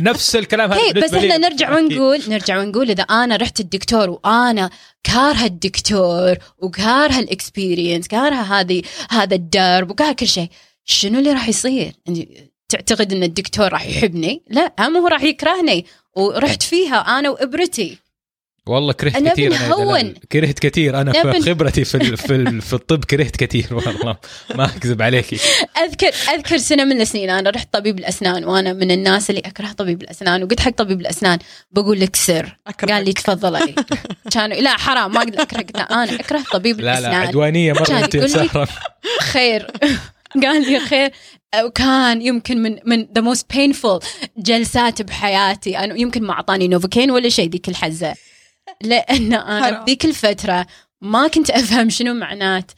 نفس 0.00 0.36
الكلام 0.36 0.72
هذا 0.72 0.92
بس. 1.04 1.14
إحنا 1.14 1.36
نرجع. 1.38 1.76
ونقول 1.76 2.20
نرجع 2.28 2.58
ونقول 2.58 2.90
إذا 2.90 3.02
أنا 3.02 3.36
رحت 3.36 3.60
الدكتور 3.60 4.10
وأنا 4.10 4.70
كارهه 5.04 5.46
الدكتور 5.46 6.36
وكارهه 6.58 7.18
الإكسبيرينس 7.20 8.08
كارهه 8.08 8.60
هذه 8.60 8.82
هذا 9.10 9.34
الدرب 9.34 9.90
وكارهه 9.90 10.12
كل 10.12 10.28
شيء 10.28 10.48
شنو 10.84 11.18
اللي 11.18 11.32
راح 11.32 11.48
يصير؟ 11.48 11.92
تعتقد 12.74 13.12
إن 13.12 13.22
الدكتور 13.22 13.72
راح 13.72 13.86
يحبني؟ 13.86 14.42
لا 14.50 14.72
هم 14.80 14.96
هو 14.96 15.06
راح 15.08 15.22
يكرهني. 15.22 15.86
ورحت 16.16 16.62
فيها 16.62 16.96
أنا 17.18 17.30
وإبرتي. 17.30 17.98
والله 18.66 18.92
كرهت 18.92 19.16
أنا 19.16 19.32
كثير. 19.32 19.52
دلال. 19.52 20.14
كرهت 20.32 20.58
كثير. 20.58 21.00
أنا 21.00 21.12
في 21.12 21.40
خبرتي 21.40 21.84
في 21.84 21.94
ال- 21.94 22.16
في, 22.16 22.34
ال- 22.34 22.62
في 22.62 22.72
الطب 22.72 23.04
كرهت 23.04 23.36
كثير 23.36 23.66
والله. 23.70 24.16
ما 24.54 24.64
أكذب 24.64 25.02
عليكي. 25.02 25.38
أذكر 25.84 26.10
أذكر 26.34 26.56
سنة 26.58 26.84
من 26.84 27.00
السنين 27.00 27.30
أنا 27.30 27.50
رحت 27.50 27.68
طبيب 27.72 27.98
الأسنان 27.98 28.44
وأنا 28.44 28.72
من 28.72 28.90
الناس 28.90 29.30
اللي 29.30 29.40
أكره 29.40 29.72
طبيب 29.72 30.02
الأسنان 30.02 30.42
وقلت 30.42 30.60
حق 30.60 30.70
طبيب 30.70 31.00
الأسنان 31.00 31.38
بقول 31.70 32.00
لك 32.00 32.16
سر. 32.16 32.56
قال 32.88 33.04
لي 33.04 33.12
تفضلي. 33.12 33.74
كانوا 34.30 34.56
لا 34.56 34.70
حرام 34.76 35.12
ما 35.12 35.18
أقدر 35.18 35.42
اكره 35.42 35.58
قلت 35.62 35.76
أنا 35.76 36.14
أكره 36.14 36.42
طبيب 36.52 36.80
لا 36.80 36.84
لا 36.84 36.98
الأسنان. 36.98 37.14
عدوانية 37.26 37.72
مرة 37.72 37.84
كان 37.84 37.96
أنت 37.96 38.66
خير. 39.20 39.70
قال 40.42 40.72
لي 40.72 40.80
خير 40.80 41.10
وكان 41.64 42.22
يمكن 42.22 42.62
من 42.62 42.78
من 42.86 43.08
the 43.14 43.20
most 43.20 43.54
painful 43.54 44.00
جلسات 44.36 45.02
بحياتي. 45.02 45.78
أنا 45.78 45.98
يمكن 45.98 46.22
ما 46.22 46.32
أعطاني 46.32 46.68
Novocain 46.68 47.10
ولا 47.10 47.28
شيء 47.28 47.50
ذيك 47.50 47.68
الحزة. 47.68 48.14
لأن 48.82 49.34
أنا. 49.34 49.82
بذيك 49.82 50.04
الفترة 50.04 50.66
ما 51.00 51.28
كنت 51.28 51.50
أفهم 51.50 51.90
شنو 51.90 52.14
معنات 52.14 52.72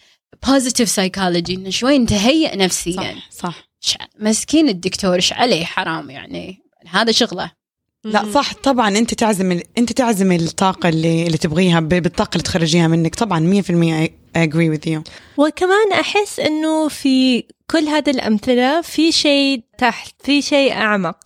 positive 0.46 0.88
psychology 0.88 1.54
إنه 1.54 1.70
شوي 1.70 1.98
نتهيئ 1.98 2.56
نفسيا. 2.56 3.16
صح 3.30 3.68
صح. 3.80 4.08
مسكين 4.18 4.68
الدكتور 4.68 5.14
إيش 5.14 5.32
عليه؟ 5.32 5.64
حرام 5.64 6.10
يعني. 6.10 6.58
هذا 6.88 7.12
شغله. 7.12 7.50
لا 8.12 8.32
صح 8.32 8.54
طبعا 8.54 8.88
أنت 8.98 9.14
تعزم 9.14 9.52
ال- 9.52 9.62
أنت 9.78 9.92
تعزم 9.92 10.32
الطاقة 10.32 10.88
اللي 10.88 11.26
اللي 11.26 11.38
تبغيها 11.38 11.80
ب- 11.80 11.88
بالطاقة 11.88 12.30
اللي 12.32 12.42
تخرجيها 12.42 12.88
منك. 12.88 13.14
طبعا 13.14 13.40
100% 13.40 14.08
I 14.36 14.38
agree 14.48 14.76
with 14.76 14.90
you. 14.92 15.00
وكمان 15.36 15.92
أحس 16.00 16.40
إنه 16.40 16.88
في 16.88 17.44
كل 17.70 17.88
هذه 17.88 18.10
الأمثلة 18.10 18.80
في 18.80 19.12
شيء 19.12 19.62
تحت 19.78 20.14
في 20.24 20.42
شيء 20.42 20.72
أعمق. 20.72 21.18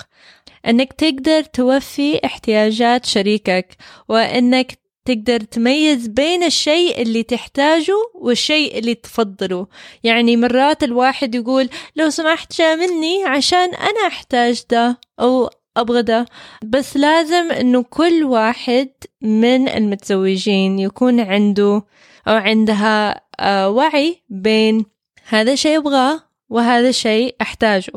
إنك 0.66 0.92
تقدر 0.92 1.42
توفي 1.42 2.20
احتياجات 2.24 3.06
شريكك 3.06 3.76
وإنك 4.08 4.78
تقدر 5.04 5.40
تميز 5.40 6.06
بين 6.06 6.42
الشيء 6.44 7.02
اللي 7.02 7.22
تحتاجه 7.22 7.94
والشيء 8.14 8.78
اللي 8.78 8.94
تفضله. 8.94 9.66
يعني 10.04 10.36
مرات 10.36 10.82
الواحد 10.82 11.34
يقول 11.34 11.68
لو 11.96 12.10
سمحت 12.10 12.58
جاملني 12.58 13.24
عشان 13.24 13.74
أنا 13.74 14.06
أحتاج 14.06 14.62
ده 14.70 15.00
أو 15.20 15.50
أبغى 15.76 16.02
ده 16.02 16.26
بس 16.64 16.96
لازم 16.96 17.52
إنه 17.52 17.82
كل 17.82 18.24
واحد 18.24 18.88
من 19.22 19.68
المتزوجين 19.68 20.78
يكون 20.78 21.20
عنده 21.20 21.82
أو 22.28 22.34
عندها 22.34 23.20
آه، 23.40 23.70
وعي 23.70 24.22
بين 24.28 24.86
هذا 25.28 25.54
شيء 25.54 25.78
أبغاه 25.78 26.20
وهذا 26.48 26.90
شيء 26.90 27.36
أحتاجه. 27.40 27.92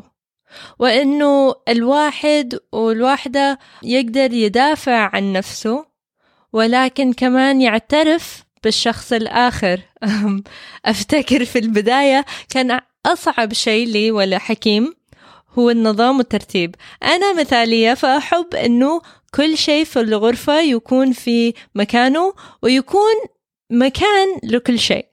وإنه 0.79 1.55
الواحد 1.67 2.59
والواحدة 2.71 3.59
يقدر 3.83 4.33
يدافع 4.33 5.15
عن 5.15 5.33
نفسه 5.33 5.85
ولكن 6.53 7.13
كمان 7.13 7.61
يعترف 7.61 8.43
بالشخص 8.63 9.13
الآخر. 9.13 9.79
أفتكر 10.85 11.45
في 11.45 11.59
البداية 11.59 12.25
كان 12.49 12.79
أصعب 13.05 13.53
شيء 13.53 13.87
لي 13.87 14.11
ولا 14.11 14.37
حكيم 14.37 14.93
هو 15.59 15.69
النظام 15.69 16.17
والترتيب. 16.17 16.75
أنا 17.03 17.33
مثالية 17.33 17.93
فأحب 17.93 18.55
أنه 18.55 19.01
كل 19.35 19.57
شيء 19.57 19.83
في 19.85 19.99
الغرفة 19.99 20.61
يكون 20.61 21.11
في 21.11 21.53
مكانه 21.75 22.33
ويكون 22.61 23.13
مكان 23.71 24.27
لكل 24.43 24.79
شيء. 24.79 25.05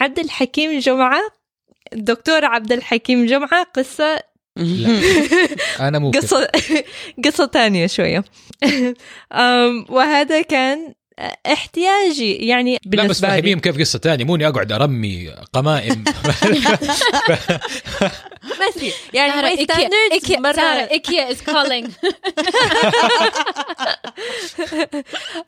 عبد 0.00 0.18
الحكيم 0.18 0.78
جمعة 0.78 1.20
الدكتور 1.92 2.44
عبد 2.44 2.72
الحكيم 2.72 3.26
جمعة 3.26 3.62
قصة 3.62 4.20
أنا 5.80 5.98
مو. 5.98 6.10
قصة 6.10 6.48
قصة 7.24 7.44
تانية 7.44 7.86
شوية. 7.86 8.24
وهذا 9.90 10.42
كان 10.42 10.94
احتياجي 11.46 12.32
يعني 12.34 12.78
لا 12.84 13.06
بس 13.06 13.20
فاهمين 13.20 13.60
كيف 13.60 13.78
قصة 13.78 13.98
ثانية 13.98 14.24
مو 14.24 14.36
إني 14.36 14.48
أقعد 14.48 14.72
أرمي 14.72 15.30
قمائم. 15.52 16.04
ماشي 18.60 18.92
يعني 19.14 19.56
standards 19.56 20.12
إيكيا 20.12 20.38
مرة 20.40 20.52
سارة 20.52 20.88
is 21.32 21.36
calling. 21.36 21.90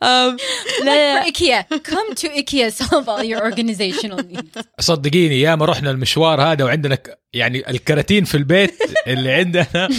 أم، 0.03 0.37
لا 0.85 1.25
إيكيا 1.25 1.67
come 1.89 2.15
to 2.21 2.25
إيكيا 2.31 2.71
solve 2.71 3.07
all 3.09 3.25
your 3.25 3.41
organizational 3.53 4.21
needs. 4.33 4.63
صدقيني 4.81 5.41
يا 5.41 5.55
ما 5.55 5.65
رحنا 5.67 5.91
المشوار 5.91 6.43
هذا 6.43 6.65
وعندنا 6.65 6.95
ك- 6.95 7.19
يعني 7.33 7.71
الكراتين 7.71 8.25
في 8.25 8.37
البيت 8.37 8.79
اللي 9.07 9.33
عندنا. 9.33 9.89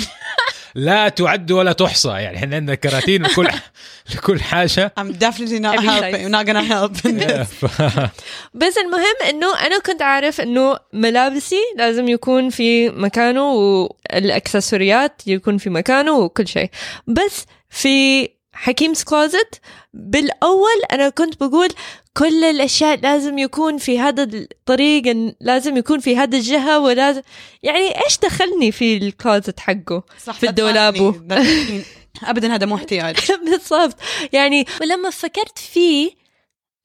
لا 0.76 1.10
تعد 1.10 1.52
ولا 1.52 1.72
تحصى. 1.72 2.10
يعني 2.10 2.38
إحنا 2.38 2.56
عندنا 2.56 2.76
كراتين 2.76 3.24
لكل 3.24 3.48
لكل 4.16 4.42
حاجة 4.42 4.94
I'm 5.00 5.04
definitely 5.14 5.60
not 5.60 5.80
helping. 5.80 6.32
not 6.32 6.46
gonna 6.46 6.64
help 6.74 6.92
بس 8.62 8.78
المهم 8.78 9.16
إنه 9.30 9.60
أنا 9.66 9.80
كنت 9.80 10.02
عارف 10.02 10.42
إنه 10.42 10.78
ملابسي 10.94 11.60
لازم 11.78 12.08
يكون 12.08 12.50
في 12.50 12.90
مكانه 12.90 13.54
والأكسسوارات 13.54 15.22
يكون 15.28 15.58
في 15.58 15.70
مكانه 15.70 16.18
وكل 16.18 16.48
شيء. 16.48 16.70
بس 17.08 17.46
في 17.70 18.30
حكيم's 18.56 19.04
كلوزت 19.04 19.62
بالأول 19.94 20.82
أنا 20.92 21.10
كنت 21.10 21.44
بقول 21.44 21.70
كل 22.18 22.44
الأشياء 22.44 23.00
لازم 23.00 23.38
يكون 23.38 23.78
في 23.78 24.00
هذا 24.00 24.24
الطريق 24.24 25.34
لازم 25.42 25.78
يكون 25.78 26.00
في 26.00 26.18
هذا 26.18 26.38
الجهة 26.38 26.80
ولازم 26.80 27.22
يعني 27.64 28.04
إيش 28.06 28.18
دخلني 28.18 28.72
في 28.72 28.98
الكلوزت 28.98 29.60
حقه؟ 29.60 30.04
صح 30.24 30.34
في 30.34 30.50
الدولاب 30.50 30.96
ابدا 32.24 32.56
هذا 32.56 32.66
مو 32.66 32.76
احتياج. 32.76 33.16
بالضبط. 33.46 33.98
يعني 34.34 34.66
ولما 34.82 35.10
فكرت 35.10 35.58
فيه 35.58 36.12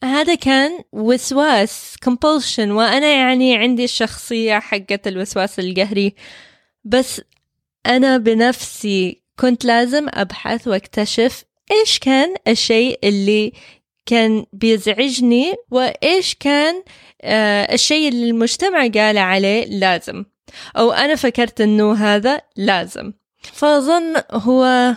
هذا 0.05 0.35
كان 0.35 0.78
وسواس 0.93 1.95
compulsion 2.07 2.68
وأنا 2.68 3.07
يعني 3.07 3.57
عندي 3.57 3.85
الشخصية 3.85 4.59
حقت 4.59 5.07
الوسواس 5.07 5.59
القهري 5.59 6.14
بس 6.85 7.20
أنا 7.87 8.16
بنفسي 8.18 9.22
كنت 9.39 9.64
لازم 9.64 10.07
أبحث 10.09 10.68
وأكتشف 10.68 11.45
إيش 11.70 11.99
كان 11.99 12.35
الشيء 12.49 12.99
اللي 13.05 13.53
كان 14.11 14.45
بيزعجني 14.53 15.55
وإيش 15.71 16.35
كان 16.35 16.83
آه 17.23 17.75
الشيء 17.75 18.09
اللي 18.09 18.31
المجتمع 18.31 18.87
قال 18.87 19.19
عليه 19.19 19.65
لازم. 19.65 20.25
أو 20.77 20.93
أنا 20.93 21.15
فكرت 21.15 21.61
إنه 21.61 21.93
هذا 21.95 22.41
لازم. 22.57 23.13
فأظن 23.53 24.15
هو 24.33 24.95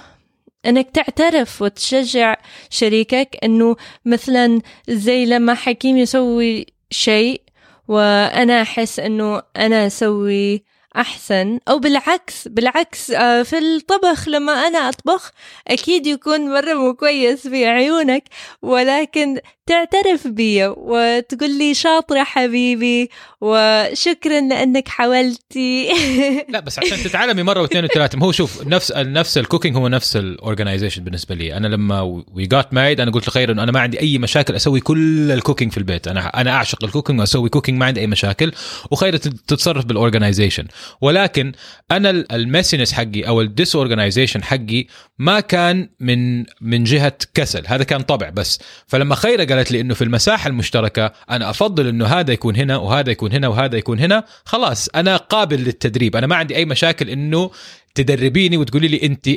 إنك 0.66 0.90
تعترف 0.90 1.62
وتشجع 1.62 2.36
شريكك 2.70 3.38
إنه 3.44 3.76
مثلا 4.06 4.62
زي 4.90 5.26
لما 5.26 5.54
حكيم 5.54 5.98
يسوي 5.98 6.66
شيء 6.90 7.42
وأنا 7.88 8.62
أحس 8.62 9.00
إنه 9.00 9.42
أنا 9.58 9.88
أسوي 9.88 10.64
أحسن 10.96 11.60
أو 11.70 11.80
بالعكس 11.80 12.48
بالعكس 12.48 13.12
آه، 13.12 13.44
في 13.44 13.58
الطبخ 13.58 14.28
لما 14.28 14.54
أنا 14.68 14.90
أطبخ 14.90 15.32
أكيد 15.68 16.08
يكون 16.08 16.50
مرة 16.54 16.74
مو 16.74 16.94
كويس 16.94 17.48
في 17.48 17.66
عيونك 17.66 18.24
ولكن 18.62 19.40
تعترف 19.66 20.28
بي 20.28 20.66
وتقول 20.68 21.58
لي 21.58 21.74
شاطرة 21.74 22.24
حبيبي 22.24 23.10
وشكرا 23.42 24.42
لانك 24.42 24.88
حاولتي. 24.88 25.90
لا 26.50 26.60
بس 26.60 26.80
عشان 26.80 26.98
تتعلمي 26.98 27.44
مرة 27.44 27.62
واثنين 27.62 27.84
وثلاثة 27.84 28.18
ما 28.18 28.26
هو 28.26 28.32
شوف 28.32 28.68
نفس 28.68 28.92
نفس 28.96 29.38
ال 29.38 29.43
cooking 29.43 29.78
هو 29.78 29.88
نفس 29.88 30.16
ال 30.16 30.22
organization 30.22 31.04
بالنسبة 31.04 31.36
لي. 31.36 31.58
أنا 31.58 31.68
لما 31.68 32.02
we 32.34 32.46
got 32.46 32.74
married 32.74 33.00
أنا 33.00 33.12
قلت 33.12 33.28
لخير 33.28 33.52
إنه 33.52 33.64
أنا 33.64 33.72
ما 33.72 33.80
عندي 33.80 34.00
أي 34.00 34.18
مشاكل 34.18 34.56
أسوي 34.56 34.80
كل 34.80 35.32
ال 35.32 35.37
cooking 35.37 35.72
في 35.72 35.78
البيت. 35.78 36.08
أنا 36.08 36.28
أنا 36.42 36.52
أعشق 36.52 36.84
ال 36.84 36.88
cooking 36.88 37.20
وأسوي 37.20 37.50
cooking 37.50 37.80
ما 37.80 37.86
عندي 37.86 38.00
أي 38.00 38.08
مشاكل. 38.08 38.52
وخير 38.92 39.18
تت- 39.18 39.28
تتصرف 39.48 39.86
بال 39.86 39.97
organization 39.97 40.66
ولكن 41.02 41.52
أنا 41.92 42.10
ال 42.10 42.18
messiness 42.18 42.94
حقي 42.94 43.28
أو 43.28 43.42
ال 43.42 43.76
disorganization 43.76 44.44
حقي 44.44 44.88
ما 45.20 45.40
كان 45.40 45.90
من 46.00 46.46
من 46.62 46.84
جهة 46.84 47.14
كسل. 47.34 47.64
هذا 47.68 47.84
كان 47.84 48.02
طبع 48.02 48.30
بس. 48.30 48.60
فلما 48.88 49.16
خير 49.16 49.44
قالت 49.56 49.72
لي 49.72 49.82
إنه 49.82 49.94
في 49.94 50.04
المساحة 50.04 50.48
المشتركة 50.48 51.12
أنا 51.30 51.50
أفضل 51.50 51.88
إنه 51.88 52.06
هذا 52.06 52.34
يكون 52.34 52.56
هنا 52.56 52.78
وهذا 52.78 53.12
يكون 53.12 53.32
هنا 53.32 53.48
وهذا 53.48 53.78
يكون 53.78 54.00
هنا. 54.00 54.24
خلاص 54.46 54.90
أنا 54.96 55.18
قابل 55.18 55.64
للتدريب. 55.64 56.16
أنا 56.16 56.28
ما 56.28 56.36
عندي 56.36 56.56
أي 56.56 56.66
مشاكل 56.66 57.10
إنه 57.10 57.52
تدربيني 57.96 58.58
وتقولي 58.58 58.88
لي 58.88 59.04
انت 59.04 59.30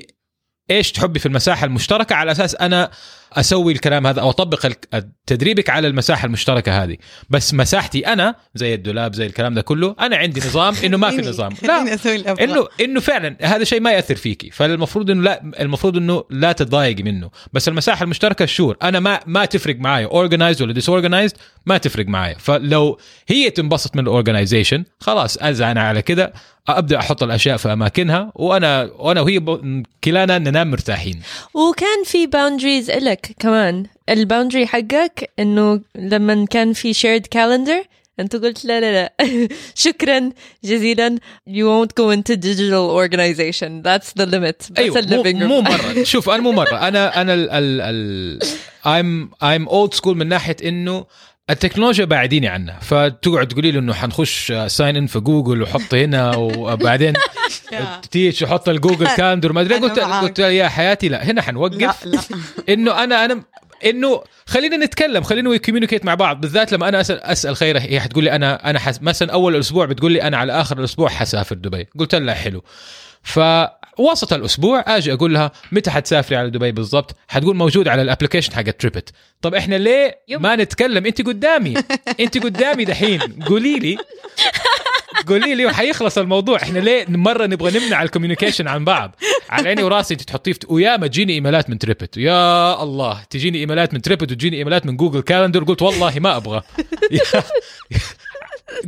إيش 0.71 0.93
تحبي 0.93 1.19
في 1.19 1.27
المساحة 1.27 1.67
المشتركة؟ 1.67 2.15
على 2.15 2.33
أساس 2.33 2.55
أنا 2.55 2.91
أسوي 3.33 3.73
الكلام 3.73 4.07
هذا 4.07 4.21
أو 4.21 4.31
أطبق 4.31 4.73
تدريبك 5.27 5.71
على 5.71 5.89
المساحة 5.89 6.27
المشتركة 6.27 6.83
هذه. 6.83 6.97
بس 7.31 7.55
مساحتي 7.55 8.07
أنا 8.07 8.35
زي 8.55 8.75
الدولاب 8.75 9.15
زي 9.15 9.27
الكلام 9.27 9.55
ده 9.55 9.63
كله 9.63 9.97
أنا 10.01 10.17
عندي 10.17 10.41
نظام 10.41 10.75
إنه 10.85 10.97
ما 10.97 11.11
في 11.11 11.17
نظام. 11.17 11.53
لا. 11.63 11.97
انه 12.45 12.69
إنه 12.81 13.01
فعلا 13.01 13.37
هذا 13.43 13.65
شيء 13.65 13.81
ما 13.81 13.93
يأثر 13.93 14.15
فيكي 14.15 14.51
فالمفروض 14.51 15.11
إنه 15.11 15.23
لا 15.23 15.43
المفروض 15.61 15.97
إنه 15.97 16.25
لا 16.31 16.53
تتضايقي 16.53 17.03
منه. 17.03 17.31
بس 17.53 17.69
المساحة 17.69 18.05
المشتركة 18.05 18.47
sure 18.47 18.77
أنا 18.83 19.01
ما 19.01 19.21
ما 19.27 19.45
تفرق 19.45 19.77
معايا. 19.77 20.07
organized 20.07 20.63
ولا 20.63 20.73
disorganized 20.73 21.37
ما 21.67 21.79
تفرق 21.79 22.07
معايا. 22.07 22.37
فلو 22.39 22.99
هي 23.29 23.51
تنبسط 23.51 23.97
من 23.97 24.03
ال 24.03 24.09
organization 24.09 24.85
خلاص 25.01 25.39
ازع 25.39 25.71
أنا 25.71 25.83
على 25.83 26.03
كده. 26.03 26.33
أبدأ 26.69 26.99
أحط 26.99 27.23
الأشياء 27.23 27.57
في 27.57 27.73
أماكنها 27.73 28.33
وأنا 28.35 28.91
وأنا 28.99 29.21
وهي 29.21 29.41
كلانا 30.05 30.39
ننام 30.39 30.71
مرتاحين. 30.71 31.21
وكان 31.55 32.05
في 32.05 32.27
boundaries 32.27 32.91
إلك 33.17 33.37
كمان. 33.39 33.87
ال 34.09 34.15
boundary 34.15 34.67
حقك 34.67 35.31
إنه 35.39 35.81
لما 35.95 36.47
كان 36.51 36.73
في 36.73 36.95
shared 36.95 37.25
calendar 37.39 37.87
أنت 38.21 38.37
قلت 38.37 38.65
لا 38.65 38.81
لا 38.81 38.93
لا. 38.93 39.13
شكرا 39.75 40.31
جزيلا. 40.65 41.19
You 41.49 41.65
won't 41.65 41.95
go 41.95 42.11
into 42.11 42.37
digital 42.37 42.91
organization. 42.91 43.83
That's 43.83 44.13
the 44.13 44.27
limit. 44.27 44.73
بس 44.73 44.79
مو, 44.79 44.97
ال 44.97 45.03
living 45.03 45.43
مو 45.43 45.61
مرة. 45.61 46.03
شوف 46.13 46.29
أنا 46.31 46.43
مو 46.43 46.53
مرة. 46.53 46.89
أنا 46.89 47.21
أنا 47.21 47.35
ال 47.35 47.51
ال 47.51 47.81
ال 47.81 48.39
I'm 48.85 49.35
I'm 49.45 49.69
old 49.69 49.95
school 49.95 50.15
من 50.17 50.27
ناحية 50.29 50.57
إنه 50.65 51.05
التكنولوجيا 51.51 52.05
بعديني 52.05 52.49
عنها 52.49 52.79
فتقعد 52.81 53.49
تقولي 53.49 53.71
له 53.73 53.79
إنه 53.79 53.93
حنخش 53.95 54.53
sign 54.67 54.97
in 54.97 55.07
في 55.07 55.21
جوجل 55.21 55.63
وحط 55.63 55.95
هنا 55.95 56.37
وبعدين. 56.37 57.13
تيجي 58.11 58.47
تحط 58.47 58.69
الجوجل 58.69 59.07
calendar 59.07 59.53
ما 59.53 59.61
أدري 59.61 59.75
قلت. 59.75 59.99
قلت 59.99 60.39
يا 60.39 60.69
حياتي 60.69 61.09
لا 61.09 61.25
هنا 61.25 61.43
حنوقف 61.43 62.07
لا 62.07 62.21
إنه 62.75 63.05
أنا 63.05 63.25
أنا 63.25 63.43
إنه 63.85 64.23
خلينا 64.47 64.77
نتكلم 64.77 65.23
خلينا 65.23 65.51
we 65.51 65.59
communicate 65.59 66.05
مع 66.05 66.15
بعض 66.15 66.41
بالذات 66.41 66.73
لما 66.73 66.89
أنا 66.89 67.01
اسال 67.01 67.21
أسأل 67.21 67.57
خيره 67.57 67.79
هي 67.79 68.01
حتقول 68.01 68.25
لي 68.25 68.33
أنا 68.33 68.71
أنا 68.71 68.79
حس 68.79 69.03
مثلا 69.03 69.33
أول 69.33 69.55
الأسبوع 69.55 69.87
بتقول 69.87 70.13
لي 70.13 70.23
أنا 70.23 70.37
على 70.37 70.53
آخر 70.53 70.79
الأسبوع 70.79 71.09
حسافر 71.09 71.55
دبي 71.55 71.87
قلت 71.99 72.15
لها 72.15 72.35
حلو 72.35 72.63
فوسط 73.97 74.33
الأسبوع 74.33 74.85
أجي 74.87 75.13
أقول 75.13 75.35
لها 75.35 75.53
متى 75.73 75.91
حتسافري 75.91 76.37
على 76.37 76.51
دبي 76.51 76.73
بالضبط؟ 76.73 77.17
حتقول 77.29 77.57
موجود 77.57 77.89
على 77.89 78.03
ال 78.03 78.07
application 78.07 78.55
حق 78.55 78.63
تريبت 78.63 79.11
طب 79.43 79.55
إحنا 79.55 79.75
ليه. 79.75 80.19
ما 80.31 80.57
نتكلم؟ 80.57 81.07
أنت 81.07 81.27
قدامي. 81.27 81.75
أنت 82.21 82.39
قدامي 82.39 82.85
دحين. 82.85 83.21
قولي 83.47 83.79
لي. 83.79 83.97
قولي 85.29 85.55
لي 85.55 85.67
وحيخلص 85.67 86.19
الموضوع. 86.19 86.63
إحنا 86.63 86.79
ليه 86.79 87.05
مرة 87.09 87.47
نبغى 87.47 87.79
نمنع 87.79 88.03
ال 88.03 88.08
communication 88.08 88.69
عن 88.69 88.85
بعض؟ 88.85 89.17
على 89.51 89.69
عيني 89.69 89.83
وراسي 89.83 90.15
أنت 90.15 90.23
تحطيه 90.23 90.53
في 90.53 90.59
وياما 90.69 91.07
تجيني 91.07 91.33
emailات 91.33 91.71
من 91.71 91.79
تريبت 91.79 92.17
يا 92.17 92.83
الله. 92.83 93.23
تجيني 93.31 93.59
emailات 93.59 93.95
من 93.95 94.03
تريبت 94.03 94.23
وتجيني 94.33 94.57
emailات 94.57 94.87
من 94.87 94.97
جوجل 94.97 95.21
calendar 95.21 95.65
قلت 95.65 95.83
والله 95.83 96.19
ما 96.19 96.37
أبغى. 96.37 96.63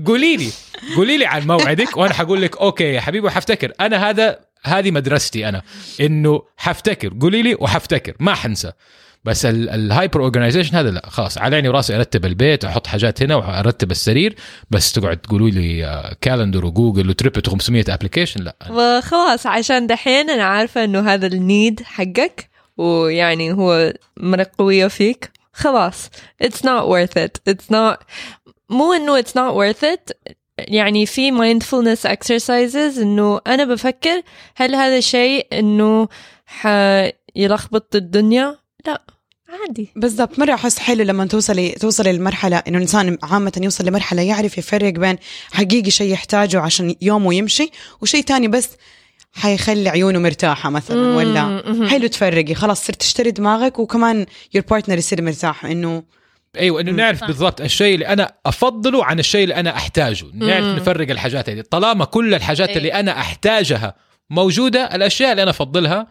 قولي 0.06 0.36
لي 0.36 0.50
قولي 0.96 1.18
لي 1.18 1.26
عن 1.26 1.46
موعدك 1.46 1.96
وأنا 1.96 2.14
حقول 2.14 2.42
لك 2.42 2.56
okay 2.56 2.84
يا 2.84 3.00
حبيبي 3.00 3.26
وحفتكر. 3.26 3.72
أنا 3.80 4.10
هذا 4.10 4.38
هذه 4.64 4.90
مدرستي 4.90 5.48
أنا. 5.48 5.62
إنه 6.00 6.42
حفتكر. 6.56 7.12
قولي 7.20 7.42
لي 7.42 7.54
وحفتكر. 7.54 8.14
ما 8.20 8.34
حنسى. 8.34 8.72
بس 9.24 9.46
ال 9.46 9.59
hyper 9.59 10.20
organization 10.20 10.76
هذا 10.76 10.90
لا 10.90 11.08
خلاص. 11.10 11.38
على 11.38 11.56
عيني 11.56 11.68
وراسي 11.68 11.96
أرتب 11.96 12.24
البيت 12.24 12.64
أحط 12.64 12.86
حاجات 12.86 13.22
هنا 13.22 13.36
وأرتب 13.36 13.90
السرير. 13.90 14.34
بس 14.70 14.92
تقعد 14.92 15.16
تقولوا 15.16 15.50
لي 15.50 16.16
calendar 16.20 16.64
وجوجل 16.64 17.10
وتريبت 17.10 17.50
و500 17.50 17.90
application 17.90 18.42
لا. 18.42 18.56
وخلاص 18.70 19.46
عشان 19.46 19.86
دحين 19.86 20.30
أنا 20.30 20.44
عارفة 20.44 20.84
إنه 20.84 21.14
هذا 21.14 21.26
ال 21.26 21.37
need 21.37 21.82
حقك 21.82 22.50
ويعني 22.76 23.52
هو 23.52 23.92
مرة 24.16 24.50
قوية 24.58 24.86
فيك. 24.86 25.30
خلاص. 25.52 26.10
It's 26.44 26.60
not 26.60 26.84
worth 26.86 27.16
it. 27.16 27.52
It's 27.52 27.70
not 27.70 27.96
مو 28.68 28.92
إنه 28.92 29.22
it's 29.22 29.34
not 29.34 29.54
worth 29.54 29.82
it. 29.82 30.32
يعني 30.58 31.06
في 31.06 31.30
mindfulness 31.30 32.08
exercises 32.08 32.98
إنه 32.98 33.40
أنا 33.46 33.64
بفكر 33.64 34.22
هل 34.56 34.74
هذا 34.74 35.00
شيء 35.00 35.46
إنه 35.52 36.08
حيلخبط 36.46 37.96
الدنيا؟ 37.96 38.58
لا 38.86 39.02
عادي. 39.48 39.88
بالضبط. 39.96 40.38
مرة 40.38 40.54
أحس 40.54 40.78
حلو 40.78 41.04
لما 41.04 41.26
توصلي 41.26 41.70
توصلي 41.70 42.12
لمرحلة 42.12 42.56
إنه 42.56 42.76
الإنسان 42.76 43.18
عامة 43.22 43.60
يوصل 43.62 43.84
لمرحلة 43.84 44.22
يعرف 44.22 44.58
يفرق 44.58 44.92
بين 44.92 45.16
حقيقي 45.52 45.90
شيء 45.90 46.12
يحتاجه 46.12 46.60
عشان 46.60 46.94
يومه 47.02 47.34
يمشي 47.34 47.70
وشيء 48.02 48.22
تاني 48.22 48.48
بس 48.48 48.68
حيخلي 49.32 49.88
عيونه 49.88 50.18
مرتاحة 50.18 50.70
مثلا 50.70 51.16
ولا. 51.16 51.62
حلو 51.88 52.06
تفرقي. 52.06 52.54
خلاص 52.54 52.86
صرت 52.86 53.00
تشتري 53.00 53.30
دماغك 53.30 53.78
وكمان 53.78 54.26
يور 54.54 54.64
بارتنر 54.70 54.98
يصير 54.98 55.22
مرتاح 55.22 55.64
إنه 55.64 56.02
أيوه 56.58 56.80
إنه 56.80 56.92
نعرف. 56.92 57.24
بالضبط 57.24 57.60
الشيء 57.60 57.94
اللي 57.94 58.06
أنا 58.06 58.32
أفضله 58.46 59.04
عن 59.04 59.18
الشيء 59.18 59.42
اللي 59.42 59.54
أنا 59.54 59.76
أحتاجه 59.76 60.26
نعرف 60.34 60.64
مم. 60.64 60.76
نفرق 60.76 61.10
الحاجات 61.10 61.50
هذه 61.50 61.64
طالما 61.70 62.04
كل 62.04 62.34
الحاجات 62.34 62.68
أيوة. 62.68 62.78
اللي 62.78 62.94
أنا 62.94 63.18
أحتاجها 63.20 63.94
موجودة 64.30 64.94
الأشياء 64.94 65.30
اللي 65.30 65.42
أنا 65.42 65.50
أفضلها 65.50 66.06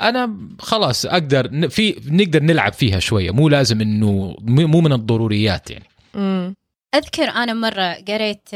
أنا 0.00 0.38
خلاص 0.58 1.06
أقدر 1.06 1.68
في 1.68 1.96
نقدر 2.06 2.42
نلعب 2.42 2.72
فيها 2.72 2.98
شوية 2.98 3.30
مو 3.30 3.48
لازم 3.48 3.80
إنه 3.80 4.36
مو 4.42 4.80
من 4.80 4.92
الضروريات 4.92 5.70
يعني 5.70 5.88
مم. 6.14 6.54
أذكر 6.94 7.28
أنا 7.28 7.52
مرة 7.52 7.96
قريت 8.08 8.48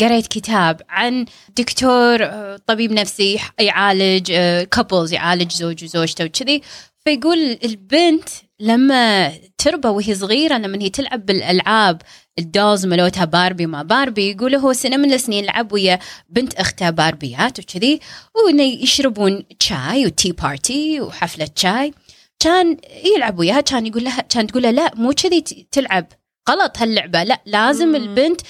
قريت 0.00 0.26
كتاب 0.26 0.82
عن 0.88 1.24
دكتور 1.56 2.24
آه، 2.24 2.56
طبيب 2.66 2.92
نفسي 2.92 3.40
يعالج 3.58 4.32
couples 4.70 5.12
يعالج 5.12 5.52
زوج 5.52 5.84
وزوجته 5.84 6.24
وكذي 6.24 6.62
فيقول 7.04 7.58
البنت 7.64 8.28
لما 8.60 9.32
تربى 9.58 9.88
وهي 9.88 10.14
صغيرة 10.14 10.58
لما 10.58 10.82
هي 10.82 10.88
تلعب 10.88 11.26
بالألعاب 11.26 12.02
ال 12.38 12.46
dolls 12.46 12.86
ملوتها 12.86 13.24
باربي 13.24 13.66
ما 13.66 13.82
باربي 13.82 14.30
يقول 14.30 14.54
هو 14.54 14.72
سنة 14.72 14.96
من 14.96 15.12
السنين 15.12 15.44
لعب 15.44 15.72
ويا 15.72 15.98
بنت 16.28 16.54
أخته 16.54 16.90
باربيات 16.90 17.58
وكذي 17.58 18.00
وإنه 18.34 18.62
يشربون 18.62 19.44
شاي 19.60 20.06
و 20.06 20.13
tea 20.13 20.32
party 20.32 21.00
وحفلة 21.00 21.48
شاي. 21.56 21.92
كان 22.40 22.76
يلعب 23.04 23.38
وياها 23.38 23.60
كان 23.60 23.86
يقول 23.86 24.04
لها 24.04 24.20
كان 24.20 24.46
تقول 24.46 24.62
له 24.62 24.70
لا 24.70 24.94
مو 24.94 25.12
كذي 25.12 25.40
تلعب. 25.72 26.06
غلط 26.50 26.78
هاللعبة 26.78 27.22
لا 27.22 27.40
لازم 27.46 27.88
مم. 27.88 27.94
البنت 27.94 28.40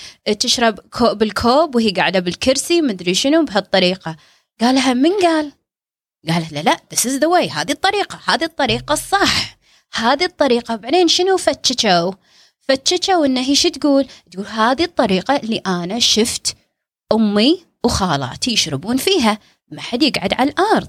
تشرب 0.41 0.79
بالكوب 1.01 1.75
وهي 1.75 1.91
قاعدة 1.91 2.21
بالكرسي 2.21 2.83
مدري 2.83 3.15
شنو 3.15 3.45
بهالطريقة. 3.45 4.17
قالها 4.61 4.95
من 4.95 5.13
قال؟ 5.23 5.53
قالت 6.29 6.53
له 6.53 6.61
لا 6.61 6.77
this 6.95 6.99
is 6.99 7.21
the 7.21 7.29
way 7.29 7.53
هذه 7.53 7.73
الطريقة 7.73 8.21
هذه 8.27 8.45
الطريقة 8.45 8.93
الصح. 8.93 9.56
هذه 9.95 10.25
الطريقة. 10.25 10.77
بعدين 10.77 11.09
شنو 11.09 11.37
فتشوا 11.37 12.13
فتشوا 12.61 13.27
انه 13.27 13.41
هي 13.41 13.55
شو 13.55 13.69
تقول؟ 13.69 14.07
تقول 14.31 14.47
هذه 14.47 14.85
الطريقة 14.85 15.37
اللي 15.37 15.63
أنا 15.67 15.99
شفت 15.99 16.57
أمي 17.13 17.65
وخالاتي 17.85 18.53
يشربون 18.53 18.97
فيها. 18.97 19.39
ما 19.73 19.81
حد 19.81 20.03
يقعد 20.03 20.35
على 20.35 20.51
الأرض. 20.51 20.89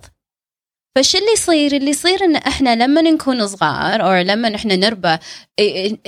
فش 0.95 1.16
اللي 1.16 1.32
يصير؟ 1.34 1.76
اللي 1.76 1.89
يصير 1.89 2.24
إن 2.24 2.36
إحنا 2.36 2.76
لما 2.76 3.02
نكون 3.02 3.48
صغار 3.48 4.02
أو 4.02 4.22
لما 4.22 4.56
إحنا 4.56 4.76
نربى 4.76 5.18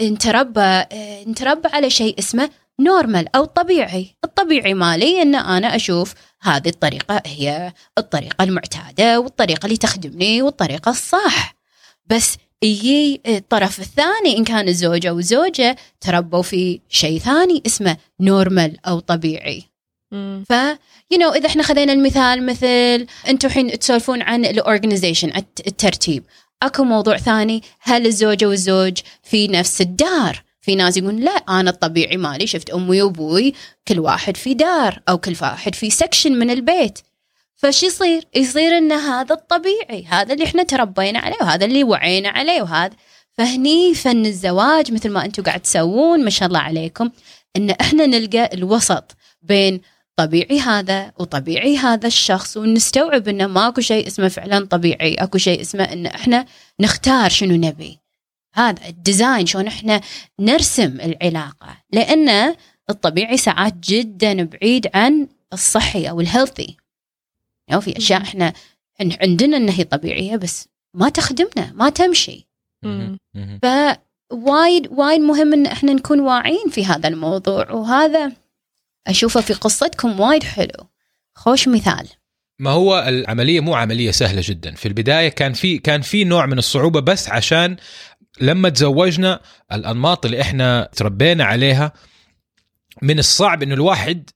نتربى 0.01 0.83
نتربى 1.27 1.69
على 1.73 1.89
شيء 1.89 2.19
اسمه 2.19 2.49
normal 2.79 3.35
أو 3.35 3.45
طبيعي. 3.45 4.15
الطبيعي 4.23 4.73
مالي 4.73 5.21
إن 5.21 5.35
أنا 5.35 5.75
أشوف 5.75 6.13
هذه 6.41 6.69
الطريقة 6.69 7.21
هي 7.25 7.73
الطريقة 7.97 8.43
المعتادة 8.43 9.19
والطريقة 9.19 9.65
اللي 9.65 9.77
تخدمني 9.77 10.41
والطريقة 10.41 10.89
الصح. 10.89 11.55
بس 12.05 12.37
يجي 12.63 13.21
الطرف 13.27 13.79
الثاني 13.79 14.37
إن 14.37 14.43
كان 14.43 14.67
الزوج 14.67 15.05
أو 15.05 15.19
الزوجه 15.19 15.75
تربوا 16.01 16.41
في 16.41 16.79
شيء 16.89 17.19
ثاني 17.19 17.63
اسمه 17.65 17.97
normal 18.19 18.77
أو 18.85 18.99
طبيعي. 18.99 19.63
ف 20.49 20.51
you 21.11 21.19
know 21.19 21.29
إذا 21.29 21.47
إحنا 21.47 21.63
خذينا 21.63 21.93
المثال 21.93 22.45
مثل 22.45 23.07
أنتم 23.27 23.47
الحين 23.47 23.79
تسولفون 23.79 24.21
عن 24.21 24.45
ال 24.45 24.52
organization 24.52 25.31
الترتيب. 25.67 26.23
أكو 26.63 26.83
موضوع 26.83 27.17
ثاني 27.17 27.63
هل 27.81 28.05
الزوجة 28.05 28.45
والزوج 28.45 28.97
في 29.23 29.47
نفس 29.47 29.81
الدار؟ 29.81 30.43
في 30.61 30.75
ناس 30.75 30.97
يقولون 30.97 31.19
لا 31.19 31.31
أنا 31.31 31.69
الطبيعي 31.69 32.17
مالي 32.17 32.47
شفت 32.47 32.69
أمي 32.69 33.01
وأبوي 33.01 33.53
كل 33.87 33.99
واحد 33.99 34.37
في 34.37 34.53
دار 34.53 35.01
أو 35.09 35.17
كل 35.17 35.35
واحد 35.41 35.75
في 35.75 35.89
section 35.89 36.31
من 36.31 36.49
البيت. 36.49 36.99
فش 37.61 37.83
يصير؟ 37.83 38.23
يصير 38.35 38.77
إن 38.77 38.91
هذا 38.91 39.35
الطبيعي 39.35 40.05
هذا 40.05 40.33
اللي 40.33 40.45
إحنا 40.45 40.63
تربينا 40.63 41.19
عليه 41.19 41.37
وهذا 41.41 41.65
اللي 41.65 41.83
وعينا 41.83 42.29
عليه 42.29 42.61
وهذا. 42.61 42.95
فهني 43.31 43.93
فن 43.93 44.25
الزواج 44.25 44.91
مثل 44.91 45.09
ما 45.09 45.25
أنتم 45.25 45.43
قاعد 45.43 45.59
تسوون 45.59 46.23
ما 46.23 46.29
شاء 46.29 46.47
الله 46.47 46.59
عليكم 46.59 47.09
إن 47.55 47.69
إحنا 47.69 48.05
نلقى 48.05 48.49
الوسط 48.53 49.15
بين 49.41 49.81
طبيعي 50.15 50.59
هذا 50.59 51.11
وطبيعي 51.19 51.77
هذا 51.77 52.07
الشخص 52.07 52.57
ونستوعب 52.57 53.27
إنه 53.27 53.47
ماكو 53.47 53.81
شيء 53.81 54.07
اسمه 54.07 54.27
فعلا 54.27 54.65
طبيعي 54.65 55.13
أكو 55.13 55.37
شيء 55.37 55.61
اسمه 55.61 55.83
إن 55.83 56.05
إحنا 56.05 56.45
نختار 56.79 57.29
شنو 57.29 57.55
نبي. 57.55 57.99
هذا 58.55 58.87
ال 58.87 58.95
design 58.95 59.45
شلون 59.45 59.67
إحنا 59.67 60.01
نرسم 60.39 60.97
العلاقة. 61.01 61.77
لأن 61.93 62.55
الطبيعي 62.89 63.37
ساعات 63.37 63.73
جدا 63.73 64.43
بعيد 64.43 64.87
عن 64.93 65.27
الصحي 65.53 66.09
أو 66.09 66.21
ال 66.21 66.28
healthy 66.28 66.78
يعني 67.69 67.81
في 67.81 67.97
أشياء 67.97 68.21
إحنا 68.21 68.53
عندنا 69.01 69.57
انها 69.57 69.79
هي 69.79 69.83
طبيعية 69.83 70.35
بس 70.35 70.67
ما 70.93 71.09
تخدمنا 71.09 71.71
ما 71.73 71.89
تمشي. 71.89 72.47
فوايد 73.61 74.87
وايد 74.91 75.21
مهم 75.21 75.53
إن 75.53 75.65
إحنا 75.65 75.93
نكون 75.93 76.19
واعيين 76.19 76.69
في 76.69 76.85
هذا 76.85 77.09
الموضوع 77.09 77.71
وهذا 77.71 78.31
أشوفه 79.07 79.41
في 79.41 79.53
قصتكم 79.53 80.19
وايد 80.19 80.43
حلو. 80.43 80.89
خوش 81.35 81.67
مثال. 81.67 82.07
ما 82.59 82.71
هو 82.71 83.05
العملية 83.07 83.59
مو 83.59 83.75
عملية 83.75 84.11
سهلة 84.11 84.41
جدا. 84.45 84.75
في 84.75 84.87
البداية 84.87 85.29
كان 85.29 85.53
في 85.53 85.77
كان 85.77 86.01
في 86.01 86.23
نوع 86.23 86.45
من 86.45 86.57
الصعوبة 86.57 86.99
بس 86.99 87.29
عشان 87.29 87.77
لما 88.41 88.69
تزوجنا 88.69 89.39
الأنماط 89.71 90.25
اللي 90.25 90.41
إحنا 90.41 90.89
تربينا 90.95 91.43
عليها 91.43 91.93
من 93.01 93.19
الصعب 93.19 93.63
إنه 93.63 93.73
الواحد 93.73 94.29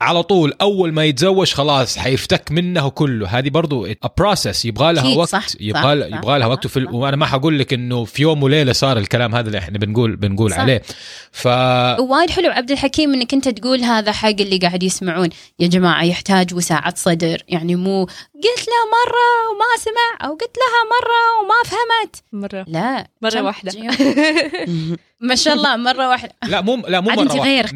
على 0.00 0.22
طول 0.22 0.52
أول 0.60 0.92
ما 0.92 1.04
يتزوج 1.04 1.52
خلاص 1.52 1.98
حيفتك 1.98 2.52
منه 2.52 2.88
كله. 2.88 3.28
هذه 3.28 3.50
برضو 3.50 3.88
بروسس 4.18 4.64
يبغى 4.64 4.92
لها 4.92 5.16
وقت 5.16 5.28
صح 5.28 5.46
يبغى 5.60 6.00
صح 6.00 6.16
يبغى 6.16 6.38
لها 6.38 6.46
وقت 6.46 6.66
في 6.66 6.84
وأنا 6.84 7.16
ما 7.16 7.26
حقول 7.26 7.58
لك 7.58 7.72
إنه 7.72 8.04
في 8.04 8.22
يوم 8.22 8.42
وليلة 8.42 8.72
صار 8.72 8.98
الكلام 8.98 9.34
هذا 9.34 9.46
اللي 9.46 9.58
إحنا 9.58 9.78
بنقول 9.78 10.16
بنقول 10.16 10.50
صح. 10.50 10.58
عليه. 10.58 10.82
ف 11.32 11.46
وايد 12.00 12.30
حلو 12.30 12.50
عبد 12.50 12.70
الحكيم 12.70 13.14
إنك 13.14 13.34
أنت 13.34 13.48
تقول 13.48 13.80
هذا 13.80 14.12
حق 14.12 14.28
اللي 14.28 14.58
قاعد 14.58 14.82
يسمعون. 14.82 15.28
يا 15.58 15.66
جماعة 15.66 16.04
يحتاج 16.04 16.54
وساعة 16.54 16.94
صدر. 16.96 17.42
يعني 17.48 17.76
مو 17.76 18.06
قلت 18.36 18.68
له 18.68 18.80
مرة 18.96 19.50
وما 19.50 19.76
سمع 19.78 20.28
أو 20.28 20.34
قلت 20.34 20.56
لها 20.58 20.80
مرة 20.94 21.40
وما 21.40 21.54
فهمت. 21.64 22.16
مرة. 22.32 22.64
لا 22.68 23.06
مرة 23.22 23.42
واحدة. 23.42 23.72
ما 25.20 25.34
شاء 25.34 25.54
الله 25.54 25.76
مرة 25.76 26.08
واحدة. 26.08 26.32
لا 26.44 26.60
مو 26.60 26.76
لا 26.76 27.00
مو 27.00 27.10
مرة 27.10 27.38
واحدة. 27.40 27.68
100% 27.68 27.72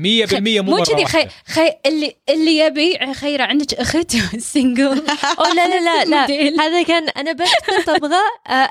مو 0.61 0.63
مو 0.63 0.83
كذي 0.83 1.05
خي... 1.05 1.29
خي... 1.47 1.73
اللي 1.87 2.17
اللي 2.29 2.59
يبي 2.59 3.15
خيره 3.15 3.45
عندك 3.45 3.75
اخت 3.75 4.17
سنجل 4.39 5.03
أو 5.39 5.45
لا 5.55 5.69
لا 5.69 5.81
لا 5.81 6.05
لا. 6.05 6.25
هذا 6.65 6.83
كان 6.83 7.09
أنا 7.09 7.33
بس 7.33 7.51
كنت 7.67 7.89
أبغى 7.89 8.23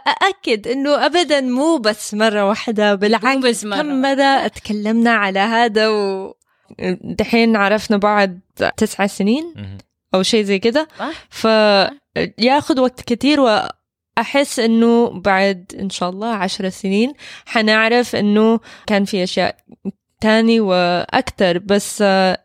أأكد 0.08 0.68
إنه 0.68 1.06
ابدا 1.06 1.42
مو 1.42 1.78
بس 1.78 2.14
مرة 2.14 2.46
واحدة 2.46 2.96
بالعكس. 2.96 3.38
بس 3.38 3.66
مرة. 3.66 3.78
كم 3.78 4.02
مره 4.02 4.48
تكلمنا 4.48 5.12
على 5.12 5.40
هذا 5.40 5.90
و 5.90 6.34
دحين 7.04 7.56
عرفنا 7.56 7.98
بعض 7.98 8.40
تسعة 8.78 9.08
سنين. 9.08 9.54
أو 10.14 10.24
شيء 10.24 10.44
زي 10.44 10.60
كذا 10.60 10.88
فياخذ 11.30 12.80
وقت 12.80 13.02
كثير 13.02 13.40
أحس 14.18 14.60
إنه 14.60 15.10
بعد 15.10 15.76
إن 15.80 15.90
شاء 15.90 16.10
الله 16.10 16.28
عشر 16.28 16.70
سنين 16.70 17.14
حنعرف 17.46 18.16
إنه 18.16 18.60
كان 18.88 19.06
في 19.06 19.24
أشياء 19.24 19.56
تاني 20.22 20.60
وأكثر 20.60 21.58
بس 21.58 21.98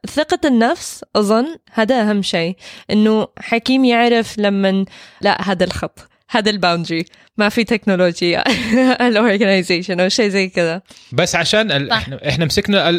ثقة 0.06 0.38
النفس 0.44 1.04
أظن 1.16 1.56
هذا 1.72 2.00
أهم 2.00 2.22
شيء. 2.22 2.56
إنه 2.90 3.28
حكيم 3.38 3.84
يعرف 3.84 4.38
لما 4.38 4.84
لا 5.20 5.42
هذا 5.42 5.64
الخط. 5.64 6.08
هذا 6.36 6.50
ال 6.50 6.56
boundary. 6.56 7.04
ما 7.36 7.48
في 7.48 7.64
تكنولوجيا 7.64 8.44
ال 9.08 9.15
organization 9.15 10.00
أو 10.00 10.08
شيء 10.08 10.28
زي 10.28 10.48
كذا. 10.48 10.82
بس 11.12 11.36
عشان 11.36 11.72
ال... 11.72 11.90
إحنا 11.90 12.28
إحنا 12.28 12.44
مسكنا 12.44 12.90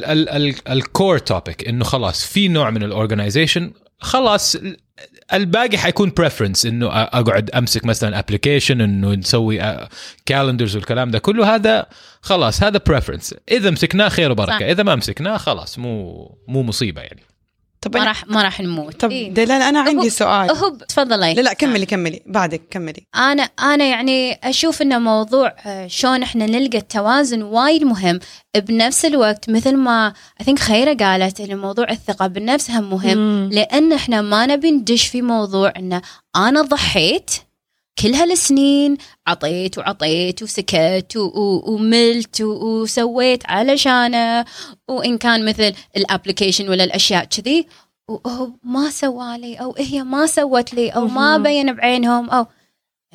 ال 0.71 0.80
core 0.80 1.17
topic 1.17 1.67
إنه 1.67 1.83
خلاص 1.83 2.25
في 2.25 2.47
نوع 2.47 2.69
من 2.69 2.83
ال 2.83 2.90
organization 2.90 3.71
خلاص 3.99 4.57
الباقي 5.33 5.77
حيكون 5.77 6.11
preference 6.17 6.65
إنه 6.65 6.87
أقعد 6.87 7.49
أمسك 7.49 7.85
مثلا 7.85 8.19
application 8.19 8.81
إنه 8.81 9.13
نسوي 9.13 9.87
calendars 10.25 10.75
والكلام 10.75 11.11
ده 11.11 11.19
كله. 11.19 11.55
هذا 11.55 11.85
خلاص 12.21 12.63
هذا 12.63 12.79
preference 12.87 13.35
إذا 13.51 13.69
مسكناه 13.69 14.09
خير 14.09 14.31
وبركة. 14.31 14.71
إذا 14.71 14.83
ما 14.83 14.95
مسكناه 14.95 15.37
خلاص 15.37 15.79
مو 15.79 16.25
مو 16.47 16.63
مصيبة 16.63 17.01
يعني. 17.01 17.21
طب 17.85 17.97
ما 17.97 18.03
راح 18.03 18.27
ما 18.27 18.43
راح 18.43 18.61
نموت. 18.61 19.01
طب 19.01 19.11
إيه؟ 19.11 19.29
دلال 19.29 19.61
أنا 19.61 19.79
عندي 19.79 20.09
سؤال. 20.09 20.51
هو 20.51 20.69
تفضلي. 20.69 21.33
لا 21.33 21.41
لا 21.41 21.53
كملي 21.53 21.85
كملي. 21.85 22.21
بعدك 22.25 22.61
كملي. 22.71 23.03
أنا 23.15 23.43
أنا 23.43 23.85
يعني 23.85 24.39
أشوف 24.43 24.81
انه 24.81 24.99
موضوع 24.99 25.55
آه، 25.65 25.87
شلون 25.87 26.23
إحنا 26.23 26.45
نلقى 26.45 26.77
التوازن 26.77 27.41
وايد 27.41 27.83
مهم. 27.83 28.19
بنفس 28.57 29.05
الوقت 29.05 29.49
مثل 29.49 29.75
ما 29.75 30.13
I 30.41 30.44
think 30.44 30.59
خيرة 30.59 30.93
قالت 30.93 31.39
إن 31.39 31.57
موضوع 31.57 31.89
الثقة 31.89 32.27
بالنفس 32.27 32.71
هم 32.71 32.89
مهم. 32.89 33.17
مم. 33.17 33.49
لأن 33.51 33.93
إحنا 33.93 34.21
ما 34.21 34.45
نبي 34.45 34.71
ندش 34.71 35.07
في 35.07 35.21
موضوع 35.21 35.73
انه 35.77 36.01
أنا 36.35 36.61
ضحيت 36.61 37.31
كل 38.01 38.13
هالسنين 38.13 38.97
عطيت 39.27 39.77
وعطيت 39.77 40.43
وسكت 40.43 41.13
وملت 41.67 42.41
وسويت 42.41 43.43
علشانه 43.45 44.45
وإن 44.87 45.17
كان 45.17 45.45
مثل 45.45 45.73
ال 45.97 46.03
application 46.03 46.69
ولا 46.69 46.83
الأشياء 46.83 47.25
كذي 47.25 47.67
وهو 48.09 48.49
ما 48.63 48.89
سوالي 48.89 49.55
أو 49.55 49.75
هي 49.77 50.03
ما 50.03 50.25
سوت 50.25 50.73
لي 50.73 50.89
أو 50.89 51.07
ما 51.07 51.37
بين 51.37 51.73
بعينهم 51.73 52.29
أو 52.29 52.45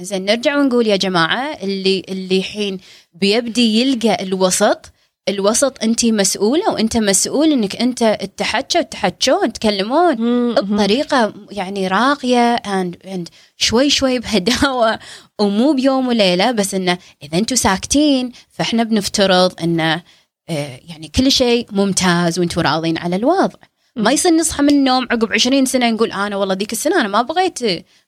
زين 0.00 0.24
نرجع 0.24 0.56
ونقول 0.58 0.86
يا 0.86 0.96
جماعة 0.96 1.58
اللي 1.62 2.02
اللي 2.08 2.42
حين 2.42 2.78
بيبدي 3.14 3.80
يلقى 3.80 4.22
الوسط 4.22 4.92
الوسط 5.30 5.82
انت 5.82 6.04
مسؤولة 6.04 6.70
وأنت 6.70 6.96
مسؤول 6.96 7.52
إنك 7.52 7.76
أنت 7.76 8.18
تحكوا 8.36 8.82
تحكون 8.82 9.52
تكلمون 9.52 10.14
بطريقة 10.54 11.34
يعني 11.50 11.88
راقية 11.88 12.54
and 12.54 12.96
and 13.06 13.28
شوي 13.56 13.90
شوي 13.90 14.18
بهداوه 14.18 14.98
ومو 15.40 15.72
بيوم 15.72 16.08
وليلة 16.08 16.50
بس 16.50 16.74
انه 16.74 16.98
إذا 17.22 17.38
أنتم 17.38 17.56
ساكتين 17.56 18.32
فإحنا 18.50 18.82
بنفترض 18.82 19.60
انه 19.62 20.02
آه، 20.48 20.80
يعني 20.88 21.08
كل 21.08 21.32
شيء 21.32 21.66
ممتاز 21.72 22.38
وأنتم 22.38 22.60
راضين 22.60 22.98
على 22.98 23.16
الوضع. 23.16 23.58
ما 23.96 24.12
يصير 24.12 24.32
نصحى 24.32 24.62
من 24.62 24.68
النوم 24.68 25.06
عقب 25.10 25.32
20 25.32 25.66
سنة 25.66 25.90
نقول 25.90 26.12
أنا 26.12 26.36
والله 26.36 26.54
ذيك 26.54 26.72
السنة 26.72 27.00
أنا 27.00 27.08
ما 27.08 27.22
بغيت 27.22 27.58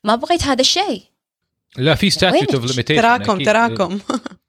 ما 0.04 0.14
بغيت 0.14 0.42
هذا 0.42 0.60
الشيء. 0.60 1.02
لا 1.76 1.94
في 1.94 2.10
statute 2.10 2.54
of؟ 2.54 2.64
limitation 2.70 3.02
تراكم 3.02 3.42
تراكم. 3.42 3.98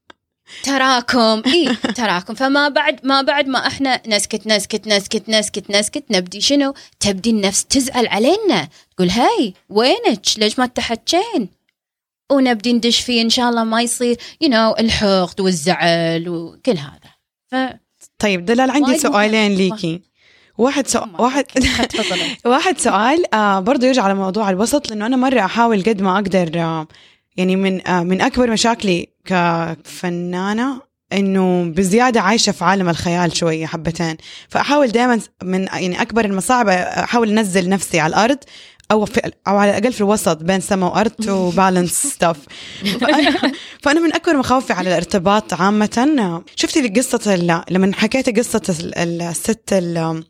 تراكم. 0.63 1.41
إي 1.45 1.75
تراكم. 1.97 2.33
فما 2.33 2.67
بعد 2.67 2.99
ما 3.03 3.21
بعد 3.21 3.47
ما 3.47 3.67
إحنا 3.67 4.01
نسكت 4.07 4.47
نسكت 4.47 4.87
نسكت 4.87 5.29
نسكت 5.29 5.71
نسكت 5.71 6.03
نبدي 6.11 6.41
شنو؟ 6.41 6.73
تبدي 6.99 7.29
النفس 7.29 7.65
تزعل 7.65 8.07
علينا. 8.07 8.67
تقول 8.95 9.09
هاي 9.09 9.53
وينك؟ 9.69 10.25
ليش 10.37 10.59
ما 10.59 10.65
تحكين؟ 10.65 11.49
ونبدي 12.31 12.73
ندش 12.73 12.99
فيه 12.99 13.21
إن 13.21 13.29
شاء 13.29 13.49
الله 13.49 13.63
ما 13.63 13.81
يصير 13.81 14.17
يو 14.41 14.49
you 14.49 14.51
know, 14.51 14.79
الحقد 14.79 15.41
والزعل 15.41 16.29
وكل 16.29 16.77
هذا. 16.77 17.13
ف 17.51 17.55
طيب 18.19 18.45
دلال 18.45 18.71
عندي 18.71 18.97
سؤالين. 18.97 19.55
ليكي. 19.55 20.01
واحد 20.57 20.87
سؤال 20.87 21.09
واحد 21.19 21.45
واحد 22.45 22.77
سؤال 22.79 23.33
آه 23.33 23.59
برضه 23.59 23.87
يرجع 23.87 24.03
على 24.03 24.13
موضوع 24.13 24.49
الوسط 24.49 24.89
لأنه 24.89 25.05
أنا 25.05 25.15
مرة 25.15 25.39
أحاول 25.39 25.83
قد 25.83 26.01
ما 26.01 26.15
أقدر 26.15 26.59
آه 26.61 26.87
يعني 27.37 27.55
من 27.55 27.87
آه 27.87 28.03
من 28.03 28.21
أكبر 28.21 28.49
مشاكلي 28.51 29.07
كفنانة 29.25 30.81
إنه 31.13 31.63
بزيادة 31.63 32.21
عايشة 32.21 32.51
في 32.51 32.63
عالم 32.65 32.89
الخيال 32.89 33.37
شوية 33.37 33.65
حبتين. 33.65 34.17
فأحاول 34.49 34.87
دائما 34.87 35.19
من 35.43 35.63
يعني 35.63 36.01
أكبر 36.01 36.25
المصاعب 36.25 36.67
أحاول 36.69 37.37
أنزل 37.37 37.69
نفسي 37.69 37.99
على 37.99 38.09
الأرض 38.15 38.37
أو 38.91 39.05
في 39.05 39.31
أو 39.47 39.57
على 39.57 39.77
الأقل 39.77 39.93
في 39.93 40.01
الوسط 40.01 40.43
بين 40.43 40.59
سما 40.59 40.87
وأرض 40.87 41.11
to 41.11 41.49
balance 41.49 42.07
stuff 42.07 42.37
فانا 43.01 43.51
فأنا 43.81 43.99
من 43.99 44.13
أكبر 44.13 44.37
مخاوفي 44.37 44.73
على 44.73 44.89
الارتباط 44.89 45.53
عامه. 45.53 46.43
شفتي 46.55 46.87
قصة 46.87 47.35
لما 47.69 47.91
حكيت 47.95 48.39
قصة 48.39 48.61
ال- 48.79 49.21
الست 49.21 49.73
ال- 49.73 50.23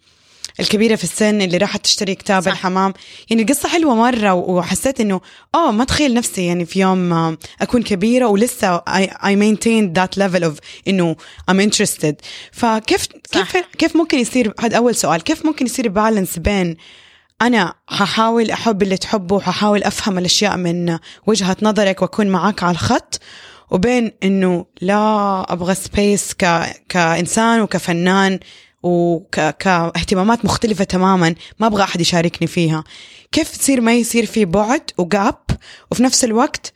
الكبيرة 0.60 0.96
في 0.96 1.04
السن 1.04 1.42
اللي 1.42 1.58
راحت 1.58 1.84
تشتري 1.84 2.16
كتاب 2.16 2.44
صح. 2.44 2.52
الحمام. 2.52 2.94
يعني 3.30 3.42
القصة 3.42 3.70
حلوة 3.70 3.96
مرة 3.96 4.34
وحسيت 4.34 5.02
إنه 5.02 5.22
آه 5.56 5.72
ما 5.72 5.84
تخيل 5.84 6.14
نفسي 6.14 6.46
يعني 6.46 6.66
في 6.66 6.80
يوم 6.80 7.14
آه، 7.14 7.38
أكون 7.62 7.84
كبيرة 7.84 8.26
ولسه 8.26 8.78
I 9.10 9.36
maintain 9.36 9.94
that 10.00 10.20
level 10.24 10.44
of 10.44 10.60
إنه 10.88 11.16
I'm 11.52 11.56
interested. 11.56 12.16
فكيف 12.52 13.08
كيف 13.32 13.58
كيف 13.78 13.96
ممكن 13.96 14.20
يصير؟ 14.20 14.54
هذا 14.60 14.78
أول 14.78 14.96
سؤال. 14.96 15.24
كيف 15.24 15.46
ممكن 15.46 15.66
يصير 15.66 15.88
بالانس 15.88 16.40
بين 16.40 16.78
أنا 17.42 17.74
ححاول 17.88 18.52
أحب 18.52 18.84
اللي 18.84 18.98
تحبه 18.98 19.36
وححاول 19.36 19.84
أفهم 19.84 20.18
الأشياء 20.18 20.58
من 20.58 20.98
وجهة 21.28 21.58
نظرك 21.62 22.02
وأكون 22.02 22.28
معاك 22.28 22.64
على 22.64 22.72
الخط 22.72 23.20
وبين 23.72 24.12
إنه 24.24 24.66
لا 24.82 25.46
أبغى 25.54 25.76
سبيس 25.76 26.34
ك... 26.34 26.64
كإنسان 26.90 27.62
وكفنان. 27.62 28.40
وكاهتمامات 28.84 30.46
مختلفة 30.46 30.84
تماما 30.84 31.36
ما 31.60 31.68
أبغى 31.68 31.84
أحد 31.84 32.02
يشاركني 32.02 32.48
فيها. 32.48 32.84
كيف 33.32 33.58
تصير 33.58 33.82
ما 33.82 33.94
يصير 33.94 34.26
في 34.26 34.46
بعد 34.46 34.92
وجاب 34.98 35.40
وفي 35.92 36.04
نفس 36.04 36.24
الوقت 36.24 36.74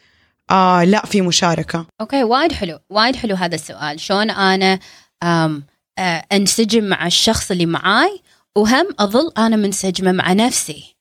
آه 0.51 0.83
لا 0.83 1.05
في 1.05 1.21
مشاركة. 1.21 1.85
أوكي 2.01 2.23
وايد 2.23 2.51
حلو 2.51 2.79
وايد 2.89 3.15
حلو 3.15 3.35
هذا 3.35 3.55
السؤال. 3.55 3.99
شلون 3.99 4.29
أنا 4.29 4.79
أم 5.23 5.63
آه، 5.99 6.23
أنسجم 6.31 6.83
مع 6.83 7.07
الشخص 7.07 7.51
اللي 7.51 7.65
معاي؟ 7.65 8.21
وهم 8.57 8.87
أظل 8.99 9.31
أنا 9.37 9.55
منسجمة 9.55 10.11
مع 10.11 10.33
نفسي 10.33 10.95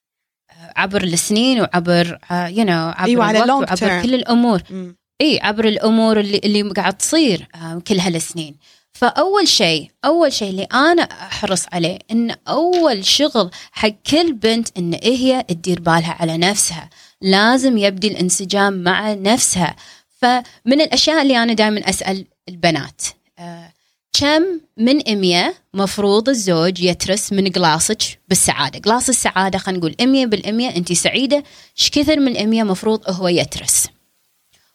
آه، 0.50 0.72
عبر 0.76 1.04
السنين 1.04 1.60
وعبر 1.60 2.18
you 2.30 2.64
know 2.64 2.88
عبر 2.88 3.08
أيوة، 3.08 3.24
على 3.24 3.44
الوقت 3.44 3.82
وعبر 3.82 4.00
term. 4.00 4.06
كل 4.06 4.14
الأمور. 4.14 4.62
مم. 4.70 4.96
إي 5.20 5.40
عبر 5.42 5.64
الأمور 5.64 6.20
اللي 6.20 6.40
اللي 6.44 6.62
قاعد 6.62 6.96
تصير 6.96 7.48
كل 7.88 7.98
هالسنين. 7.98 8.56
فأول 8.98 9.48
شيء 9.48 9.90
أول 10.04 10.32
شيء 10.32 10.50
اللي 10.50 10.62
أنا 10.62 11.02
أحرص 11.02 11.64
عليه 11.72 11.98
إن 12.10 12.34
أول 12.48 13.04
شغل 13.04 13.50
حق 13.72 13.88
كل 14.10 14.32
بنت 14.32 14.68
إن 14.78 14.94
هي 15.02 15.42
تدير 15.48 15.80
بالها 15.80 16.16
على 16.20 16.36
نفسها. 16.36 16.90
لازم 17.20 17.78
يبدي 17.78 18.08
الانسجام 18.08 18.82
مع 18.82 19.12
نفسها. 19.12 19.76
فمن 20.20 20.80
الأشياء 20.80 21.22
اللي 21.22 21.42
أنا 21.42 21.52
دائما 21.52 21.90
أسأل 21.90 22.26
البنات 22.48 23.02
آه، 23.38 23.72
كم 24.12 24.42
من 24.76 25.08
إمية 25.08 25.54
مفروض 25.74 26.28
الزوج 26.28 26.80
يترس 26.80 27.32
من 27.32 27.48
قلاصك 27.48 28.02
بالسعادة؟ 28.28 28.78
قلاص 28.78 29.08
السعادة 29.08 29.58
خلينا 29.58 29.78
نقول 29.78 29.94
إمية 30.00 30.26
بالإمية 30.26 30.76
أنت 30.76 30.92
سعيدة 30.92 31.44
إيش 31.78 31.90
كثر 31.90 32.20
من 32.20 32.36
إمية 32.36 32.62
مفروض 32.62 33.00
هو 33.10 33.28
يترس؟ 33.28 33.86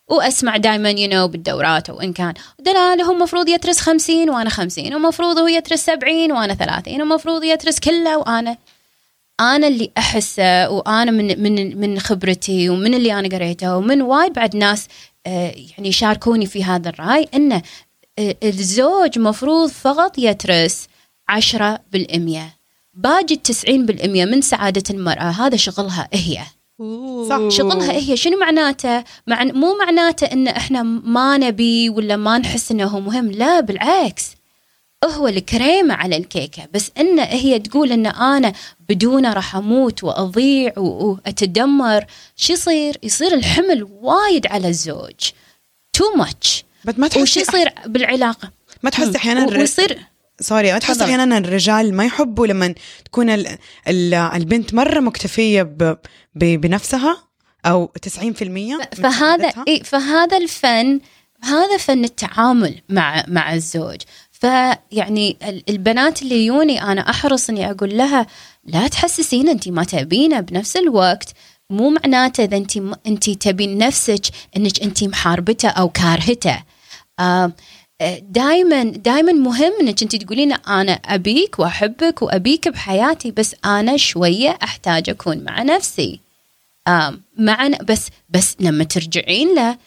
وأسمع 0.07 0.57
دائما 0.57 0.89
يو 0.89 1.09
نو 1.09 1.27
بالدورات 1.27 1.89
أو 1.89 2.01
إن 2.01 2.13
كان. 2.13 2.33
دلال 2.59 3.01
هو 3.01 3.13
المفروض 3.13 3.49
يترس 3.49 3.79
50 3.79 4.29
وأنا 4.29 4.49
50 4.49 4.93
ومفروض 4.95 5.37
هو 5.37 5.47
يترس 5.47 5.85
70 5.85 6.31
وأنا 6.31 6.53
30 6.53 7.01
ومفروض 7.01 7.43
يترس 7.43 7.79
كله 7.79 8.17
وأنا 8.17 8.57
أنا 9.39 9.67
اللي 9.67 9.91
أحسه 9.97 10.69
وأنا 10.69 11.11
من 11.11 11.43
من 11.43 11.77
من 11.79 11.99
خبرتي 11.99 12.69
ومن 12.69 12.93
اللي 12.93 13.19
أنا 13.19 13.27
قريته 13.27 13.77
ومن 13.77 14.01
وايد 14.01 14.33
بعد 14.33 14.55
ناس 14.55 14.87
آه، 15.27 15.53
يعني 15.55 15.89
يشاركوني 15.89 16.45
في 16.45 16.63
هذا 16.63 16.89
الرأي 16.89 17.27
إنه 17.33 17.61
آه، 18.19 18.35
الزوج 18.43 19.19
مفروض 19.19 19.69
فقط 19.69 20.17
يترس 20.17 20.87
10 21.29 21.79
بالمية 21.91 22.55
باقي 22.93 23.33
التسعين 23.33 23.85
بالمية 23.85 24.25
من 24.25 24.41
سعادة 24.41 24.83
المرأة 24.89 25.29
هذا 25.29 25.55
شغلها 25.57 26.09
هي. 26.13 26.39
صح 27.29 27.49
شغلها 27.57 27.91
هي 27.91 28.17
شنو 28.17 28.37
معناته؟ 28.39 29.03
مع 29.27 29.43
مو 29.43 29.77
معناته 29.85 30.25
إن 30.25 30.47
إحنا 30.47 30.83
ما 30.83 31.37
نبي 31.37 31.89
ولا 31.89 32.15
ما 32.15 32.37
نحس 32.37 32.71
إنه 32.71 32.85
هو 32.85 32.99
مهم. 32.99 33.31
لا 33.31 33.59
بالعكس. 33.59 34.25
هو 35.05 35.27
الكريمة 35.27 35.93
على 35.93 36.17
الكيكة. 36.17 36.63
بس 36.73 36.91
إن 36.99 37.19
هي 37.19 37.59
تقول 37.59 37.91
إن 37.91 38.05
أنا 38.05 38.53
بدونه 38.89 39.33
راح 39.33 39.55
أموت 39.55 40.03
وأضيع 40.03 40.73
و- 40.77 41.11
وأتدمر 41.25 42.05
شو 42.35 42.53
يصير؟ 42.53 42.97
يصير 43.03 43.33
الحمل 43.33 43.87
وايد 44.01 44.47
على 44.47 44.67
الزوج. 44.67 45.29
too 45.93 46.03
much 46.17 46.63
بس 46.85 46.93
ما 46.97 47.05
وش 47.07 47.13
تحسي 47.13 47.39
يصير 47.39 47.69
بالعلاقة؟ 47.85 48.51
ما 48.83 48.89
تحسي 48.89 49.17
أحيانا 49.17 49.45
و- 49.45 49.49
ويصير 49.51 49.99
sorry 50.41 50.73
ما 50.73 50.79
تحس. 50.79 51.01
أحيانا 51.01 51.37
الرجال 51.37 51.93
ما 51.95 52.05
يحبوا 52.05 52.47
لما 52.47 52.73
تكون 53.05 53.29
ال 53.29 53.47
ال 53.87 54.13
البنت 54.13 54.73
مرة 54.73 54.99
مكتفية 54.99 55.63
ب 55.63 55.97
ب 56.35 56.43
بنفسها 56.61 57.17
أو 57.65 57.91
90% 58.07 58.43
من 58.43 58.77
فهذا؟ 59.03 59.53
إيه 59.67 59.83
فهذا 59.83 60.37
الفن 60.37 60.99
هذا 61.43 61.77
فن 61.77 62.03
التعامل 62.03 62.81
مع 62.89 63.23
مع 63.27 63.53
الزوج 63.53 63.97
فيعني 64.31 65.37
ال- 65.43 65.63
البنات 65.69 66.21
اللي 66.21 66.45
يوني 66.45 66.83
أنا 66.83 67.09
أحرص 67.09 67.49
إني 67.49 67.71
أقول 67.71 67.97
لها 67.97 68.27
لا 68.65 68.87
تحسسين 68.87 69.49
انت 69.49 69.67
ما 69.69 69.83
تبينة 69.83 70.39
بنفس 70.39 70.77
الوقت 70.77 71.33
مو 71.69 71.89
معناته 71.89 72.43
إذا 72.43 72.57
انت 72.57 72.77
انت 73.07 73.29
تبين 73.29 73.77
نفسك 73.77 74.21
إنك 74.57 74.83
انت 74.83 75.03
محاربته 75.03 75.69
أو 75.69 75.89
كارهته 75.89 76.63
آه 77.19 77.53
دائما 78.29 78.83
دائما 78.83 79.31
مهم 79.31 79.71
إنك 79.81 80.01
أنت 80.01 80.15
تقولين 80.15 80.53
أنا 80.53 80.91
أبيك 80.91 81.59
وأحبك 81.59 82.21
وأبيك 82.21 82.67
بحياتي 82.67 83.31
بس 83.31 83.55
أنا 83.65 83.97
شوية 83.97 84.57
أحتاج 84.63 85.09
أكون 85.09 85.43
مع 85.43 85.63
نفسي. 85.63 86.19
معنا 87.37 87.77
بس 87.77 88.07
بس 88.29 88.55
لما 88.59 88.83
ترجعين 88.83 89.55
له 89.55 89.77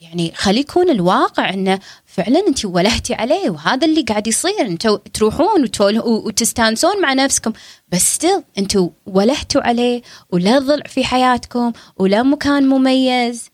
يعني 0.00 0.32
خلي 0.34 0.60
يكون 0.60 0.90
الواقع 0.90 1.50
إنه 1.50 1.78
فعلا 2.06 2.46
أنت 2.48 2.64
ولهتي 2.64 3.14
عليه 3.14 3.50
وهذا 3.50 3.86
اللي 3.86 4.02
قاعد 4.02 4.26
يصير. 4.26 4.60
أنتوا 4.60 4.98
تروحون 5.14 5.70
وتستانسون 6.04 7.02
مع 7.02 7.12
نفسكم 7.12 7.52
بس 7.88 8.14
ستيل 8.14 8.42
أنتوا 8.58 8.88
ولهتوا 9.06 9.62
عليه 9.62 10.02
ولا 10.30 10.58
ضلع 10.58 10.84
في 10.86 11.04
حياتكم 11.04 11.72
ولا 11.96 12.22
مكان 12.22 12.68
مميز. 12.68 13.50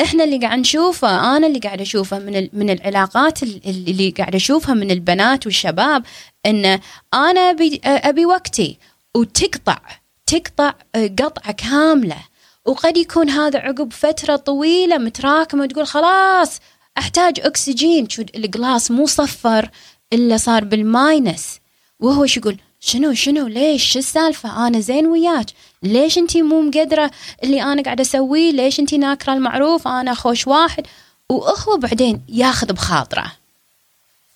إحنا 0.00 0.24
اللي 0.24 0.38
قاعد 0.38 0.58
نشوفه 0.58 1.36
أنا 1.36 1.46
اللي 1.46 1.58
قاعد 1.58 1.80
أشوفه 1.80 2.18
من 2.18 2.48
من 2.52 2.70
العلاقات 2.70 3.42
ال- 3.42 3.60
اللي 3.66 4.10
قاعد 4.10 4.34
أشوفها 4.34 4.74
من 4.74 4.90
البنات 4.90 5.46
والشباب 5.46 6.04
إن 6.46 6.80
أنا 7.14 7.40
أبي 7.40 7.80
أبي 7.84 8.26
وقتي 8.26 8.78
وتقطع 9.16 9.78
تقطع 10.26 10.74
قطعة 10.94 11.52
كاملة. 11.52 12.16
وقد 12.64 12.96
يكون 12.96 13.30
هذا 13.30 13.58
عقب 13.58 13.92
فترة 13.92 14.36
طويلة 14.36 14.98
متراكمة 14.98 15.62
وتقول 15.62 15.86
خلاص 15.86 16.60
أحتاج 16.98 17.40
أكسجين 17.40 18.08
شو 18.08 18.22
القلاص 18.36 18.90
مو 18.90 19.06
صفر 19.06 19.70
إلا 20.12 20.36
صار 20.36 20.64
بالماينس. 20.64 21.58
وهو 22.00 22.26
شو 22.26 22.40
يقول؟ 22.40 22.56
شنو 22.80 23.14
شنو؟ 23.14 23.46
ليش؟ 23.46 23.92
شو 23.92 23.98
السالفة؟ 23.98 24.66
أنا 24.66 24.80
زين 24.80 25.06
وياك. 25.06 25.46
ليش 25.82 26.18
أنتي 26.18 26.42
مو 26.42 26.60
مقدرة 26.60 27.10
اللي 27.44 27.62
أنا 27.62 27.82
قاعدة 27.82 28.02
أسويه؟ 28.02 28.52
ليش 28.52 28.80
أنتي 28.80 28.98
ناكرة 28.98 29.32
المعروف؟ 29.32 29.88
أنا 29.88 30.14
خوش 30.14 30.46
واحد. 30.46 30.86
وهو 31.28 31.76
بعدين 31.76 32.20
ياخذ 32.28 32.72
بخاطرة. 32.72 33.32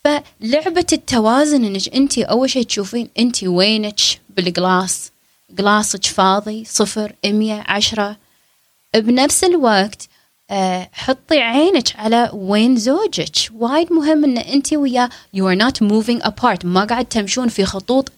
فلعبة 0.03 0.85
التوازن 0.93 1.65
إنك 1.65 1.95
انت 1.95 2.19
أول 2.19 2.49
شيء 2.49 2.63
تشوفين 2.63 3.09
انت 3.19 3.43
وينك؟ 3.43 3.99
بالقلاص. 4.29 5.11
قلاصك 5.57 6.05
فاضي 6.05 6.65
صفر 6.65 7.13
مية 7.25 7.63
عشرة. 7.67 8.17
بنفس 8.95 9.43
الوقت 9.43 10.07
آه، 10.51 10.89
حطي 10.93 11.39
عينك 11.39 11.95
على 11.95 12.29
وين 12.33 12.77
زوجك. 12.77 13.35
وايد 13.53 13.93
مهم 13.93 14.23
إن 14.23 14.37
انت 14.37 14.73
وياه 14.73 15.09
you 15.37 15.39
are 15.39 15.59
not 15.63 15.87
moving 15.87 16.27
apart. 16.27 16.65
ما 16.65 16.85
قاعد 16.85 17.05
تمشون 17.05 17.47
في 17.47 17.65
خطوط 17.65 18.11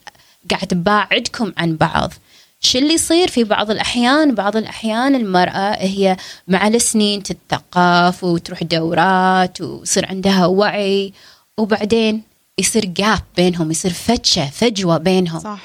قاعد 0.52 0.68
تباعدكم 0.68 1.54
عن 1.58 1.76
بعض. 1.76 2.14
شو 2.60 2.78
اللي 2.78 2.94
يصير 2.94 3.28
في 3.28 3.44
بعض 3.44 3.72
الأحيان؟ 3.72 4.36
بعض 4.36 4.58
الأحيان 4.58 5.16
المرأة 5.16 5.76
هي 5.80 6.18
مع 6.48 6.68
السنين 6.68 7.24
تتثقف 7.24 8.24
وتروح 8.24 8.64
دورات 8.64 9.62
ويصير 9.62 10.06
عندها 10.06 10.46
وعي 10.46 11.14
وبعدين 11.58 12.24
يصير 12.58 12.86
جاب 12.86 13.22
بينهم 13.38 13.72
يصير 13.72 13.94
فتشة 13.94 14.50
فجوة 14.50 14.98
بينهم. 14.98 15.40
صح. 15.40 15.60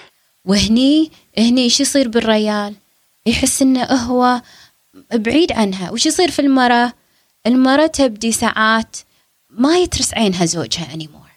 وهني 0.45 1.11
هني 1.39 1.63
إيش 1.63 1.81
يصير 1.81 2.09
بالريال؟ 2.09 2.75
يحس 3.27 3.63
إنه 3.63 3.85
هو 3.85 4.43
بعيد 5.15 5.53
عنها. 5.53 5.91
وش 5.91 6.07
يصير 6.07 6.31
في 6.31 6.39
المرأة؟ 6.43 6.93
المرأة 7.47 7.87
تبدي 7.87 8.33
ساعات 8.33 8.97
ما 9.51 9.79
يترس 9.79 10.15
عينها 10.15 10.45
زوجها 10.47 10.89
anymore. 10.95 11.30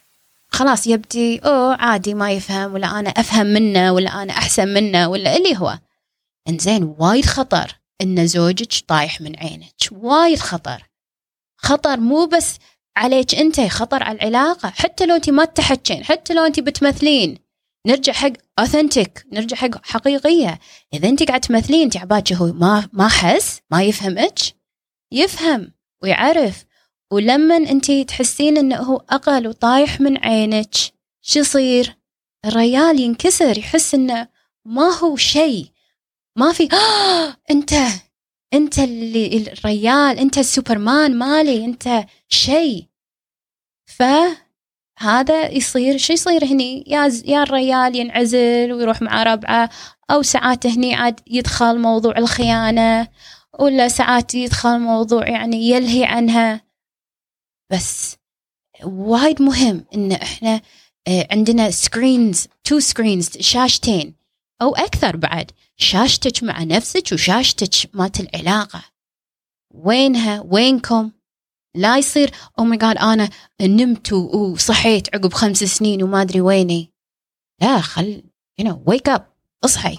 خلاص 0.53 0.87
يبدي 0.87 1.39
أوه 1.39 1.75
عادي 1.75 2.13
ما 2.13 2.31
يفهم 2.31 2.73
ولا 2.73 2.99
أنا 2.99 3.09
أفهم 3.09 3.45
منه 3.45 3.93
ولا 3.93 4.23
أنا 4.23 4.33
أحسن 4.33 4.67
منه 4.67 5.07
ولا 5.07 5.37
اللي 5.37 5.57
هو. 5.57 5.79
إنزين 6.49 6.95
وايد 6.97 7.25
خطر 7.25 7.79
إن 8.01 8.27
زوجك 8.27 8.73
طايح 8.87 9.21
من 9.21 9.35
عينك 9.35 9.73
وايد 9.91 10.39
خطر. 10.39 10.89
خطر 11.57 11.99
مو 11.99 12.25
بس 12.25 12.57
عليك 12.97 13.35
أنت 13.35 13.61
خطر 13.61 14.03
على 14.03 14.17
العلاقة. 14.17 14.69
حتى 14.69 15.05
لو 15.05 15.15
أنت 15.15 15.29
ما 15.29 15.45
تحكين 15.45 16.03
حتى 16.03 16.33
لو 16.33 16.45
أنت 16.45 16.59
بتمثلين. 16.59 17.37
نرجع 17.87 18.13
حق 18.13 18.33
اوثنتيك 18.59 19.25
نرجع 19.31 19.57
حق 19.57 19.85
حقيقية. 19.85 20.59
إذا 20.93 21.09
أنت 21.09 21.23
قاعد 21.23 21.41
تمثلين 21.41 21.81
انت 21.81 22.33
هو 22.33 22.45
ما 22.45 22.89
ما 22.93 23.07
حس 23.07 23.61
ما 23.71 23.83
يفهمك 23.83 24.39
يفهم 25.11 25.73
ويعرف. 26.03 26.65
ولما 27.13 27.57
انت 27.57 27.91
تحسين 27.91 28.57
انه 28.57 28.75
هو 28.75 29.01
أقل 29.09 29.47
وطايح 29.47 30.01
من 30.01 30.17
عينك 30.17 30.75
شو 31.21 31.39
يصير؟ 31.39 31.97
الريال 32.45 32.99
ينكسر 32.99 33.57
يحس 33.57 33.95
انه 33.95 34.27
ما 34.65 34.97
هو 34.97 35.15
شيء 35.15 35.67
ما 36.35 36.53
في 36.53 36.69
آه 36.73 37.37
انت 37.51 37.73
انت 38.53 38.79
اللي 38.79 39.37
الريال 39.37 40.19
انت 40.19 40.37
السوبرمان 40.37 41.17
مالي 41.17 41.65
انت 41.65 42.05
شيء. 42.29 42.85
فهذا 43.85 45.51
يصير 45.51 45.97
شو 45.97 46.13
يصير 46.13 46.45
هني؟ 46.45 46.83
يا 46.87 47.11
يا 47.25 47.43
الريال 47.43 47.95
ينعزل 47.95 48.73
ويروح 48.73 49.01
مع 49.01 49.23
ربعه 49.23 49.69
أو 50.11 50.21
ساعات 50.21 50.67
هني 50.67 50.95
عاد 50.95 51.19
يدخل 51.27 51.79
موضوع 51.79 52.17
الخيانة 52.17 53.07
ولا 53.59 53.87
ساعات 53.87 54.35
يدخل 54.35 54.79
موضوع 54.79 55.27
يعني 55.29 55.69
يلهي 55.69 56.05
عنها. 56.05 56.62
بس 57.71 58.15
وايد 58.83 59.41
مهم 59.41 59.85
إن 59.95 60.11
إحنا 60.11 60.61
آه، 61.07 61.27
عندنا 61.31 61.71
screens 61.71 62.47
two 62.63 62.79
screens 62.79 63.37
شاشتين 63.37 64.13
أو 64.61 64.75
أكثر 64.75 65.17
بعد. 65.17 65.51
شاشتك 65.77 66.43
مع 66.43 66.63
نفسك 66.63 67.11
وشاشتك 67.13 67.95
مالت 67.95 68.19
العلاقة. 68.19 68.83
وينها؟ 69.73 70.41
وينكم؟ 70.41 71.11
لا 71.75 71.97
يصير 71.97 72.31
oh 72.59 72.63
my 72.63 72.77
God 72.77 72.97
أنا 72.97 73.29
نمت 73.61 74.13
وصحيت 74.13 75.15
عقب 75.15 75.33
خمس 75.33 75.63
سنين 75.63 76.03
وما 76.03 76.21
أدري 76.21 76.41
ويني. 76.41 76.91
لا 77.61 77.81
خل 77.81 78.23
you 78.59 78.65
know 78.65 78.83
wake 78.87 79.09
up 79.09 79.33
اصحي. 79.65 79.97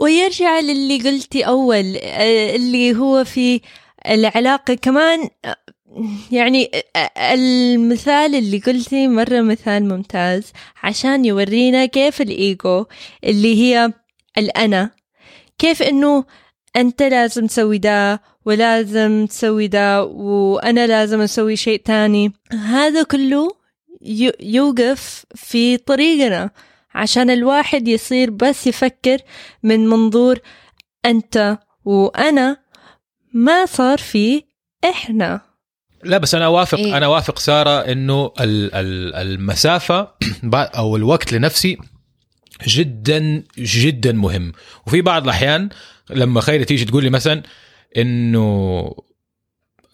ويرجع 0.00 0.60
للي 0.60 0.98
قلتي 0.98 1.46
أول 1.46 1.96
آه، 1.96 2.56
اللي 2.56 2.96
هو 2.96 3.24
في 3.24 3.60
العلاقة 4.06 4.74
كمان 4.74 5.30
آه، 5.44 5.56
يعني 6.32 6.70
المثال 7.18 8.34
اللي 8.34 8.58
قلتي 8.58 9.08
مرة 9.08 9.40
مثال 9.40 9.88
ممتاز 9.88 10.52
عشان 10.82 11.24
يورينا 11.24 11.86
كيف 11.86 12.20
الإيجو 12.20 12.84
اللي 13.24 13.56
هي 13.62 13.92
الأنا. 14.38 14.90
كيف 15.58 15.82
إنه 15.82 16.24
أنت 16.76 17.02
لازم 17.02 17.46
تسوي 17.46 17.78
ده 17.78 18.20
ولازم 18.44 19.26
تسوي 19.26 19.66
ده 19.68 20.04
وأنا 20.04 20.86
لازم 20.86 21.20
أسوي 21.20 21.56
شيء 21.56 21.80
تاني. 21.84 22.32
هذا 22.52 23.02
كله 23.02 23.48
يو- 24.02 24.32
يوقف 24.40 25.24
في 25.34 25.76
طريقنا 25.76 26.50
عشان 26.94 27.30
الواحد 27.30 27.88
يصير 27.88 28.30
بس 28.30 28.66
يفكر 28.66 29.18
من 29.62 29.86
منظور 29.88 30.38
أنت 31.06 31.58
وأنا 31.84 32.56
ما 33.34 33.66
صار 33.66 33.98
في 33.98 34.42
إحنا. 34.84 35.40
لا 36.04 36.18
بس 36.18 36.34
أنا 36.34 36.44
أوافق 36.44 36.78
إيه. 36.78 36.96
أنا 36.96 37.06
أوافق 37.06 37.38
سارة 37.38 37.70
إنه 37.92 38.32
ال- 38.40 38.74
ال- 38.74 39.14
المسافة 39.14 40.08
أو 40.54 40.96
الوقت 40.96 41.32
لنفسي 41.32 41.78
جدا 42.68 43.42
جدا 43.58 44.12
مهم. 44.12 44.52
وفي 44.86 45.00
بعض 45.02 45.22
الأحيان 45.24 45.68
لما 46.10 46.40
خيري 46.40 46.64
تيجي 46.64 46.84
تقول 46.84 47.04
لي 47.04 47.10
مثلا 47.10 47.42
إنه 47.96 48.94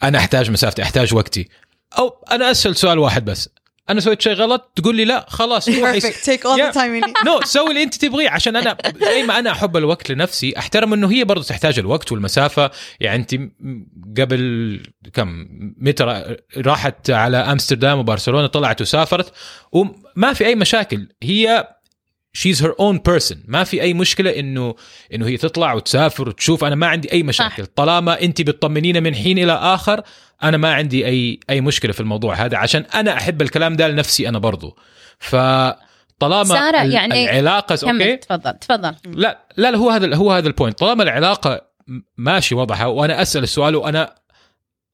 أنا 0.03 0.19
أحتاج 0.19 0.51
مسافتي 0.51 0.83
أحتاج 0.83 1.15
وقتي. 1.15 1.49
أو 1.99 2.25
أنا 2.31 2.51
أسأل 2.51 2.77
سؤال 2.77 2.99
واحد 2.99 3.25
بس. 3.25 3.49
أنا 3.91 4.01
سويت 4.01 4.23
شيء 4.23 4.33
غلط 4.33 4.73
تقول 4.77 4.97
لي 4.97 5.05
لا 5.05 5.27
خلاص 5.29 5.71
Yeah. 5.71 5.73
the 6.71 6.75
time 6.75 7.03
you 7.03 7.07
need. 7.09 7.27
no 7.27 7.41
سوي 7.45 7.69
اللي 7.71 7.83
أنت 7.83 7.95
تبغيه 7.95 8.31
عشان 8.31 8.57
أنا 8.57 8.77
زي 9.11 9.23
ما 9.23 9.39
أنا 9.39 9.51
أحب 9.53 9.77
الوقت 9.77 10.11
لنفسي 10.11 10.55
أحترم 10.59 10.93
إنه 10.93 11.11
هي 11.11 11.25
برضو 11.25 11.43
تحتاج 11.43 11.79
الوقت 11.79 12.13
والمسافة. 12.13 12.71
يعني 13.01 13.17
أنت 13.23 13.35
قبل 14.21 14.81
كم 15.13 15.47
متى 15.79 16.05
را- 16.05 16.37
راحت 16.57 17.11
على 17.11 17.37
أمستردام 17.37 17.99
وبرشلونة 17.99 18.47
طلعت 18.47 18.81
وسافرت 18.81 19.33
وما 19.73 20.33
في 20.35 20.47
أي 20.47 20.55
مشاكل. 20.55 21.09
هي 21.23 21.69
she's 22.39 22.63
her 22.63 22.75
own 22.81 22.99
person 22.99 23.43
ما 23.47 23.65
في 23.65 23.83
أي 23.83 23.95
مشكلة 23.95 24.31
انه 24.39 24.75
إنه 25.15 25.27
هي 25.27 25.37
تطلع 25.37 25.73
وتسافر 25.73 26.29
وتشوف. 26.29 26.65
أنا 26.65 26.75
ما 26.75 26.87
عندي 26.87 27.13
أي 27.13 27.23
مشاكل. 27.23 27.65
صح. 27.65 27.71
طالما 27.77 28.23
انت 28.23 28.43
بتطمنينا 28.43 29.01
من 29.01 29.15
حين 29.15 29.39
إلى 29.39 29.53
آخر 29.53 30.03
أنا 30.43 30.57
ما 30.57 30.75
عندي 30.75 31.07
اي 31.07 31.41
أي 31.51 31.61
مشكلة 31.61 31.93
في 31.93 32.01
الموضوع 32.01 32.35
هذا. 32.35 32.57
عشان 32.57 32.85
أنا 32.95 33.15
أحب 33.17 33.43
الكلام 33.43 33.77
ده 33.77 33.89
لنفسي 33.89 34.29
أنا 34.29 34.39
برضو. 34.39 34.77
فطالما 35.19 36.45
سارة، 36.45 36.83
ال- 36.83 36.93
يعني 36.93 37.25
العلاقة 37.25 37.79
okay؟ 37.83 38.17
تفضل 38.17 38.53
تفضل. 38.53 38.95
لا 39.07 39.39
لا 39.57 39.71
لا 39.71 39.79
هو 39.79 39.91
هذا 39.91 40.17
هو 40.17 40.33
هذا 40.33 40.49
ال 40.49 40.54
point 40.54 40.79
طالما 40.79 41.03
العلاقة 41.03 41.61
ماشي 42.19 42.55
وضعها 42.55 42.87
وأنا 42.87 43.23
أسأل 43.23 43.43
السؤال 43.43 43.77
وأنا 43.77 44.15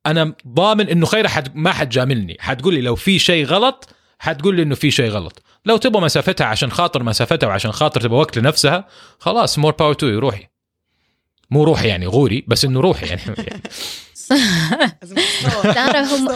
أنا 0.07 0.33
ضامن 0.49 0.89
إنه 0.89 1.07
خير 1.07 1.29
حد 1.29 1.57
ما 1.57 1.73
حتجاملني 1.73 2.37
حتقول 2.41 2.75
لي 2.75 2.81
لو 2.81 2.95
في 2.95 3.19
شيء 3.19 3.45
غلط 3.45 3.89
حتقول 4.19 4.57
لي 4.57 4.63
إنه 4.63 4.75
في 4.75 4.91
شيء 4.91 5.11
غلط. 5.11 5.43
لو 5.67 5.77
تبغى 5.77 6.03
مسافتها 6.03 6.47
عشان 6.47 6.71
خاطر 6.71 7.03
مسافتها 7.03 7.47
وعشان 7.47 7.73
خاطر 7.73 8.01
تبغى 8.01 8.19
وقت 8.19 8.39
لنفسها 8.39 8.89
خلاص 9.19 9.59
more 9.59 9.73
power 9.73 9.95
to 9.95 10.07
روحي. 10.19 10.47
مو 11.51 11.65
روحي 11.65 11.89
يعني 11.89 12.07
غوري 12.07 12.45
بس 12.49 12.65
إنه 12.65 12.81
روحي 12.81 13.07
يعني. 13.07 13.23
هم 16.03 16.29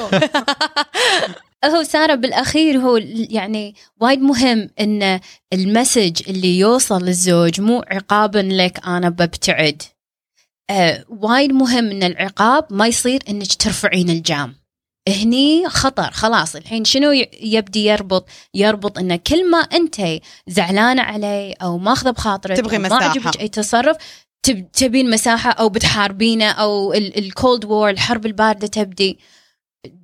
هو 1.75 1.83
سارة 1.83 2.15
بالأخير 2.15 2.79
هو 2.79 2.97
يعني 3.31 3.75
وايد 4.01 4.21
مهم 4.21 4.71
إن 4.81 5.21
المسج 5.53 6.29
اللي 6.29 6.59
يوصل 6.59 7.05
للزوج 7.05 7.61
مو 7.61 7.85
عقابا 7.91 8.39
لك 8.39 8.87
أنا 8.87 9.09
ببتعد. 9.09 9.83
آه 10.71 11.05
وايد 11.09 11.53
مهم 11.53 11.91
إن 11.91 12.03
العقاب 12.03 12.67
ما 12.71 12.87
يصير 12.87 13.21
إنك 13.29 13.55
ترفعين 13.55 14.11
الجام. 14.11 14.58
هني 15.13 15.69
خطر 15.69 16.11
خلاص. 16.11 16.57
الحين 16.57 16.85
شنو 16.85 17.13
يبدي 17.43 17.85
يربط؟ 17.87 18.29
يربط 18.55 18.99
انه 18.99 19.17
كل 19.17 19.51
ما 19.51 19.59
أنت 19.59 19.97
زعلانه 20.47 21.03
علي 21.03 21.53
أو 21.63 21.79
ماخذه 21.79 22.11
بخاطرك 22.11 22.57
تبغي 22.57 22.77
أو 22.77 22.83
ما 22.83 22.89
مساحة. 22.89 23.05
عجبك 23.11 23.41
أي 23.41 23.49
تصرف 23.49 23.97
تب- 24.43 24.73
تبين 24.73 25.11
مساحة 25.11 25.51
أو 25.51 25.69
بتحاربينه 25.69 26.51
أو 26.51 26.93
ال 26.95 27.09
cold 27.09 27.65
war 27.65 27.91
الحرب 27.91 28.27
الباردة 28.27 28.67
تبدي. 28.67 29.19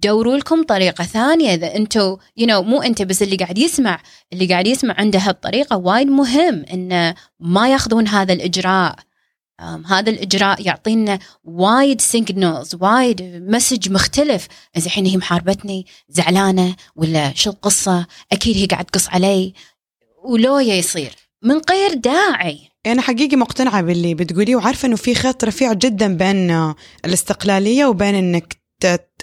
دوروا 0.03 0.37
لكم 0.37 0.63
طريقة 0.63 1.05
ثانية. 1.05 1.55
إذا 1.55 1.77
أنتوا 1.77 2.17
you 2.37 2.47
you 2.47 2.51
know, 2.51 2.67
مو 2.67 2.83
أنت 2.83 3.03
بس 3.03 3.23
اللي 3.23 3.37
قاعد 3.37 3.59
يسمع 3.59 4.01
اللي 4.33 4.47
قاعد 4.47 4.67
يسمع 4.67 4.95
عنده 4.99 5.19
هالطريقة 5.19 5.77
وايد 5.77 6.09
مهم 6.09 6.65
إنه 6.73 7.15
ما 7.41 7.69
ياخذون 7.69 8.09
هذا 8.09 8.33
الإجراء. 8.33 8.91
أم، 8.91 9.05
هذا 9.61 10.11
الإجراء 10.11 10.67
يعطينا 10.67 11.19
وايد 11.45 12.01
signals 12.01 12.75
وايد 12.81 13.23
message 13.49 13.93
مختلف. 13.93 14.49
إذا 14.77 14.87
الحين 14.87 15.07
هي 15.07 15.17
محاربتني 15.17 15.87
زعلانة 16.09 16.77
ولا 16.97 17.35
شو 17.35 17.51
القصة؟ 17.51 18.07
أكيد 18.33 18.57
هي 18.57 18.67
قاعد 18.67 18.85
تقص 18.85 19.09
علي. 19.09 19.55
ولويا 20.25 20.75
يصير. 20.75 21.13
من 21.43 21.61
غير 21.71 21.95
داعي. 21.95 22.61
أنا 22.87 23.03
حقيقي 23.03 23.37
مقتنعة 23.37 23.83
باللي 23.83 24.15
بتقوليه 24.15 24.57
وعارفة 24.57 24.87
إنه 24.87 24.97
في 24.97 25.15
خط 25.15 25.45
رفيع 25.45 25.73
جدا 25.73 26.17
بين 26.17 26.75
الاستقلالية 27.05 27.87
وبين 27.87 28.15
إنك 28.15 28.64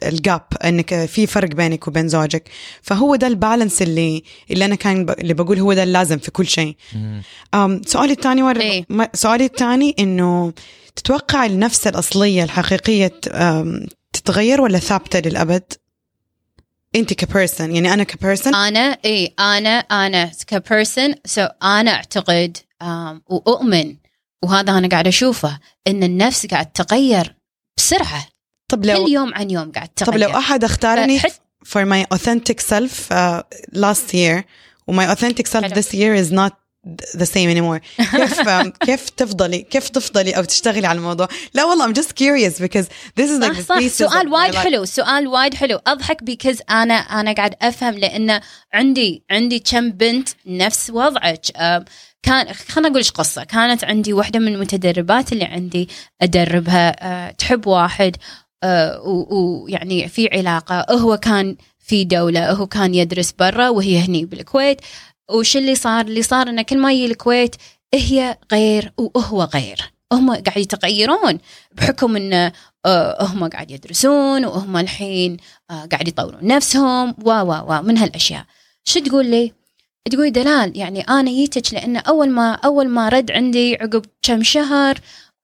ال 0.04 0.14
gap 0.14 0.44
إنك 0.64 1.06
في 1.06 1.28
فرق 1.28 1.50
بينك 1.50 1.88
وبين 1.88 2.08
زوجك. 2.08 2.50
فهو 2.82 3.16
ده 3.16 3.28
ال 3.28 3.34
balance 3.34 3.82
اللي 3.82 4.24
اللي 4.52 4.66
أنا 4.66 4.76
كان 4.76 5.06
ب... 5.06 5.10
اللي 5.10 5.34
بقول 5.34 5.60
هو 5.60 5.74
ده 5.74 5.84
اللازم 5.84 6.18
في 6.18 6.32
كل 6.32 6.48
شيء. 6.48 6.76
سؤالي 7.86 8.14
الثاني 8.14 8.44
ور... 8.44 8.60
إيه. 8.60 8.86
سؤالي 9.14 9.46
الثاني 9.46 9.96
إنه 10.00 10.54
تتوقع 10.96 11.46
النفس 11.46 11.88
الأصلية 11.88 12.44
الحقيقية 12.44 13.12
تتغير 14.14 14.62
ولا 14.62 14.80
ثابتة 14.80 15.30
للأبد؟ 15.30 15.74
أنت 16.96 17.14
ك 17.14 17.22
person 17.22 17.76
يعني 17.76 17.94
أنا 17.94 18.04
ك 18.04 18.11
person 18.11 18.56
أنا 18.56 18.98
اي 19.06 19.34
أنا 19.40 19.70
أنا 19.70 20.32
ك 20.48 20.57
person 20.57 21.16
so 21.26 21.48
أنا 21.64 21.92
أعتقد 21.92 22.58
وأؤمن 23.28 23.96
وهذا 24.44 24.78
أنا 24.78 24.88
قاعد 24.88 25.08
أشوفه 25.08 25.60
إن 25.88 26.04
النفس 26.04 26.46
قاعد 26.46 26.72
تتغير 26.72 27.36
بسرعة. 27.78 28.28
طب 28.72 28.86
لو 28.86 29.06
كل 29.06 29.12
يوم 29.12 29.34
عن 29.34 29.50
يوم 29.50 29.72
قاعد 29.72 29.90
تتغير 29.90 30.14
طب 30.28 30.32
لو 30.34 30.38
أحد 30.40 30.64
اختارني 30.64 31.20
فحت- 31.20 31.42
for 31.66 31.86
my 31.86 32.18
authentic 32.18 32.60
self 32.60 33.12
uh, 33.12 33.42
last 33.76 34.14
year 34.14 34.44
وماي 34.88 35.16
authentic 35.16 35.48
self 35.48 35.64
حلو. 35.64 35.82
this 35.82 35.88
year 35.94 36.26
is 36.26 36.32
not 36.34 36.52
the 37.18 37.26
same 37.26 37.50
anymore. 37.56 37.80
كيف 38.18 38.40
um, 38.42 38.70
كيف 38.86 39.10
تفضلي 39.10 39.62
كيف 39.62 39.90
تفضلي 39.90 40.32
أو 40.32 40.44
تشتغلي 40.44 40.88
على 40.88 40.98
الموضوع؟ 40.98 41.28
لا 41.54 41.64
والله 41.64 41.94
I'm 41.94 41.96
just 41.96 42.10
curious 42.10 42.60
because 42.62 42.86
this 43.20 43.30
is 43.30 43.44
like 43.44 43.62
صح 43.62 43.80
صح. 43.80 43.88
سؤال 43.88 44.28
وايد. 44.34 44.56
حلو 44.56 44.86
سؤال 44.86 45.28
وايد 45.28 45.54
حلو. 45.54 45.80
أضحك 45.88 46.24
بيكز 46.24 46.62
أنا 46.70 46.94
أنا 46.94 47.34
قاعد 47.34 47.56
أفهم 47.62 47.94
لأن 47.94 48.42
عندي 48.74 49.24
عندي 49.32 49.60
كم 49.60 49.92
بنت 49.92 50.30
نفس 50.46 50.90
وضعك. 50.90 51.42
آم، 51.58 51.86
كان 52.24 52.54
خلينا 52.54 52.88
أقول 52.90 52.98
إيش 52.98 53.12
قصة. 53.12 53.44
كانت 53.44 53.84
عندي 53.84 54.14
واحدة 54.14 54.40
من 54.40 54.48
المتدربات 54.54 55.34
اللي 55.34 55.46
عندي 55.46 55.90
أدربها. 56.22 56.96
آه، 57.08 57.32
تحب 57.32 57.68
واحد. 57.68 58.16
ويعني 59.06 60.08
في 60.08 60.30
علاقة 60.34 60.86
هو 60.92 61.18
كان 61.18 61.56
في 61.80 62.04
دولة 62.04 62.52
هو 62.52 62.68
كان 62.68 62.96
يدرس 62.96 63.32
برا 63.32 63.70
وهي 63.70 64.00
هني 64.00 64.26
بالكويت. 64.26 64.82
وش 65.32 65.58
اللي 65.58 65.76
صار؟ 65.76 66.06
اللي 66.06 66.22
صار 66.22 66.50
إنه 66.50 66.62
كل 66.62 66.78
ما 66.78 66.94
يجي 66.94 67.06
الكويت 67.06 67.56
هي 67.94 68.38
غير 68.52 68.94
وهو 68.98 69.44
غير. 69.44 69.92
هم 70.14 70.36
قاعد 70.36 70.58
يتغيرون 70.58 71.38
بحكم 71.72 72.16
انه 72.16 72.52
آه، 72.86 73.24
هم 73.26 73.48
قاعد 73.48 73.72
يدرسون 73.72 74.46
وهم 74.46 74.78
الحين 74.78 75.38
آه، 75.72 75.86
قاعد 75.86 76.08
يطورون 76.08 76.48
نفسهم. 76.48 77.16
و 77.26 77.30
و 77.32 77.52
و 77.70 77.82
من 77.82 77.98
هالأشياء. 77.98 78.46
شو 78.84 79.00
تقول 79.00 79.26
لي؟ 79.26 79.54
تقول 80.12 80.32
دلال 80.32 80.78
يعني 80.78 81.02
أنا 81.02 81.32
جيتك 81.32 81.74
لأن 81.74 81.98
أول 81.98 82.30
ما 82.30 82.54
أول 82.54 82.88
ما 82.90 83.10
رد 83.10 83.32
عندي 83.32 83.76
عقب 83.76 84.06
كم 84.22 84.44
شهر 84.44 85.00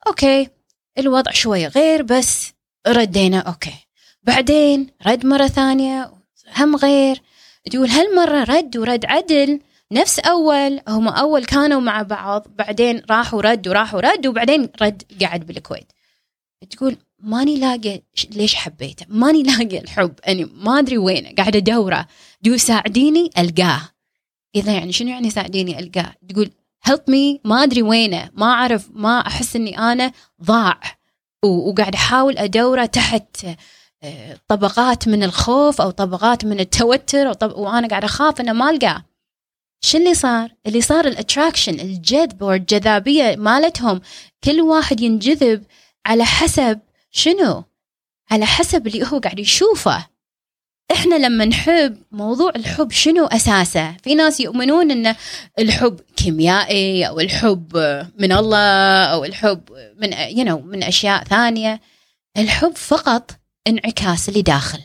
okay 0.08 0.50
الوضع 0.98 1.32
شوي 1.32 1.68
غير 1.68 2.02
بس 2.02 2.57
ردينا 2.88 3.40
okay. 3.40 3.74
بعدين 4.24 4.88
رد 5.08 5.26
مرة 5.26 5.48
ثانية 5.48 6.12
هم 6.58 6.76
غير. 6.76 7.22
تقول 7.72 7.90
هالمرة 7.90 8.44
رد 8.44 8.78
ورد 8.78 9.06
عدل 9.06 9.60
نفس 9.92 10.20
أول. 10.20 10.80
هم 10.88 11.08
أول 11.08 11.46
كانوا 11.46 11.82
مع 11.82 12.02
بعض 12.02 12.48
بعدين 12.56 13.02
راحوا 13.10 13.42
رد 13.42 13.68
وراحوا 13.68 14.00
رد 14.00 14.28
وبعدين 14.28 14.70
رد 14.82 15.04
قعد 15.22 15.48
بالكويت. 15.48 15.92
تقول 16.70 16.98
ماني 17.20 17.60
لاقي 17.60 18.02
ليش 18.32 18.56
حبيته؟ 18.56 19.06
ماني 19.10 19.44
لاقي 19.44 19.80
الحب 19.80 20.14
يعني 20.26 20.46
ما 20.46 20.80
أدري 20.80 20.98
وينه 20.98 21.30
قاعدة 21.38 21.60
أدوره. 21.60 22.08
تقول 22.44 22.60
ساعديني؟ 22.60 23.30
ألقاه. 23.38 23.82
إذا 24.56 24.72
يعني 24.72 24.92
شنو 24.92 25.10
يعني 25.10 25.30
ساعديني؟ 25.30 25.80
ألقاه. 25.80 26.14
تقول 26.30 26.52
help 26.84 27.02
me 27.08 27.42
ما 27.44 27.64
أدري 27.64 27.82
وينه 27.82 28.30
ما 28.34 28.46
أعرف 28.46 28.90
ما 28.94 29.28
أحس 29.28 29.56
إني 29.56 29.80
أنا 29.80 30.12
ضاع. 30.44 30.80
وقاعد 31.48 31.94
أحاول 31.96 32.38
أدوره 32.38 32.86
تحت 32.86 33.46
آه، 34.04 34.38
طبقات 34.48 35.08
من 35.08 35.24
الخوف 35.24 35.82
أو 35.82 35.92
طبقات 35.92 36.46
من 36.46 36.60
التوتر 36.60 37.28
أو 37.28 37.34
طب... 37.34 37.58
وأنا 37.58 37.88
قاعدة 37.88 38.06
أخاف 38.06 38.42
إنه 38.42 38.54
ما 38.54 38.70
ألقاه 38.70 39.04
شو 39.82 39.98
اللي 39.98 40.14
صار؟ 40.14 40.50
اللي 40.68 40.82
صار 40.82 41.08
ال 41.08 41.14
attraction 41.14 41.80
الجذب 41.80 42.42
والجذابيه 42.42 43.36
مالتهم 43.36 44.02
كل 44.44 44.62
واحد 44.62 45.02
ينجذب 45.02 45.64
على 46.06 46.26
حسب 46.26 46.80
شنو؟ 47.12 47.64
على 48.32 48.46
حسب 48.46 48.88
اللي 48.88 49.08
هو 49.08 49.20
قاعد 49.20 49.40
يشوفه 49.40 50.08
إحنا 50.92 51.16
لما 51.16 51.46
نحب 51.46 51.98
موضوع 52.12 52.52
الحب 52.56 52.92
شنو 52.92 53.26
أساسه؟ 53.26 53.98
في 54.04 54.16
ناس 54.16 54.40
يؤمنون 54.40 54.92
إن 54.92 55.16
الحب 55.60 56.00
كيميائي 56.16 57.08
أو 57.08 57.20
الحب 57.20 57.78
من 58.20 58.32
الله 58.32 59.06
أو 59.06 59.26
الحب 59.26 59.62
من 59.98 60.14
you 60.14 60.48
know 60.48 60.64
من 60.66 60.84
أشياء 60.84 61.24
ثانية. 61.24 61.82
الحب 62.38 62.76
فقط 62.76 63.32
انعكاس 63.68 64.30
اللي 64.30 64.42
داخل 64.42 64.80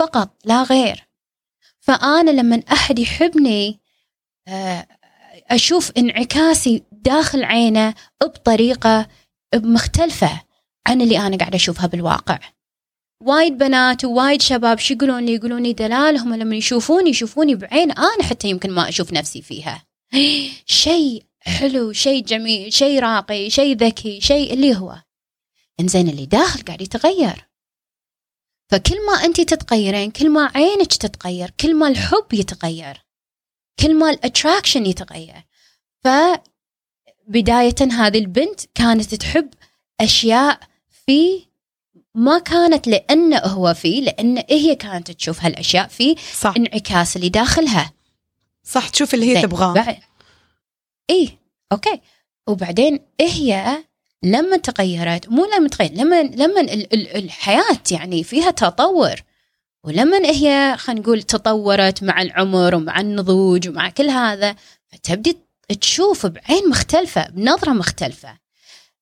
فقط 0.00 0.36
لا 0.44 0.62
غير. 0.62 1.08
فأنا 1.80 2.30
لما 2.30 2.62
أحد 2.72 2.98
يحبني 2.98 3.80
آه، 4.48 4.86
أشوف 5.50 5.92
انعكاسي 5.98 6.82
داخل 6.92 7.44
عينه 7.44 7.94
بطريقة 8.22 9.08
مختلفة 9.54 10.42
عن 10.86 11.00
اللي 11.00 11.18
أنا 11.18 11.36
قاعدة 11.36 11.56
أشوفها 11.56 11.86
بالواقع. 11.86 12.38
وايد 13.20 13.58
بنات 13.58 14.04
ووايد 14.04 14.42
شباب 14.42 14.78
شو 14.78 14.94
يقولون 14.94 15.24
لي 15.24 15.34
يقولون 15.34 15.62
لي 15.62 15.72
دلال 15.72 16.18
هم 16.18 16.34
لما 16.34 16.56
يشوفوني 16.56 17.10
يشوفوني 17.10 17.54
بعين 17.54 17.90
أنا 17.90 18.22
حتى 18.22 18.48
يمكن 18.48 18.70
ما 18.70 18.88
أشوف 18.88 19.12
نفسي 19.12 19.42
فيها. 19.42 19.84
شيء 20.84 21.24
حلو 21.40 21.92
شيء 21.92 22.24
جميل 22.24 22.72
شيء 22.72 23.00
راقي 23.00 23.50
شيء 23.50 23.76
ذكي 23.76 24.20
شيء 24.20 24.52
اللي 24.52 24.76
هو. 24.76 25.02
إنزين 25.80 26.08
اللي 26.08 26.26
داخل 26.26 26.62
قاعد 26.62 26.82
يتغير. 26.82 27.48
فكل 28.70 29.06
ما 29.06 29.12
انت 29.12 29.40
تتغيرين 29.40 30.10
كل 30.10 30.30
ما 30.30 30.50
عينك 30.54 30.94
تتغير 30.94 31.50
كل 31.60 31.74
ما 31.74 31.88
الحب 31.88 32.26
يتغير 32.32 33.04
كل 33.80 33.94
ما 33.94 34.10
ال 34.10 34.17
attraction 34.17 34.86
يتغير. 34.86 35.44
فبداية 36.04 37.76
هذه 37.80 38.18
البنت 38.18 38.60
كانت 38.74 39.14
تحب 39.14 39.50
أشياء 40.00 40.60
فيه 41.06 41.47
ما 42.14 42.38
كانت 42.38 42.86
لأنه 42.86 43.38
هو 43.38 43.74
فيه 43.74 44.02
لأن 44.02 44.42
هي 44.50 44.74
كانت 44.74 45.10
تشوف 45.10 45.44
هالأشياء 45.44 45.88
فيه 45.88 46.16
صح. 46.40 46.54
انعكاس 46.56 47.16
اللي 47.16 47.28
داخلها. 47.28 47.92
صح 48.64 48.88
تشوف 48.88 49.14
اللي 49.14 49.36
هي 49.36 49.42
تبغاه. 49.42 49.72
بعد 49.74 49.96
okay. 51.72 52.00
وبعدين 52.46 53.00
هي 53.20 53.78
لما 54.22 54.56
تغيرت 54.56 55.28
مو 55.28 55.44
لما 55.56 55.68
تغير 55.68 55.92
لما 55.92 56.22
لما 56.22 56.60
ال- 56.60 56.94
ال- 56.94 57.16
الحياة 57.16 57.78
يعني 57.90 58.24
فيها 58.24 58.50
تطور. 58.50 59.14
ولما 59.84 60.18
هي 60.18 60.74
خلينا 60.78 61.00
نقول 61.00 61.22
تطورت 61.22 62.02
مع 62.02 62.22
العمر 62.22 62.74
ومع 62.74 63.00
النضوج 63.00 63.68
ومع 63.68 63.90
كل 63.90 64.10
هذا 64.10 64.56
فتبدي 64.92 65.36
تشوف 65.80 66.26
بعين 66.26 66.68
مختلفة 66.68 67.28
بنظرة 67.28 67.70
مختلفة. 67.70 68.38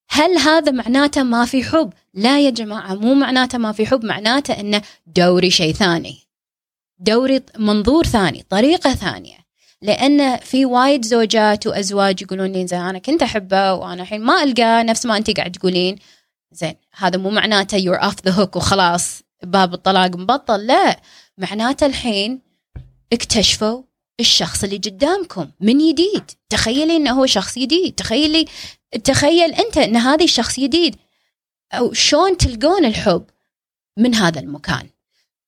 هل 0.09 0.39
هذا 0.39 0.73
معناته 0.73 1.23
ما 1.23 1.45
في 1.45 1.65
حب؟ 1.65 1.93
لا 2.15 2.41
يا 2.41 2.51
جماعة 2.51 2.95
مو 2.95 3.15
معناته 3.15 3.59
ما 3.59 3.73
في 3.73 3.87
حب 3.87 4.05
معناته 4.05 4.61
انه 4.61 4.83
دوري 5.07 5.51
شيء 5.51 5.73
ثاني. 5.73 6.19
دوري 6.99 7.41
منظور 7.59 8.07
ثاني 8.07 8.45
طريقة 8.51 8.95
ثانية. 8.95 9.37
لأن 9.83 10.37
في 10.37 10.65
وايد 10.65 11.05
زوجات 11.05 11.67
وأزواج 11.67 12.23
يقولون 12.23 12.53
لي 12.53 12.67
زين 12.67 12.81
أنا 12.81 12.99
كنت 12.99 13.23
أحبه 13.23 13.73
وأنا 13.73 14.03
الحين 14.03 14.21
ما 14.21 14.43
ألقاه 14.43 14.83
نفس 14.83 15.07
ما 15.07 15.17
أنت 15.17 15.31
قاعد 15.37 15.53
تقولين. 15.53 15.97
زين 16.53 16.75
هذا 16.97 17.19
مو 17.19 17.31
معناته 17.31 17.77
you're 17.77 18.03
off 18.05 18.14
the 18.24 18.31
hook 18.31 18.57
وخلاص 18.57 19.23
باب 19.43 19.75
الطلاق 19.75 20.17
مبطل 20.17 20.67
لا. 20.67 21.01
معناته 21.39 21.87
الحين 21.87 22.41
اكتشفوا 23.13 23.83
الشخص 24.21 24.65
اللي 24.65 24.77
قدامكم 24.77 25.51
من 25.61 25.79
جديد 25.79 26.31
تخيلي 26.51 26.97
إنه 26.97 27.11
هو 27.11 27.27
شخص 27.27 27.59
جديد 27.59 27.95
تخيلي 27.95 28.45
تخيل 29.05 29.53
أنت 29.55 29.78
إن 29.78 29.97
هذا 29.97 30.24
الشخص 30.24 30.61
جديد 30.61 30.97
أو 31.72 31.92
شلون 31.92 32.36
تلقون 32.36 32.84
الحب 32.84 33.24
من 33.99 34.14
هذا 34.14 34.40
المكان؟ 34.40 34.88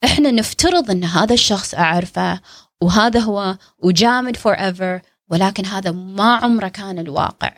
إحنا 0.04 0.30
نفترض 0.30 0.90
إن 0.90 1.04
هذا 1.04 1.34
الشخص 1.34 1.74
أعرفه 1.74 2.40
وهذا 2.82 3.20
هو 3.20 3.58
وجامد 3.78 4.36
forever 4.36 5.00
ولكن 5.30 5.66
هذا 5.66 5.90
ما 5.90 6.36
عمره 6.36 6.68
كان 6.68 6.98
الواقع. 6.98 7.52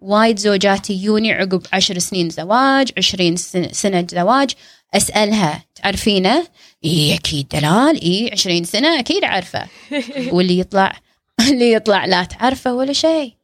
وايد 0.00 0.38
زوجات 0.38 0.90
يجوني 0.90 1.32
عقب 1.32 1.62
عشر 1.72 1.98
سنين 1.98 2.30
زواج 2.30 2.92
عشرين 2.98 3.36
سنة 3.72 4.06
زواج 4.10 4.50
أسألها 4.94 5.64
تعرفينه؟ 5.74 6.46
إيه 6.84 7.14
أكيد 7.14 7.48
دلال 7.48 8.00
إيه 8.02 8.32
عشرين 8.32 8.64
سنة 8.64 8.98
أكيد 8.98 9.24
عارفة 9.24 9.66
واللي 10.32 10.58
يطلع 10.58 11.00
اللي 11.48 11.72
يطلع 11.72 12.04
لا 12.04 12.24
تعرفه 12.24 12.74
ولا 12.74 12.92
شيء. 12.92 13.35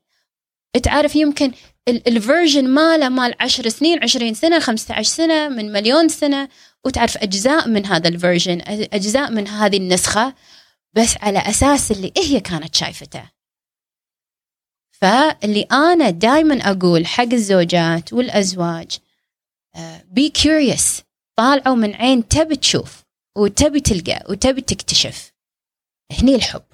تعرف 0.83 1.17
يمكن 1.17 1.53
ال 1.89 1.99
version 1.99 2.69
ماله 2.69 3.09
مال 3.09 3.35
عشر 3.41 3.69
سنين 3.69 4.03
عشرين 4.03 4.35
سنة 4.35 4.59
خمسة 4.59 4.95
عشر 4.95 5.11
سنة 5.11 5.49
من 5.49 5.73
مليون 5.73 6.09
سنة. 6.09 6.49
وتعرف 6.85 7.17
أجزاء 7.17 7.69
من 7.69 7.87
هذا 7.87 8.09
ال 8.09 8.16
version 8.16 8.63
أجزاء 8.67 9.31
من 9.31 9.49
هذه 9.49 9.77
النسخة 9.77 10.35
بس 10.97 11.17
على 11.21 11.39
أساس 11.39 11.91
اللي 11.91 12.13
هي 12.17 12.41
كانت 12.41 12.75
شايفته. 12.75 13.31
فاللي 14.91 15.63
أنا 15.63 16.11
دائما 16.11 16.71
أقول 16.71 17.07
حق 17.07 17.33
الزوجات 17.33 18.13
والأزواج 18.13 18.99
بي 20.05 20.29
كيوريوس 20.29 21.03
طالعوا 21.37 21.77
من 21.77 21.95
عين 21.95 22.29
تبي 22.29 22.57
تشوف 22.57 23.05
وتبي 23.37 23.81
تلقى 23.81 24.25
وتبي 24.29 24.61
تكتشف. 24.61 25.33
هني 26.13 26.35
الحب. 26.35 26.65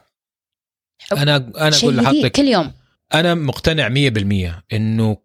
أنا 1.12 1.36
أنا 1.36 1.70
شيء 1.70 1.88
أقول 1.88 2.04
لحضرتك 2.04 2.32
كل 2.32 2.48
يوم. 2.48 2.72
أنا 3.14 3.34
مقتنع 3.34 3.88
100% 3.88 4.72
إنه 4.72 5.16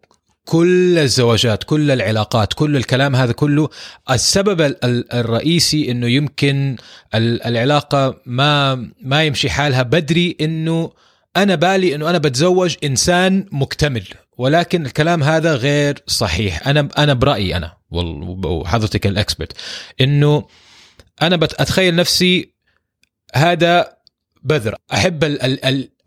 كل 0.46 0.98
الزواجات 0.98 1.64
كل 1.64 1.92
العلاقات 1.92 2.54
كل 2.54 2.76
الكلام 2.78 3.16
هذا 3.16 3.32
كله 3.32 3.70
السبب 4.12 4.62
ال- 4.62 4.86
ال- 4.86 5.14
الرئيسي 5.14 5.92
إنه 5.92 6.08
يمكن 6.08 6.76
ال- 7.16 7.44
العلاقة 7.44 8.22
ما 8.26 8.76
ما 9.02 9.24
يمشي 9.24 9.50
حالها 9.50 9.82
بدري 9.82 10.38
إنه 10.42 10.92
أنا 11.38 11.56
بالي 11.56 11.96
إنه 11.96 12.10
أنا 12.10 12.18
بتزوج 12.18 12.76
إنسان 12.84 13.46
مكتمل 13.52 14.04
ولكن 14.38 14.86
الكلام 14.86 15.24
هذا 15.24 15.56
غير 15.56 16.04
صحيح. 16.08 16.68
أنا 16.68 16.90
أنا 16.98 17.14
برأيي 17.14 17.58
أنا 17.58 17.74
وحضرتك 18.46 19.08
ال 19.08 19.14
expert 19.14 19.54
إنه 20.02 20.48
أنا 21.22 21.36
بتخيل 21.36 21.96
نفسي 21.96 22.54
هذا 23.36 23.94
بذر 24.44 24.76
أحب 24.94 25.24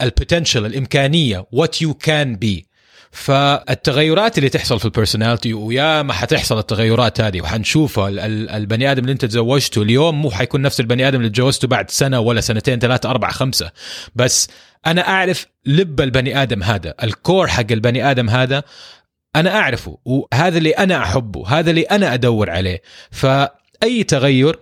ال 0.02 0.09
potential 0.09 0.66
الإمكانية 0.66 1.46
what 1.52 1.82
you 1.82 1.94
can 1.94 2.36
be 2.36 2.66
فالتغيرات 3.10 4.38
اللي 4.38 4.48
تحصل 4.48 4.78
في 4.78 4.84
ال 4.84 4.90
personality 4.90 5.54
ويا 5.54 6.02
ما 6.02 6.12
حتحصل 6.12 6.58
التغيرات 6.58 7.20
هذه 7.20 7.40
وحنشوفها. 7.40 8.08
ال- 8.08 8.18
ال- 8.20 8.50
البني 8.50 8.90
آدم 8.92 9.02
اللي 9.02 9.12
انت 9.12 9.24
تزوجته 9.24 9.82
اليوم 9.82 10.22
مو 10.22 10.30
حيكون 10.30 10.62
نفس 10.62 10.80
البني 10.80 11.08
آدم 11.08 11.18
اللي 11.18 11.30
تزوجته 11.30 11.68
بعد 11.68 11.90
سنة 11.90 12.20
ولا 12.20 12.40
سنتين 12.40 12.78
ثلاثة 12.78 13.10
أربعة 13.10 13.32
خمسة. 13.32 13.70
بس 14.14 14.48
أنا 14.86 15.08
أعرف 15.08 15.46
لب 15.66 16.00
البني 16.00 16.42
آدم 16.42 16.62
هذا 16.62 16.94
ال 17.02 17.11
core 17.11 17.46
حق 17.46 17.66
البني 17.70 18.10
آدم 18.10 18.30
هذا 18.30 18.62
أنا 19.36 19.54
أعرفه 19.58 19.98
وهذا 20.04 20.58
اللي 20.58 20.70
أنا 20.70 21.02
أحبه 21.02 21.48
هذا 21.48 21.70
اللي 21.70 21.82
أنا 21.82 22.14
أدور 22.14 22.50
عليه. 22.50 22.82
فأي 23.10 24.04
تغير 24.08 24.58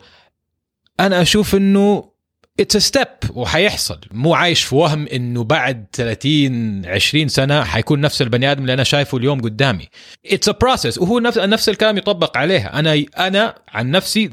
أنا 1.00 1.22
أشوف 1.22 1.54
إنه 1.54 2.13
it's 2.60 2.76
step 2.76 3.06
وحيحصل. 3.34 4.00
مو 4.12 4.34
عايش 4.34 4.64
في 4.64 4.74
وهم 4.74 5.06
إنه 5.06 5.44
بعد 5.44 5.86
30 5.92 6.86
20 6.86 7.28
سنة 7.28 7.64
حيكون 7.64 8.00
نفس 8.00 8.22
البني 8.22 8.52
آدم 8.52 8.62
اللي 8.62 8.74
أنا 8.74 8.84
شايفه 8.84 9.18
اليوم 9.18 9.40
قدامي. 9.40 9.88
it's 10.26 10.48
a 10.48 10.52
process 10.52 10.98
وهو 10.98 11.18
نفس 11.18 11.38
نفس 11.38 11.68
الكلام 11.68 11.98
يطبق 11.98 12.36
عليها. 12.36 12.78
أنا 12.78 13.04
أنا 13.18 13.54
عن 13.68 13.90
نفسي 13.90 14.30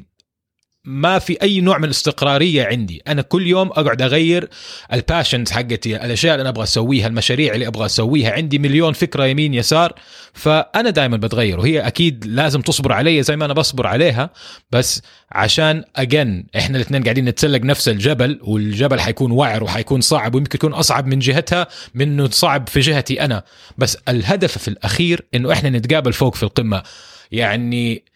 ما 0.86 1.20
في 1.20 1.42
أي 1.42 1.62
نوع 1.62 1.78
من 1.78 1.84
الاستقرارية 1.84 2.66
عندي. 2.66 3.02
أنا 3.08 3.22
كل 3.22 3.48
يوم 3.48 3.68
أقعد 3.68 4.02
أغير 4.02 4.50
الباشنز 4.94 5.52
حقتي 5.52 5.96
الأشياء 5.96 6.34
اللي 6.34 6.42
أنا 6.42 6.50
أبغى 6.50 6.64
أسويها 6.64 7.08
المشاريع 7.08 7.54
اللي 7.54 7.68
أبغى 7.68 7.86
أسويها. 7.86 8.32
عندي 8.32 8.60
مليون 8.60 8.94
فكرة 8.94 9.26
يمين 9.26 9.54
يسار 9.54 9.94
فأنا 10.34 10.90
دائما 10.90 11.18
بتغير. 11.18 11.60
وهي 11.60 11.80
أكيد 11.80 12.26
لازم 12.26 12.62
تصبر 12.62 12.92
علي 12.92 13.24
زي 13.24 13.36
ما 13.36 13.46
أنا 13.46 13.54
بصبر 13.54 13.88
عليها. 13.88 14.30
بس 14.72 15.02
عشان 15.32 15.84
اجن 15.96 16.44
إحنا 16.58 16.76
الاثنين 16.78 17.04
قاعدين 17.04 17.26
نتسلق 17.26 17.62
نفس 17.62 17.90
الجبل 17.90 18.40
والجبل 18.44 19.00
حيكون 19.00 19.32
وعر 19.32 19.64
وحيكون 19.64 20.02
صعب 20.02 20.36
ويمكن 20.36 20.56
يكون 20.56 20.74
أصعب 20.74 21.08
من 21.08 21.20
جهتها 21.20 21.68
من 21.96 22.08
إنه 22.08 22.30
صعب 22.30 22.70
في 22.70 22.80
جهتي 22.80 23.22
أنا. 23.26 23.44
بس 23.78 23.98
الهدف 24.10 24.58
في 24.58 24.68
الأخير 24.68 25.26
إنه 25.36 25.52
إحنا 25.52 25.70
نتقابل 25.70 26.14
فوق 26.14 26.36
في 26.36 26.44
القمة. 26.44 26.84
يعني 27.32 28.11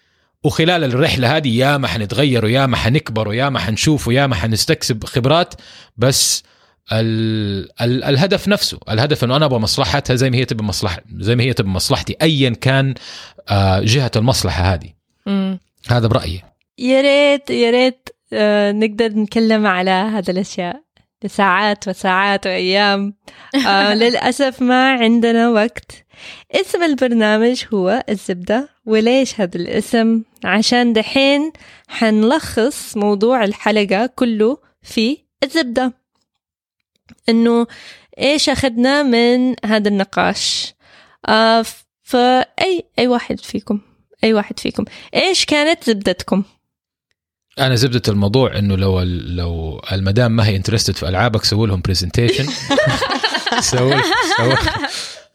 وخلال 0.45 0.83
الرحلة 0.83 1.37
هذه 1.37 1.57
يا 1.57 1.77
ما 1.77 1.87
حنتغير 1.87 2.45
ويا 2.45 2.65
ما 2.65 2.77
حنكبر 2.77 3.27
ويا 3.27 3.49
ما 3.49 3.59
حنشوف 3.59 4.07
ويا 4.07 4.27
ما 4.27 4.35
حنستكسب 4.35 5.03
خبرات 5.03 5.53
بس 5.97 6.43
ال 6.91 7.81
ال 7.81 8.03
الهدف 8.03 8.47
نفسه 8.47 8.79
الهدف 8.89 9.23
إنه 9.23 9.35
أنا 9.35 9.45
أبغى 9.45 9.59
مصلحتها 9.59 10.15
زي 10.15 10.29
ما 10.29 10.37
هي 10.37 10.45
تبي 10.45 10.63
مصلحه 10.63 11.01
زي 11.17 11.35
ما 11.35 11.43
هي 11.43 11.53
تبي 11.53 11.69
مصلحتي 11.69 12.15
ايا 12.21 12.49
كان 12.49 12.93
آه 13.49 13.79
جهة 13.79 14.11
المصلحة 14.15 14.73
هذه. 14.73 14.89
مم. 15.25 15.59
هذا 15.87 16.07
برأيي. 16.07 16.43
يا 16.77 17.01
ريت 17.01 17.49
يا 17.49 17.71
ريت 17.71 18.09
آه، 18.33 18.71
نقدر 18.71 19.07
نتكلم 19.07 19.67
على 19.67 19.91
هذه 19.91 20.29
الأشياء. 20.31 20.81
لساعات 21.23 21.87
وساعات 21.87 22.47
وأيام. 22.47 23.13
آه، 23.67 23.93
للأسف 24.03 24.61
ما 24.61 24.93
عندنا 24.93 25.49
وقت. 25.49 26.04
اسم 26.51 26.83
البرنامج 26.83 27.63
هو 27.73 28.03
الزبدة 28.09 28.69
وليش 28.85 29.41
هذا 29.41 29.55
الاسم؟ 29.55 30.21
عشان 30.43 30.93
دحين 30.93 31.51
حنلخص 31.87 32.97
موضوع 32.97 33.43
الحلقة 33.43 34.05
كله 34.05 34.57
في 34.81 35.17
الزبدة. 35.43 35.93
إنه 37.29 37.67
إيش 38.19 38.49
أخذنا 38.49 39.03
من 39.03 39.55
هذا 39.65 39.87
النقاش؟ 39.87 40.73
آه 41.27 41.65
فأي 42.03 42.85
أي 42.99 43.07
واحد 43.07 43.39
فيكم 43.39 43.81
أي 44.23 44.33
واحد 44.33 44.59
فيكم. 44.59 44.85
إيش 45.15 45.45
كانت 45.45 45.83
زبدتكم؟ 45.83 46.43
أنا 47.59 47.75
زبدة 47.75 48.01
الموضوع 48.07 48.57
إنه 48.57 48.75
لو 48.75 49.01
لو 49.01 49.81
المدام 49.91 50.31
ما 50.31 50.47
هي 50.47 50.55
interested 50.55 50.95
في 50.95 51.09
ألعابك 51.09 51.43
سووا 51.43 51.67
لهم 51.67 51.81
presentation 51.81 52.45
سووا 53.59 54.01
سووا 54.37 54.55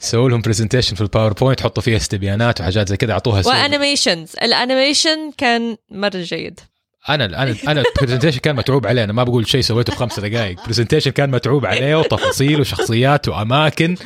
سووا 0.01 0.30
لهم 0.30 0.40
presentation 0.40 0.94
في 0.94 1.01
ال 1.01 1.06
PowerPoint 1.06 1.61
حطوا 1.61 1.82
فيها 1.82 1.96
استبيانات 1.96 2.61
وحاجات 2.61 2.88
زي 2.88 2.96
كذا 2.96 3.12
أعطوها. 3.12 3.42
و 3.46 3.54
animations. 3.54 4.32
ال 4.42 4.51
animation 4.51 5.32
كان 5.38 5.76
مرة 5.90 6.11
جيد. 6.14 6.61
أنا 7.09 7.24
أنا 7.24 7.57
أنا 7.68 7.82
ال 7.96 8.00
presentation 8.00 8.38
كان 8.38 8.57
متعوب 8.57 8.86
عليه 8.86 9.05
أنا 9.05 9.12
ما 9.12 9.24
بقول 9.24 9.48
شيء 9.48 9.61
سويته 9.61 9.92
في 9.92 9.98
خمسة 9.98 10.28
دقائق 10.28 10.66
presentation 10.66 11.11
كان 11.11 11.30
متعوب 11.30 11.66
عليه 11.66 11.98
وتفاصيل 11.98 12.61
وشخصيات 12.61 13.28
وأماكن. 13.28 13.96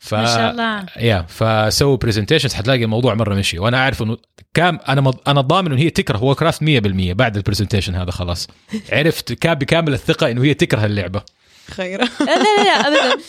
ف 0.00 0.14
ما 0.14 0.26
شاء 0.26 0.50
الله. 0.50 0.86
يا 0.96 1.26
فسووا 1.28 1.96
presentations 1.96 2.54
حتلاقي 2.54 2.84
الموضوع 2.84 3.14
مرة 3.14 3.34
مشي. 3.34 3.58
وأنا 3.58 3.80
عارف 3.80 4.02
إنه 4.02 4.16
كام 4.54 4.78
أنا 4.88 5.00
مض... 5.00 5.16
أنا 5.26 5.40
ضامن 5.40 5.72
إنه 5.72 5.80
هي 5.80 5.90
تكره 5.90 6.24
Warcraft 6.24 6.60
100% 6.60 6.64
بعد 7.12 7.36
ال 7.36 7.41
presentation 7.41 7.94
هذا 7.94 8.10
خلاص. 8.10 8.48
عرفت 8.92 9.32
كان 9.32 9.54
بكامل 9.54 9.94
الثقة 9.94 10.30
إنه 10.30 10.44
هي 10.44 10.54
تكره 10.54 10.84
اللعبة. 10.84 11.22
خيرة 11.70 12.08
لا 12.20 12.24
لا 12.24 12.62
لا 12.64 12.88
ابدا. 12.88 13.22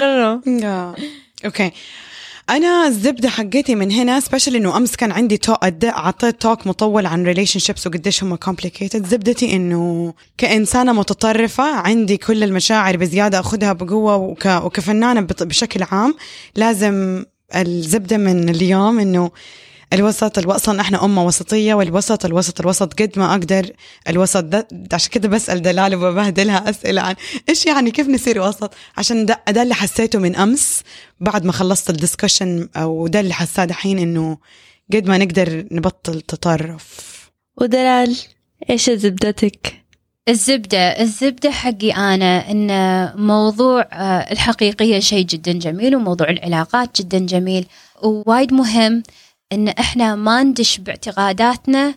لا 0.00 0.40
لا. 0.46 0.94
okay. 1.44 1.70
أنا 2.50 2.86
الزبده 2.86 3.28
حقتي 3.28 3.74
من 3.74 3.92
هنا 3.92 4.20
special 4.20 4.56
إنه 4.56 4.76
أمس 4.76 4.96
كان 4.96 5.12
عندي 5.12 5.36
تو 5.36 5.54
أد- 5.54 5.84
أعطيت 5.84 6.40
talk 6.42 6.66
مطول 6.66 7.06
عن 7.06 7.24
relationships 7.24 7.86
وقديش 7.86 8.24
هم 8.24 8.34
complicated 8.36 9.06
زبدتي 9.06 9.56
إنه 9.56 10.14
كإنسانة 10.38 10.92
متطرفة 10.92 11.64
عندي 11.76 12.16
كل 12.16 12.44
المشاعر 12.44 12.96
بزيادة 12.96 13.40
أخذها 13.40 13.72
بقوة 13.72 14.16
وك... 14.16 14.46
وكفنانة 14.46 15.20
بشكل 15.20 15.82
عام 15.90 16.14
لازم 16.56 17.24
الزبدة 17.56 18.16
من 18.16 18.48
اليوم 18.48 18.98
إنه 19.00 19.30
الوسط 19.92 20.48
أصلا 20.48 20.80
إحنا 20.80 21.04
أمة 21.04 21.24
وسطية 21.24 21.74
والوسط 21.74 22.24
الوسط 22.24 22.60
الوسط 22.60 23.02
قد 23.02 23.12
ما 23.18 23.30
أقدر. 23.30 23.70
الوسط 24.08 24.44
ده 24.44 24.68
عشان 24.92 25.10
كده 25.10 25.28
بسأل 25.28 25.62
دلال 25.62 25.94
وببهدلها 25.94 26.70
أسئلة 26.70 27.02
عن 27.02 27.14
إيش 27.48 27.66
يعني 27.66 27.90
كيف 27.90 28.08
نصير 28.08 28.40
وسط؟ 28.40 28.74
عشان 28.96 29.26
ده, 29.26 29.42
ده 29.48 29.62
اللي 29.62 29.74
حسيته 29.74 30.18
من 30.18 30.36
أمس 30.36 30.82
بعد 31.20 31.44
ما 31.44 31.52
خلصت 31.52 31.90
الدسكشن 31.90 32.68
أو 32.76 33.06
ده 33.06 33.20
اللي 33.20 33.34
حساه 33.34 33.64
دحين 33.64 33.98
إنه 33.98 34.38
قد 34.92 35.08
ما 35.08 35.18
نقدر 35.18 35.64
نبطل 35.70 36.20
تطرف. 36.20 36.98
ودلال 37.56 38.16
إيش 38.70 38.90
زبدتك؟ 38.90 39.74
الزبدة 40.28 40.78
الزبدة 40.78 41.50
حقي 41.50 41.90
أنا 41.90 42.50
إن 42.50 42.70
موضوع 43.26 43.80
آه، 43.92 44.32
الحقيقية 44.32 44.98
شيء 44.98 45.26
جدا 45.26 45.52
جميل 45.52 45.96
وموضوع 45.96 46.30
العلاقات 46.30 47.00
جدا 47.02 47.18
جميل 47.18 47.66
ووايد 48.02 48.52
مهم. 48.52 49.02
إن 49.52 49.68
إحنا 49.68 50.14
ما 50.14 50.42
ندش 50.42 50.78
باعتقاداتنا 50.78 51.94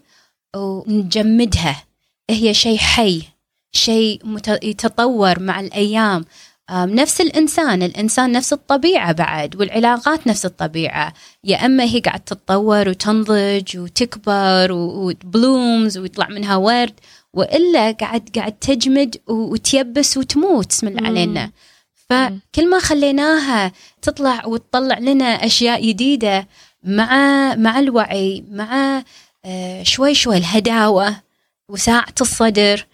ونجمدها. 0.56 1.84
هي 2.30 2.54
شيء 2.54 2.78
حي 2.78 3.24
شيء 3.72 4.22
يتطور 4.64 5.40
مع 5.40 5.60
الأيام. 5.60 6.26
آم، 6.70 6.90
نفس 6.90 7.22
الإنسان 7.22 7.84
الإنسان 7.84 8.32
نفس 8.32 8.54
الطبيعة 8.54 9.12
بعد 9.12 9.56
والعلاقات 9.56 10.28
نفس 10.28 10.46
الطبيعة. 10.46 11.14
يا 11.44 11.66
أما 11.66 11.84
هي 11.84 12.00
قاعد 12.00 12.20
تتطور 12.20 12.90
وتنضج 12.90 13.78
وتكبر 13.78 14.72
و- 14.72 15.06
وتبلومز 15.08 15.98
ويطلع 15.98 16.28
منها 16.30 16.56
ورد 16.56 16.94
وإلا 17.34 17.92
قاعد 17.92 18.30
قاعد 18.36 18.52
تجمد 18.52 19.18
وتيبس 19.28 20.18
وتموت 20.18 20.84
الله 20.84 21.08
علينا. 21.08 21.52
فكل 22.10 22.70
ما 22.70 22.80
خليناها 22.80 23.72
تطلع 24.02 24.46
وتطلع 24.46 25.00
لنا 25.00 25.26
أشياء 25.26 25.86
جديدة 25.88 26.48
مع 26.84 27.56
مع 27.56 27.80
الوعي 27.80 28.44
مع 28.50 29.04
آه، 29.46 29.84
شوي 29.84 30.16
شوي 30.16 30.38
الهداوة 30.38 31.16
وساعة 31.70 32.16
الصدر. 32.22 32.86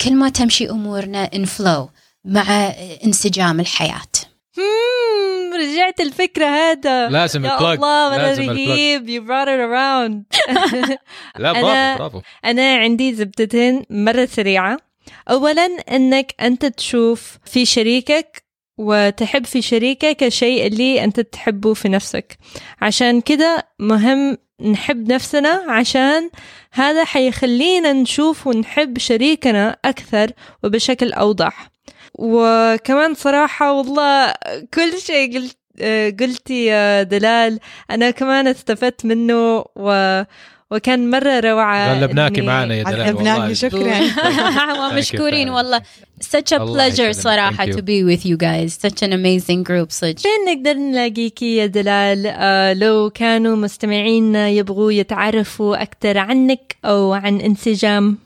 كل 0.00 0.14
ما 0.14 0.28
تمشي 0.28 0.70
أمورنا 0.70 1.30
ان 1.34 1.44
فلو 1.44 1.90
مع 2.24 2.42
آه، 2.50 2.98
انسجام 3.04 3.60
الحياة. 3.60 4.02
مم، 4.58 5.54
رجعت 5.54 6.00
الفكرة 6.00 6.46
هذا. 6.46 7.08
لازم 7.08 7.44
يا 7.44 7.58
الله 7.74 8.16
لازم 8.16 8.50
رهيب 8.50 9.06
you 9.06 9.26
brought 9.28 9.48
it 9.48 9.60
around. 9.68 10.38
لا 11.42 11.52
أنا- 11.52 11.56
برافو 11.56 11.98
برافو. 11.98 12.20
أنا 12.44 12.76
عندي 12.76 13.14
زبدتين 13.14 13.82
مرة 13.90 14.24
سريعة. 14.26 14.76
أولا 15.30 15.66
أنك 15.90 16.34
أنت 16.40 16.66
تشوف 16.66 17.38
في 17.44 17.66
شريكك 17.66 18.42
وتحب 18.78 19.46
في 19.46 19.62
شريكك 19.62 20.22
الشيء 20.22 20.66
اللي 20.66 21.04
أنت 21.04 21.20
تحبه 21.20 21.74
في 21.74 21.88
نفسك. 21.88 22.38
عشان 22.82 23.20
كده 23.20 23.66
مهم 23.78 24.38
نحب 24.60 25.12
نفسنا 25.12 25.64
عشان 25.68 26.30
هذا 26.72 27.04
حيخلينا 27.04 27.92
نشوف 27.92 28.46
ونحب 28.46 28.98
شريكنا 28.98 29.76
أكثر 29.84 30.30
وبشكل 30.64 31.12
أوضح. 31.12 31.70
وكمان 32.14 33.14
صراحة 33.14 33.72
والله 33.72 34.34
كل 34.74 34.98
شيء 34.98 35.34
قلت 35.38 35.58
قلتي 36.20 36.64
يا 36.64 37.02
دلال 37.02 37.60
أنا 37.90 38.10
كمان 38.10 38.46
استفدت 38.46 39.04
منه 39.04 39.64
و 39.76 40.22
وكان 40.70 41.10
مرة 41.10 41.40
روعة 41.40 41.94
غلبناكي 41.94 42.40
معنا 42.40 42.74
يا 42.74 42.82
دلال 42.82 43.00
غلبناكي، 43.00 43.40
والله. 43.40 43.52
شكراً. 43.54 44.00
مشكورين 44.98 45.48
والله. 45.50 45.82
Such 46.20 46.52
a 46.52 46.58
pleasure 46.58 47.12
you. 47.12 47.72
to 47.76 47.82
be 47.82 48.02
with 48.04 48.24
you 48.26 48.36
guys. 48.36 48.78
Such 48.86 49.02
an 49.02 49.12
amazing 49.12 49.62
group 49.62 49.90
صدق 49.90 50.18
فين 50.18 50.44
نقدر 50.48 50.72
نلاقيكي 50.72 51.56
يا 51.56 51.66
دلال؟ 51.66 52.26
آه 52.26 52.72
لو 52.72 53.10
كانوا 53.10 53.56
مستمعينا 53.56 54.48
يبغوا 54.48 54.92
يتعرفوا 54.92 55.82
أكثر 55.82 56.18
عنك 56.18 56.76
أو 56.84 57.12
عن 57.12 57.40
انسجام. 57.40 58.18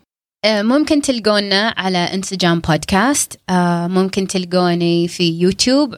آه، 0.44 0.62
ممكن 0.62 1.02
تلقونا 1.02 1.74
على 1.76 1.98
انسجام 1.98 2.60
بودكاست. 2.60 3.40
آه، 3.50 3.86
ممكن 3.86 4.26
تلقوني 4.26 5.08
في 5.08 5.38
يوتيوب. 5.40 5.94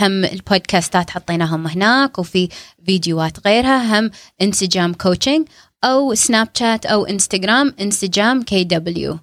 هم 0.00 0.24
البودكاستات 0.24 1.10
حطيناهم 1.10 1.66
هناك 1.66 2.18
وفي 2.18 2.48
فيديوهات 2.86 3.46
غيرها. 3.46 4.00
هم 4.00 4.10
انسجام 4.42 4.94
coaching 4.94 5.46
أو 5.84 6.14
سناب 6.14 6.48
شات 6.54 6.86
أو 6.86 7.06
انستغرام 7.06 7.74
انسجام 7.80 8.42
KW 8.42 9.18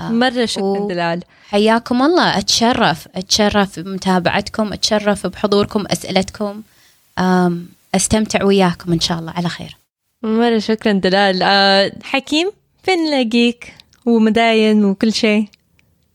مرة 0.00 0.44
شكرا 0.44 0.64
و- 0.64 0.88
دلال. 0.88 1.22
حياكم 1.48 2.02
الله. 2.02 2.38
أتشرف 2.38 3.08
أتشرف 3.14 3.80
بمتابعتكم 3.80 4.72
أتشرف 4.72 5.26
بحضوركم 5.26 5.84
أسئلتكم. 5.86 6.62
آم، 7.18 7.68
أستمتع 7.94 8.44
وياكم 8.44 8.92
إن 8.92 9.00
شاء 9.00 9.18
الله. 9.18 9.32
على 9.32 9.48
خير. 9.48 9.76
مرة 10.22 10.58
شكرا 10.58 10.92
دلال. 10.92 11.42
آه 11.42 11.92
حكيم 12.02 12.50
فين 12.82 12.98
نلاقيك؟ 12.98 13.74
ومداين 14.06 14.84
وكل 14.84 15.12
شيء. 15.12 15.48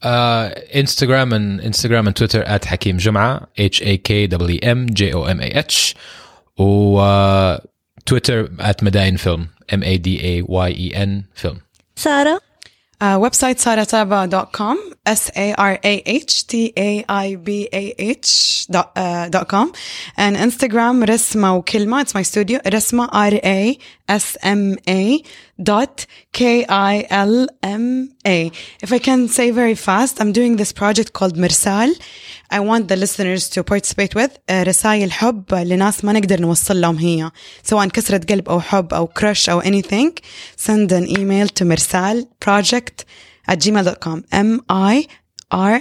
انستغرام 0.05 1.34
انستغرام 1.34 2.10
and 2.10 2.14
تويتر 2.14 2.60
حكيم 2.65 2.97
جمعة. 2.97 3.41
H 3.60 3.80
A 3.80 3.97
K 4.10 4.27
W 4.27 4.60
M 4.64 4.93
J 4.99 5.14
O 5.14 5.27
M 5.27 5.41
A 5.41 5.64
H. 5.64 5.95
و 6.60 6.99
Twitter 8.05 8.49
at 8.59 8.80
Medayen 8.80 9.19
Film, 9.19 9.49
M 9.69 9.84
A 9.84 9.97
D 9.97 10.19
A 10.23 10.41
Y 10.43 10.69
E 10.69 10.93
N 10.93 11.27
Film. 11.34 11.61
Sarah? 11.95 12.39
Uh, 13.01 13.19
website 13.19 13.59
sarataba.com, 13.59 14.93
S 15.05 15.30
A 15.35 15.53
R 15.55 15.77
A 15.84 16.03
H 16.05 16.47
T 16.47 16.71
A 16.77 17.03
I 17.09 17.35
B 17.35 17.67
A 17.73 17.93
H 17.97 18.65
dot, 18.67 18.93
uh, 18.95 19.27
dot 19.27 19.49
com, 19.49 19.73
and 20.15 20.38
Instagram 20.38 21.03
Resma 21.03 21.65
Kilma. 21.65 21.99
It's 21.99 22.13
my 22.13 22.21
studio, 22.21 22.59
Resma 22.59 23.09
R 23.11 23.34
A 23.43 23.77
S 24.07 24.38
M 24.41 24.77
A 24.88 25.21
dot 25.61 26.05
K 26.31 26.65
I 26.65 27.05
L 27.09 27.47
M 27.61 28.15
A. 28.25 28.49
If 28.81 28.93
I 28.93 28.99
can 28.99 29.27
say 29.27 29.51
very 29.51 29.75
fast, 29.75 30.21
I'm 30.21 30.31
doing 30.31 30.55
this 30.55 30.71
project 30.71 31.11
called 31.11 31.35
Mirsal, 31.35 31.93
I 32.53 32.59
want 32.59 32.88
the 32.88 32.95
listeners 32.95 33.49
to 33.49 33.63
participate 33.63 34.13
with 34.15 34.31
uh, 34.47 34.63
رسائل 34.67 35.11
حب 35.11 35.53
لناس 35.53 36.05
ما 36.05 36.13
نقدر 36.13 36.41
نوصل 36.41 36.81
لهم 36.81 36.97
هي. 36.97 37.31
سواء 37.63 37.88
كسرة 37.88 38.21
قلب 38.30 38.49
أو 38.49 38.59
حب 38.61 38.93
أو 38.93 39.09
crush 39.19 39.49
أو 39.49 39.61
anything 39.61 40.11
send 40.65 40.91
an 40.91 41.07
email 41.17 41.47
to 41.59 41.63
مرسال 41.63 42.27
project 42.45 43.03
at 43.51 43.55
gmail.com 43.55 44.23
M 44.34 44.59
I 44.69 45.07
R 45.53 45.80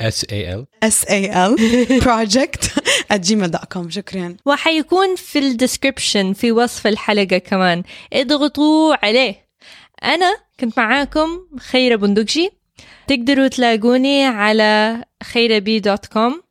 S 0.00 0.24
A 0.30 0.40
L. 0.58 0.66
S 0.82 1.04
A 1.08 1.28
L 1.28 1.56
project 2.08 2.62
at 3.10 3.20
gmail.com 3.28 3.88
شكرا. 3.88 4.36
وحيكون 4.46 5.16
في 5.16 5.38
الديسكربشن 5.38 6.32
في 6.32 6.52
وصف 6.52 6.86
الحلقة 6.86 7.38
كمان. 7.38 7.82
اضغطوا 8.12 9.06
عليه. 9.06 9.48
أنا 10.04 10.36
كنت 10.60 10.78
معاكم 10.78 11.28
خيرة 11.58 11.96
بندقجي. 11.96 12.50
تقدروا 13.08 13.48
تلاقوني 13.48 14.24
على 14.24 15.04
خيربي 15.22 15.80
dot 15.80 16.06
com 16.06 16.42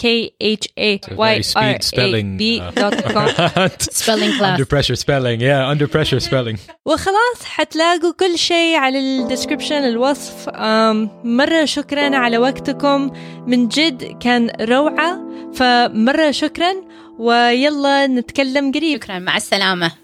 k 0.00 0.02
h 0.42 0.66
a 0.78 0.90
y 1.16 1.38
r 1.56 2.14
a 2.18 2.22
b 2.40 2.42
دوت 2.80 3.12
كوم 3.12 3.26
spelling 4.02 4.32
class. 4.38 4.58
Under 4.58 4.68
pressure 4.74 4.98
spelling 5.04 5.38
yeah 5.40 5.72
under 5.72 5.86
pressure 5.86 6.20
spelling. 6.20 6.58
وخلاص 6.84 7.44
حتلاقوا 7.44 8.12
كل 8.20 8.38
شيء 8.38 8.76
على 8.76 8.98
ال 8.98 9.05
description 9.05 9.84
الوصف. 9.84 10.48
مرة 11.24 11.64
شكرا 11.64 12.16
على 12.16 12.38
وقتكم. 12.38 13.10
من 13.46 13.68
جد 13.68 14.18
كان 14.20 14.50
روعة 14.60 15.18
فمرة 15.54 16.30
شكرا 16.30 16.74
ويلا 17.18 18.06
نتكلم 18.06 18.72
قريب. 18.72 19.02
شكرا 19.02 19.18
مع 19.18 19.36
السلامة. 19.36 20.03